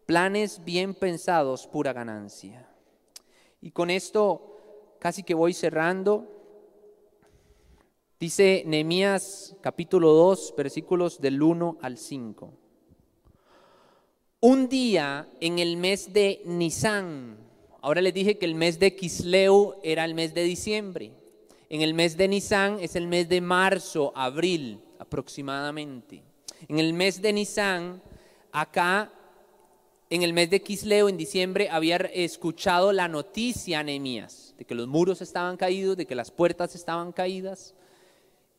Planes 0.06 0.64
bien 0.64 0.94
pensados, 0.94 1.66
pura 1.66 1.92
ganancia. 1.92 2.66
Y 3.61 3.72
con 3.72 3.90
esto 3.90 4.96
casi 5.00 5.22
que 5.22 5.34
voy 5.34 5.52
cerrando. 5.52 6.26
Dice 8.18 8.62
Nehemías 8.64 9.54
capítulo 9.61 10.14
2, 10.14 10.54
versículos 10.56 11.20
del 11.20 11.42
1 11.42 11.76
al 11.82 11.98
5. 11.98 12.54
Un 14.40 14.66
día 14.70 15.28
en 15.40 15.58
el 15.58 15.76
mes 15.76 16.14
de 16.14 16.40
Nisan, 16.46 17.36
ahora 17.82 18.00
les 18.00 18.14
dije 18.14 18.38
que 18.38 18.46
el 18.46 18.54
mes 18.54 18.78
de 18.78 18.96
Kisleu 18.96 19.74
era 19.82 20.06
el 20.06 20.14
mes 20.14 20.32
de 20.32 20.44
diciembre. 20.44 21.19
En 21.72 21.82
el 21.82 21.94
mes 21.94 22.16
de 22.16 22.26
Nisan 22.26 22.78
es 22.80 22.96
el 22.96 23.06
mes 23.06 23.28
de 23.28 23.40
marzo, 23.40 24.12
abril 24.16 24.80
aproximadamente. 24.98 26.20
En 26.68 26.80
el 26.80 26.92
mes 26.92 27.22
de 27.22 27.32
Nisan, 27.32 28.02
acá 28.50 29.12
en 30.10 30.24
el 30.24 30.32
mes 30.32 30.50
de 30.50 30.60
Quisleo, 30.60 31.08
en 31.08 31.16
diciembre, 31.16 31.68
había 31.70 31.96
escuchado 31.96 32.90
la 32.92 33.06
noticia 33.06 33.78
a 33.78 33.82
Nehemías 33.84 34.52
de 34.58 34.64
que 34.64 34.74
los 34.74 34.88
muros 34.88 35.22
estaban 35.22 35.56
caídos, 35.56 35.96
de 35.96 36.06
que 36.06 36.16
las 36.16 36.32
puertas 36.32 36.74
estaban 36.74 37.12
caídas. 37.12 37.76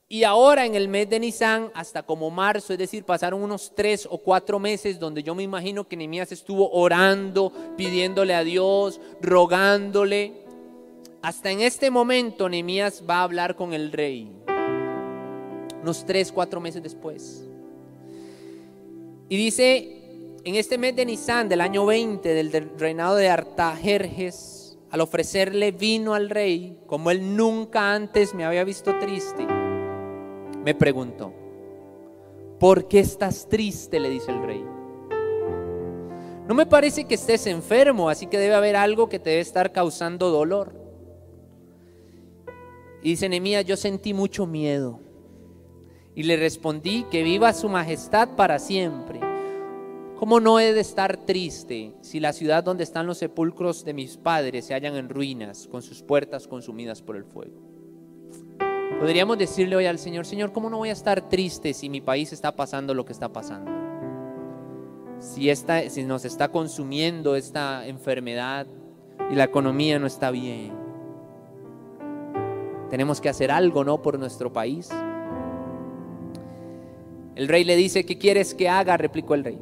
Y 0.07 0.23
ahora 0.23 0.65
en 0.65 0.75
el 0.75 0.87
mes 0.87 1.09
de 1.09 1.19
Nisan, 1.19 1.69
hasta 1.73 2.03
como 2.03 2.29
marzo, 2.29 2.71
es 2.71 2.79
decir, 2.79 3.03
pasaron 3.03 3.43
unos 3.43 3.73
tres 3.75 4.07
o 4.09 4.19
cuatro 4.19 4.57
meses 4.57 4.99
donde 4.99 5.21
yo 5.21 5.35
me 5.35 5.43
imagino 5.43 5.85
que 5.85 5.97
Nehemías 5.97 6.31
estuvo 6.31 6.71
orando, 6.71 7.51
pidiéndole 7.75 8.33
a 8.35 8.45
Dios, 8.45 9.01
rogándole. 9.19 10.40
Hasta 11.21 11.51
en 11.51 11.61
este 11.61 11.91
momento 11.91 12.49
Nehemías 12.49 13.03
va 13.07 13.19
a 13.19 13.23
hablar 13.23 13.55
con 13.55 13.73
el 13.73 13.91
rey. 13.91 14.31
Unos 15.81 16.03
tres, 16.05 16.31
cuatro 16.31 16.59
meses 16.59 16.81
después. 16.81 17.47
Y 19.29 19.37
dice 19.37 20.01
en 20.43 20.55
este 20.55 20.79
mes 20.79 20.95
de 20.95 21.05
Nisan 21.05 21.47
del 21.47 21.61
año 21.61 21.85
20 21.85 22.33
del, 22.33 22.71
reinado 22.77 23.15
de 23.15 23.29
Artajerjes, 23.29 24.79
al 24.89 25.01
ofrecerle 25.01 25.71
vino 25.71 26.15
al 26.15 26.29
rey, 26.29 26.79
como 26.87 27.11
él 27.11 27.37
nunca 27.37 27.93
antes 27.93 28.33
me 28.33 28.43
había 28.43 28.63
visto 28.63 28.97
triste, 28.99 29.45
me 29.45 30.73
preguntó, 30.73 31.31
¿por 32.59 32.87
qué 32.87 32.99
estás 32.99 33.47
triste? 33.47 33.99
le 33.99 34.09
dice 34.09 34.31
el 34.31 34.43
rey. 34.43 34.65
No 36.47 36.55
me 36.55 36.65
parece 36.65 37.05
que 37.05 37.15
estés 37.15 37.45
enfermo, 37.45 38.09
así 38.09 38.25
que 38.25 38.39
debe 38.39 38.55
haber 38.55 38.75
algo 38.75 39.07
que 39.07 39.19
te 39.19 39.29
debe 39.29 39.41
estar 39.41 39.71
causando 39.71 40.31
dolor. 40.31 40.80
Y 43.03 43.09
dice 43.11 43.29
Nehemías, 43.29 43.65
yo 43.65 43.77
sentí 43.77 44.13
mucho 44.13 44.45
miedo. 44.45 44.99
Y 46.13 46.23
le 46.23 46.37
respondí 46.37 47.05
que 47.09 47.23
viva 47.23 47.53
su 47.53 47.69
majestad 47.69 48.35
para 48.35 48.59
siempre. 48.59 49.19
¿Cómo 50.17 50.39
no 50.39 50.59
he 50.59 50.71
de 50.71 50.81
estar 50.81 51.17
triste 51.17 51.95
si 52.01 52.19
la 52.19 52.31
ciudad 52.31 52.63
donde 52.63 52.83
están 52.83 53.07
los 53.07 53.17
sepulcros 53.17 53.83
de 53.83 53.93
mis 53.93 54.17
padres 54.17 54.65
se 54.65 54.75
hallan 54.75 54.95
en 54.95 55.09
ruinas, 55.09 55.67
con 55.67 55.81
sus 55.81 56.03
puertas 56.03 56.47
consumidas 56.47 57.01
por 57.01 57.15
el 57.15 57.25
fuego? 57.25 57.59
Podríamos 58.99 59.39
decirle 59.39 59.75
hoy 59.75 59.87
al 59.87 59.97
Señor, 59.97 60.27
Señor, 60.27 60.51
¿cómo 60.51 60.69
no 60.69 60.77
voy 60.77 60.89
a 60.89 60.93
estar 60.93 61.27
triste 61.27 61.73
si 61.73 61.89
mi 61.89 62.01
país 62.01 62.31
está 62.33 62.55
pasando 62.55 62.93
lo 62.93 63.03
que 63.03 63.13
está 63.13 63.33
pasando? 63.33 63.71
Si, 65.19 65.49
esta, 65.49 65.89
si 65.89 66.03
nos 66.03 66.23
está 66.23 66.49
consumiendo 66.49 67.35
esta 67.35 67.87
enfermedad 67.87 68.67
y 69.31 69.35
la 69.35 69.45
economía 69.45 69.97
no 69.97 70.05
está 70.05 70.29
bien. 70.29 70.80
Tenemos 72.91 73.19
que 73.19 73.29
hacer 73.29 73.49
algo, 73.49 73.83
¿no? 73.83 74.03
Por 74.03 74.19
nuestro 74.19 74.53
país. 74.53 74.89
El 77.35 77.47
rey 77.47 77.63
le 77.63 77.75
dice, 77.75 78.05
¿qué 78.05 78.19
quieres 78.19 78.53
que 78.53 78.69
haga? 78.69 78.97
replicó 78.97 79.33
el 79.33 79.43
rey 79.43 79.59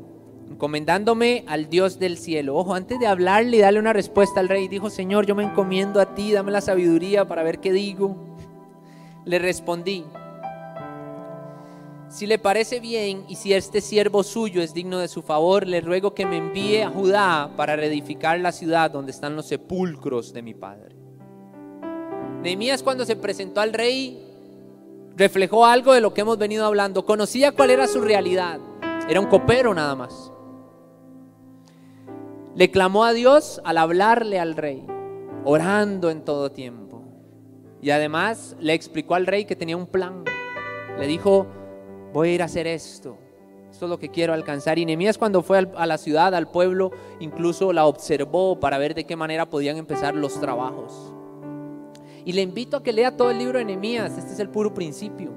encomendándome 0.49 1.45
al 1.47 1.69
Dios 1.69 1.99
del 1.99 2.17
cielo. 2.17 2.55
Ojo, 2.57 2.73
antes 2.73 2.99
de 2.99 3.07
hablarle 3.07 3.57
y 3.57 3.59
darle 3.61 3.79
una 3.79 3.93
respuesta 3.93 4.41
al 4.41 4.49
rey, 4.49 4.67
dijo, 4.67 4.89
Señor, 4.89 5.25
yo 5.25 5.33
me 5.33 5.43
encomiendo 5.43 6.01
a 6.01 6.15
ti, 6.15 6.33
dame 6.33 6.51
la 6.51 6.59
sabiduría 6.59 7.27
para 7.27 7.43
ver 7.43 7.59
qué 7.59 7.71
digo. 7.71 8.17
Le 9.23 9.39
respondí, 9.39 10.03
si 12.09 12.25
le 12.25 12.39
parece 12.39 12.79
bien 12.79 13.23
y 13.29 13.35
si 13.35 13.53
este 13.53 13.79
siervo 13.79 14.23
suyo 14.23 14.61
es 14.61 14.73
digno 14.73 14.97
de 14.97 15.07
su 15.07 15.21
favor, 15.21 15.67
le 15.67 15.79
ruego 15.79 16.13
que 16.13 16.25
me 16.25 16.37
envíe 16.37 16.81
a 16.81 16.89
Judá 16.89 17.51
para 17.55 17.75
reedificar 17.75 18.39
la 18.39 18.51
ciudad 18.51 18.91
donde 18.91 19.11
están 19.11 19.35
los 19.35 19.45
sepulcros 19.45 20.33
de 20.33 20.41
mi 20.41 20.55
padre. 20.55 20.98
Nehemías 22.41 22.83
cuando 22.83 23.05
se 23.05 23.15
presentó 23.15 23.59
al 23.61 23.73
rey 23.73 24.25
reflejó 25.15 25.65
algo 25.65 25.93
de 25.93 25.99
lo 25.99 26.13
que 26.13 26.21
hemos 26.21 26.37
venido 26.37 26.65
hablando. 26.65 27.05
Conocía 27.05 27.51
cuál 27.51 27.71
era 27.71 27.87
su 27.87 27.99
realidad. 27.99 28.59
Era 29.09 29.19
un 29.19 29.27
copero 29.27 29.73
nada 29.73 29.95
más. 29.95 30.31
Le 32.55 32.71
clamó 32.71 33.03
a 33.03 33.13
Dios 33.13 33.61
al 33.65 33.77
hablarle 33.77 34.39
al 34.39 34.55
rey, 34.55 34.85
orando 35.43 36.09
en 36.09 36.23
todo 36.23 36.51
tiempo. 36.51 37.03
Y 37.81 37.91
además 37.91 38.55
le 38.59 38.73
explicó 38.73 39.15
al 39.15 39.27
rey 39.27 39.45
que 39.45 39.55
tenía 39.55 39.75
un 39.75 39.87
plan. 39.87 40.23
Le 40.97 41.07
dijo, 41.07 41.47
voy 42.13 42.29
a 42.29 42.33
ir 42.35 42.41
a 42.41 42.45
hacer 42.45 42.67
esto. 42.67 43.17
Esto 43.69 43.85
es 43.85 43.89
lo 43.89 43.99
que 43.99 44.09
quiero 44.09 44.33
alcanzar. 44.33 44.79
Y 44.79 44.85
Nehemías 44.85 45.17
cuando 45.17 45.43
fue 45.43 45.67
a 45.75 45.85
la 45.85 45.97
ciudad, 45.97 46.33
al 46.33 46.49
pueblo, 46.49 46.91
incluso 47.19 47.73
la 47.73 47.85
observó 47.85 48.59
para 48.59 48.77
ver 48.77 48.95
de 48.95 49.05
qué 49.05 49.15
manera 49.15 49.49
podían 49.49 49.77
empezar 49.77 50.15
los 50.15 50.39
trabajos. 50.39 51.08
Y 52.29 52.31
le 52.31 52.43
invito 52.43 52.77
a 52.77 52.83
que 52.83 52.93
lea 52.93 53.17
todo 53.17 53.31
el 53.31 53.39
libro 53.39 53.57
de 53.57 53.65
Nehemías. 53.65 54.15
Este 54.15 54.33
es 54.33 54.39
el 54.39 54.49
puro 54.49 54.71
principio. 54.71 55.31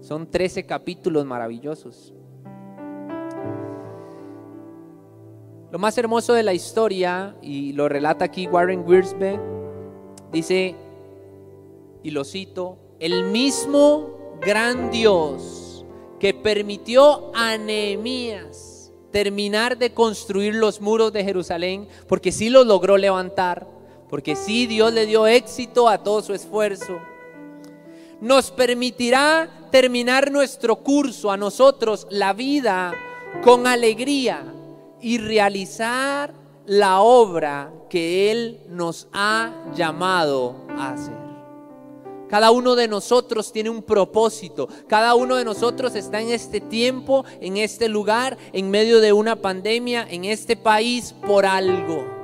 Son 0.00 0.26
13 0.26 0.64
capítulos 0.64 1.26
maravillosos. 1.26 2.14
Lo 5.70 5.78
más 5.78 5.98
hermoso 5.98 6.32
de 6.32 6.42
la 6.42 6.54
historia, 6.54 7.36
y 7.42 7.74
lo 7.74 7.90
relata 7.90 8.24
aquí 8.24 8.46
Warren 8.46 8.88
Wiersbe, 8.88 9.38
dice, 10.32 10.76
y 12.02 12.10
lo 12.10 12.24
cito, 12.24 12.78
el 13.00 13.24
mismo 13.24 14.38
gran 14.40 14.90
Dios 14.90 15.84
que 16.18 16.32
permitió 16.32 17.32
a 17.34 17.58
Nehemías 17.58 18.94
terminar 19.10 19.76
de 19.76 19.92
construir 19.92 20.54
los 20.54 20.80
muros 20.80 21.12
de 21.12 21.22
Jerusalén, 21.22 21.86
porque 22.06 22.32
sí 22.32 22.48
los 22.48 22.66
logró 22.66 22.96
levantar, 22.96 23.77
porque 24.08 24.36
sí 24.36 24.66
Dios 24.66 24.92
le 24.92 25.06
dio 25.06 25.26
éxito 25.26 25.88
a 25.88 25.98
todo 25.98 26.22
su 26.22 26.34
esfuerzo, 26.34 26.98
nos 28.20 28.50
permitirá 28.50 29.48
terminar 29.70 30.30
nuestro 30.30 30.76
curso 30.76 31.30
a 31.30 31.36
nosotros, 31.36 32.06
la 32.10 32.32
vida, 32.32 32.92
con 33.42 33.66
alegría 33.66 34.42
y 35.00 35.18
realizar 35.18 36.34
la 36.66 37.00
obra 37.00 37.72
que 37.88 38.30
Él 38.30 38.60
nos 38.68 39.08
ha 39.12 39.52
llamado 39.74 40.56
a 40.76 40.92
hacer. 40.92 41.28
Cada 42.28 42.50
uno 42.50 42.76
de 42.76 42.88
nosotros 42.88 43.52
tiene 43.52 43.70
un 43.70 43.82
propósito. 43.82 44.68
Cada 44.86 45.14
uno 45.14 45.36
de 45.36 45.46
nosotros 45.46 45.94
está 45.94 46.20
en 46.20 46.28
este 46.28 46.60
tiempo, 46.60 47.24
en 47.40 47.56
este 47.56 47.88
lugar, 47.88 48.36
en 48.52 48.70
medio 48.70 49.00
de 49.00 49.14
una 49.14 49.36
pandemia, 49.36 50.06
en 50.10 50.26
este 50.26 50.54
país 50.54 51.14
por 51.26 51.46
algo. 51.46 52.17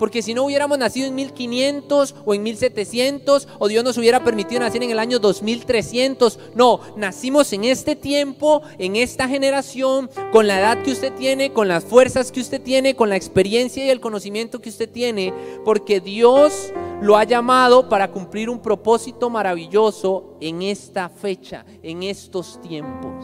Porque 0.00 0.22
si 0.22 0.32
no 0.32 0.44
hubiéramos 0.44 0.78
nacido 0.78 1.06
en 1.06 1.14
1500 1.14 2.14
o 2.24 2.32
en 2.32 2.42
1700 2.42 3.48
o 3.58 3.68
Dios 3.68 3.84
nos 3.84 3.98
hubiera 3.98 4.24
permitido 4.24 4.62
nacer 4.62 4.82
en 4.82 4.90
el 4.90 4.98
año 4.98 5.18
2300. 5.18 6.38
No, 6.54 6.80
nacimos 6.96 7.52
en 7.52 7.64
este 7.64 7.96
tiempo, 7.96 8.62
en 8.78 8.96
esta 8.96 9.28
generación, 9.28 10.08
con 10.32 10.46
la 10.46 10.58
edad 10.58 10.82
que 10.82 10.92
usted 10.92 11.12
tiene, 11.12 11.52
con 11.52 11.68
las 11.68 11.84
fuerzas 11.84 12.32
que 12.32 12.40
usted 12.40 12.62
tiene, 12.62 12.96
con 12.96 13.10
la 13.10 13.16
experiencia 13.16 13.84
y 13.84 13.90
el 13.90 14.00
conocimiento 14.00 14.62
que 14.62 14.70
usted 14.70 14.90
tiene. 14.90 15.34
Porque 15.66 16.00
Dios 16.00 16.72
lo 17.02 17.18
ha 17.18 17.24
llamado 17.24 17.90
para 17.90 18.10
cumplir 18.10 18.48
un 18.48 18.62
propósito 18.62 19.28
maravilloso 19.28 20.38
en 20.40 20.62
esta 20.62 21.10
fecha, 21.10 21.66
en 21.82 22.04
estos 22.04 22.58
tiempos. 22.62 23.22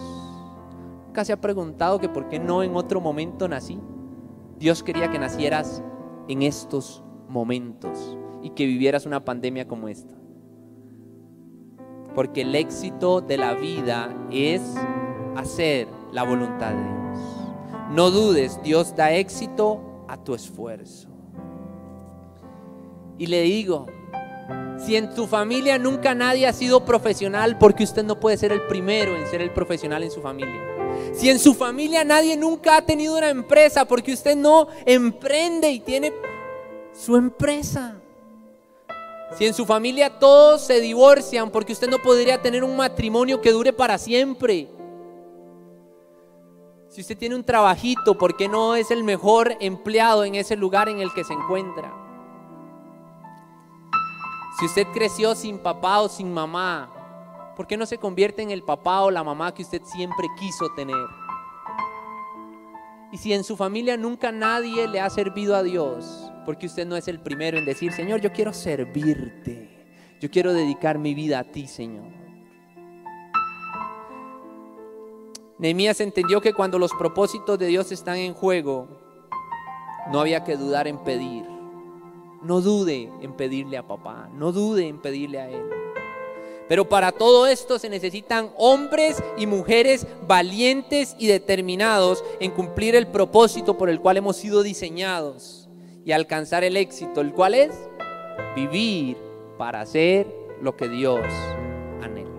¿Nunca 1.07 1.25
se 1.25 1.33
ha 1.33 1.41
preguntado 1.41 1.99
que 1.99 2.11
por 2.11 2.29
qué 2.29 2.39
no 2.39 2.63
en 2.63 2.77
otro 2.77 3.01
momento 3.01 3.49
nací? 3.49 3.79
Dios 4.59 4.83
quería 4.83 5.11
que 5.11 5.19
nacieras 5.19 5.83
en 6.29 6.43
estos 6.43 7.03
momentos 7.29 8.17
y 8.43 8.51
que 8.51 8.67
vivieras 8.67 9.07
una 9.07 9.25
pandemia 9.25 9.67
como 9.67 9.89
esta. 9.89 10.15
Porque 12.15 12.43
el 12.43 12.55
éxito 12.55 13.21
de 13.21 13.37
la 13.37 13.55
vida 13.55 14.15
es 14.31 14.63
hacer 15.37 15.89
la 16.13 16.23
voluntad 16.23 16.73
de 16.73 16.83
Dios. 16.83 16.97
No 17.91 18.11
dudes, 18.11 18.61
Dios 18.63 18.95
da 18.97 19.13
éxito 19.13 20.05
a 20.09 20.17
tu 20.17 20.35
esfuerzo. 20.35 21.09
Y 23.19 23.27
le 23.27 23.43
digo, 23.43 23.87
si 24.79 24.97
en 24.97 25.15
tu 25.15 25.27
familia 25.27 25.79
nunca 25.79 26.15
nadie 26.15 26.47
ha 26.47 26.53
sido 26.53 26.85
profesional, 26.85 27.59
porque 27.59 27.85
usted 27.85 28.05
no 28.05 28.21
puede 28.21 28.37
ser 28.37 28.53
el 28.53 28.63
primero 28.63 29.17
en 29.17 29.27
ser 29.27 29.41
el 29.41 29.51
profesional 29.51 30.03
en 30.03 30.11
su 30.11 30.21
familia. 30.21 30.76
Si 31.15 31.31
en 31.31 31.39
su 31.39 31.55
familia 31.55 32.05
nadie 32.05 32.37
nunca 32.37 32.77
ha 32.77 32.83
tenido 32.83 33.17
una 33.17 33.31
empresa 33.31 33.85
porque 33.85 34.13
usted 34.13 34.37
no 34.37 34.69
emprende 34.85 35.71
y 35.71 35.81
tiene 35.81 36.13
su 36.93 37.17
empresa. 37.17 37.97
Si 39.37 39.45
en 39.45 39.55
su 39.55 39.67
familia 39.67 40.19
todos 40.19 40.63
se 40.63 40.81
divorcian 40.81 41.51
porque 41.51 41.73
usted 41.73 41.89
no 41.89 41.99
podría 41.99 42.41
tener 42.41 42.63
un 42.63 42.77
matrimonio 42.77 43.41
que 43.41 43.53
dure 43.53 43.73
para 43.73 43.99
siempre. 43.99 44.69
Si 46.89 47.03
usted 47.03 47.19
tiene 47.19 47.35
un 47.35 47.45
trabajito, 47.45 48.17
porque 48.17 48.49
no 48.49 48.75
es 48.75 48.91
el 48.91 49.05
mejor 49.05 49.57
empleado 49.61 50.25
en 50.25 50.35
ese 50.35 50.57
lugar 50.57 50.89
en 50.89 51.01
el 51.01 51.13
que 51.13 51.25
se 51.25 51.35
encuentra? 51.35 51.93
Si 54.59 54.65
usted 54.65 54.87
creció 54.95 55.35
sin 55.35 55.59
papá 55.59 56.01
o 56.01 56.09
sin 56.09 56.33
mamá, 56.33 56.96
¿Por 57.57 57.67
qué 57.67 57.79
no 57.79 57.87
se 57.87 57.97
convierte 57.97 58.43
en 58.43 58.51
el 58.51 58.63
papá 58.63 59.01
o 59.01 59.11
la 59.11 59.25
mamá 59.25 59.55
que 59.55 59.63
usted 59.63 59.81
siempre 59.83 60.27
quiso 60.39 60.69
tener? 60.77 61.07
Y 63.11 63.17
si 63.17 63.33
en 63.33 63.45
su 63.45 63.57
familia 63.57 63.97
nunca 63.97 64.31
nadie 64.31 64.87
le 64.87 65.01
ha 65.01 65.09
servido 65.09 65.57
a 65.57 65.63
Dios, 65.63 66.31
porque 66.45 66.67
usted 66.67 66.87
no 66.87 66.97
es 66.97 67.09
el 67.09 67.19
primero 67.19 67.57
en 67.57 67.65
decir, 67.65 67.93
Señor, 67.93 68.21
yo 68.21 68.31
quiero 68.31 68.53
servirte, 68.53 69.87
yo 70.21 70.31
quiero 70.31 70.53
dedicar 70.53 70.99
mi 70.99 71.15
vida 71.15 71.39
a 71.39 71.45
ti, 71.45 71.67
Señor. 71.67 72.05
Nehemías 75.59 76.03
entendió 76.03 76.43
que 76.43 76.53
cuando 76.53 76.79
los 76.79 76.93
propósitos 76.93 77.59
de 77.59 77.69
Dios 77.69 77.91
están 77.91 78.17
en 78.17 78.35
juego, 78.35 78.87
no 80.13 80.21
había 80.21 80.45
que 80.45 80.57
dudar 80.57 80.87
en 80.87 80.99
pedir. 80.99 81.45
No 82.43 82.61
dude 82.61 83.11
en 83.23 83.33
pedirle 83.33 83.79
a 83.79 83.87
papá, 83.87 84.29
no 84.35 84.53
dude 84.53 84.87
en 84.87 85.01
pedirle 85.01 85.41
a 85.41 85.49
él. 85.49 85.86
Pero 86.69 86.89
para 86.89 87.13
todo 87.13 87.47
esto 87.47 87.79
se 87.79 87.89
necesitan 87.89 88.51
hombres 88.57 89.23
y 89.37 89.47
mujeres 89.47 90.07
valientes 90.27 91.15
y 91.19 91.29
determinados 91.29 92.25
en 92.41 92.51
cumplir 92.51 92.97
el 92.97 93.07
propósito 93.07 93.79
por 93.79 93.89
el 93.89 94.01
cual 94.01 94.17
hemos 94.17 94.37
sido 94.37 94.63
diseñados 94.63 95.69
y 96.05 96.13
alcanzar 96.13 96.65
el 96.65 96.77
éxito, 96.77 97.21
el 97.21 97.33
cual 97.33 97.55
es 97.55 97.73
vivir 98.57 99.17
para 99.59 99.81
hacer 99.81 100.27
lo 100.61 100.77
que 100.77 100.89
Dios 100.89 101.21
anhela. 102.03 102.31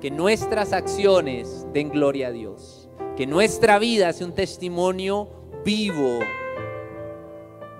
Que 0.00 0.10
nuestras 0.10 0.72
acciones 0.72 1.66
den 1.72 1.90
gloria 1.90 2.28
a 2.28 2.32
Dios. 2.32 2.88
Que 3.16 3.26
nuestra 3.26 3.78
vida 3.78 4.12
sea 4.12 4.26
un 4.26 4.34
testimonio 4.34 5.28
vivo 5.64 6.20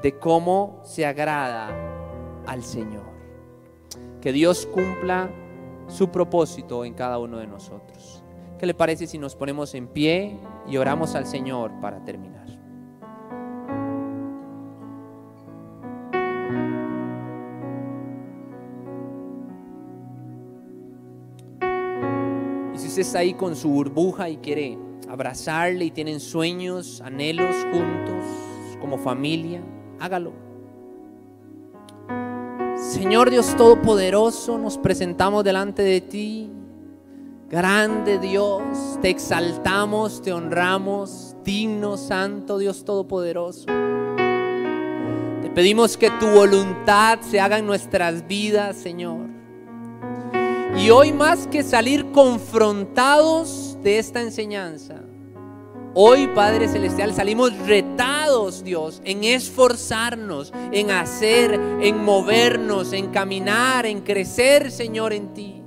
de 0.03 0.19
cómo 0.19 0.81
se 0.85 1.07
agrada 1.07 1.71
al 2.47 2.63
Señor. 2.65 3.13
Que 4.21 4.33
Dios 4.33 4.67
cumpla 4.67 5.31
su 5.89 6.11
propósito 6.11 6.85
en 6.85 6.95
cada 6.95 7.19
uno 7.19 7.39
de 7.39 7.47
nosotros. 7.47 8.23
¿Qué 8.59 8.67
le 8.67 8.75
parece 8.75 9.07
si 9.07 9.19
nos 9.19 9.35
ponemos 9.35 9.75
en 9.75 9.89
pie 9.89 10.37
y 10.69 10.77
oramos 10.77 11.15
al 11.15 11.27
Señor 11.27 11.73
para 11.81 12.05
terminar? 12.05 12.47
Y 22.75 22.79
si 22.79 22.87
usted 22.87 23.03
está 23.03 23.19
ahí 23.19 23.35
con 23.35 23.57
su 23.57 23.69
burbuja 23.69 24.29
y 24.31 24.37
quiere 24.37 24.79
abrazarle 25.09 25.87
y 25.87 25.91
tienen 25.91 26.21
sueños, 26.21 27.01
anhelos 27.01 27.55
juntos, 27.73 28.25
como 28.81 28.97
familia, 28.97 29.61
hágalo. 29.99 30.52
Señor 32.93 33.31
Dios 33.31 33.57
Todopoderoso, 33.57 34.59
nos 34.59 34.77
presentamos 34.77 35.43
delante 35.45 35.83
de 35.83 36.03
ti. 36.03 36.51
Grande 37.49 38.19
Dios, 38.19 38.99
te 39.01 39.09
exaltamos, 39.09 40.21
te 40.21 40.31
honramos, 40.31 41.35
digno, 41.43 41.97
santo 41.97 42.59
Dios 42.59 42.85
Todopoderoso. 42.85 43.65
Te 45.41 45.49
pedimos 45.55 45.97
que 45.97 46.11
tu 46.11 46.27
voluntad 46.33 47.19
se 47.23 47.41
haga 47.41 47.57
en 47.57 47.67
nuestras 47.67 48.29
vidas, 48.29 48.77
Señor. 48.77 49.27
Y 50.77 50.91
hoy 50.91 51.15
más 51.15 51.47
que 51.47 51.63
salir 51.63 52.13
confrontados 52.13 53.79
de 53.83 54.01
esta 54.01 54.21
enseñanza, 54.21 54.97
Hoy, 55.95 56.27
Padre 56.29 56.69
Celestial, 56.69 57.13
salimos 57.15 57.55
retados, 57.67 58.65
Dios, 58.65 59.03
en 59.05 59.25
esforzarnos, 59.25 60.51
en 60.73 60.91
hacer, 60.91 61.53
en 61.83 62.03
movernos, 62.03 62.95
en 62.95 63.11
caminar, 63.11 63.85
en 63.85 64.01
crecer, 64.01 64.71
Señor, 64.71 65.13
en 65.13 65.35
ti. 65.35 65.63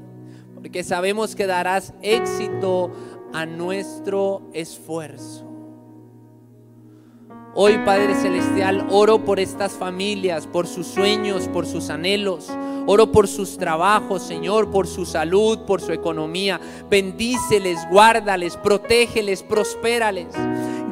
Porque 0.56 0.84
sabemos 0.84 1.36
que 1.36 1.46
darás 1.46 1.94
éxito 2.02 2.92
a 3.34 3.46
nuestro 3.46 4.50
esfuerzo. 4.52 5.55
Hoy, 7.58 7.78
Padre 7.86 8.16
Celestial, 8.16 8.86
oro 8.90 9.24
por 9.24 9.40
estas 9.40 9.72
familias, 9.72 10.46
por 10.46 10.68
sus 10.68 10.88
sueños, 10.88 11.48
por 11.48 11.66
sus 11.66 11.90
anhelos. 11.90 12.50
Oro 12.86 13.14
por 13.14 13.30
sus 13.30 13.58
trabajos, 13.58 14.24
Señor, 14.24 14.72
por 14.72 14.88
su 14.88 15.06
salud, 15.06 15.60
por 15.60 15.80
su 15.80 15.94
economía. 15.94 16.60
Bendíceles, 16.90 17.80
guárdales, 17.90 18.58
protégeles, 18.58 19.42
prospérales. 19.42 20.28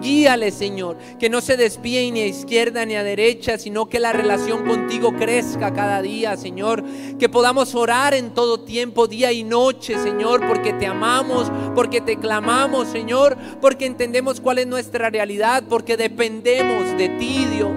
Guíales, 0.03 0.53
Señor, 0.53 0.97
que 1.17 1.29
no 1.29 1.41
se 1.41 1.57
desvíen 1.57 2.13
ni 2.13 2.21
a 2.21 2.27
izquierda 2.27 2.85
ni 2.85 2.95
a 2.95 3.03
derecha, 3.03 3.57
sino 3.57 3.87
que 3.87 3.99
la 3.99 4.13
relación 4.13 4.65
contigo 4.65 5.13
crezca 5.15 5.73
cada 5.73 6.01
día, 6.01 6.37
Señor. 6.37 6.83
Que 7.17 7.29
podamos 7.29 7.73
orar 7.73 8.13
en 8.13 8.33
todo 8.33 8.59
tiempo, 8.59 9.07
día 9.07 9.31
y 9.31 9.43
noche, 9.43 9.97
Señor, 9.97 10.45
porque 10.47 10.73
te 10.73 10.85
amamos, 10.85 11.51
porque 11.73 12.01
te 12.01 12.17
clamamos, 12.17 12.89
Señor, 12.89 13.37
porque 13.61 13.85
entendemos 13.85 14.41
cuál 14.41 14.59
es 14.59 14.67
nuestra 14.67 15.09
realidad, 15.09 15.63
porque 15.67 15.97
dependemos 15.97 16.97
de 16.97 17.09
ti, 17.09 17.45
Dios. 17.45 17.71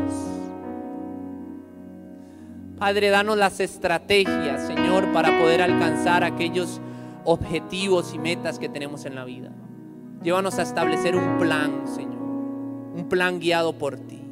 Padre, 2.78 3.08
danos 3.08 3.38
las 3.38 3.60
estrategias, 3.60 4.66
Señor, 4.66 5.10
para 5.12 5.40
poder 5.40 5.62
alcanzar 5.62 6.24
aquellos 6.24 6.80
objetivos 7.24 8.12
y 8.12 8.18
metas 8.18 8.58
que 8.58 8.68
tenemos 8.68 9.06
en 9.06 9.14
la 9.14 9.24
vida. 9.24 9.50
Llévanos 10.22 10.58
a 10.58 10.62
establecer 10.62 11.16
un 11.16 11.38
plan, 11.38 11.86
Señor, 11.86 12.15
un 12.96 13.08
plan 13.10 13.38
guiado 13.38 13.76
por 13.76 13.98
ti. 13.98 14.22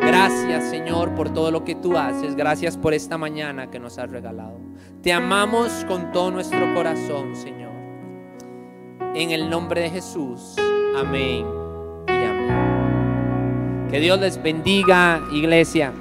Gracias, 0.00 0.70
Señor, 0.70 1.14
por 1.14 1.32
todo 1.32 1.50
lo 1.50 1.64
que 1.64 1.74
tú 1.74 1.98
haces. 1.98 2.34
Gracias 2.34 2.78
por 2.78 2.94
esta 2.94 3.18
mañana 3.18 3.70
que 3.70 3.78
nos 3.78 3.98
has 3.98 4.10
regalado. 4.10 4.58
Te 5.02 5.12
amamos 5.12 5.84
con 5.86 6.12
todo 6.12 6.30
nuestro 6.30 6.72
corazón, 6.74 7.36
Señor. 7.36 7.72
En 9.14 9.30
el 9.32 9.50
nombre 9.50 9.82
de 9.82 9.90
Jesús. 9.90 10.56
Amén 10.96 11.46
y 12.08 12.24
amén. 12.24 13.86
Que 13.90 14.00
Dios 14.00 14.18
les 14.18 14.42
bendiga, 14.42 15.20
iglesia. 15.30 15.92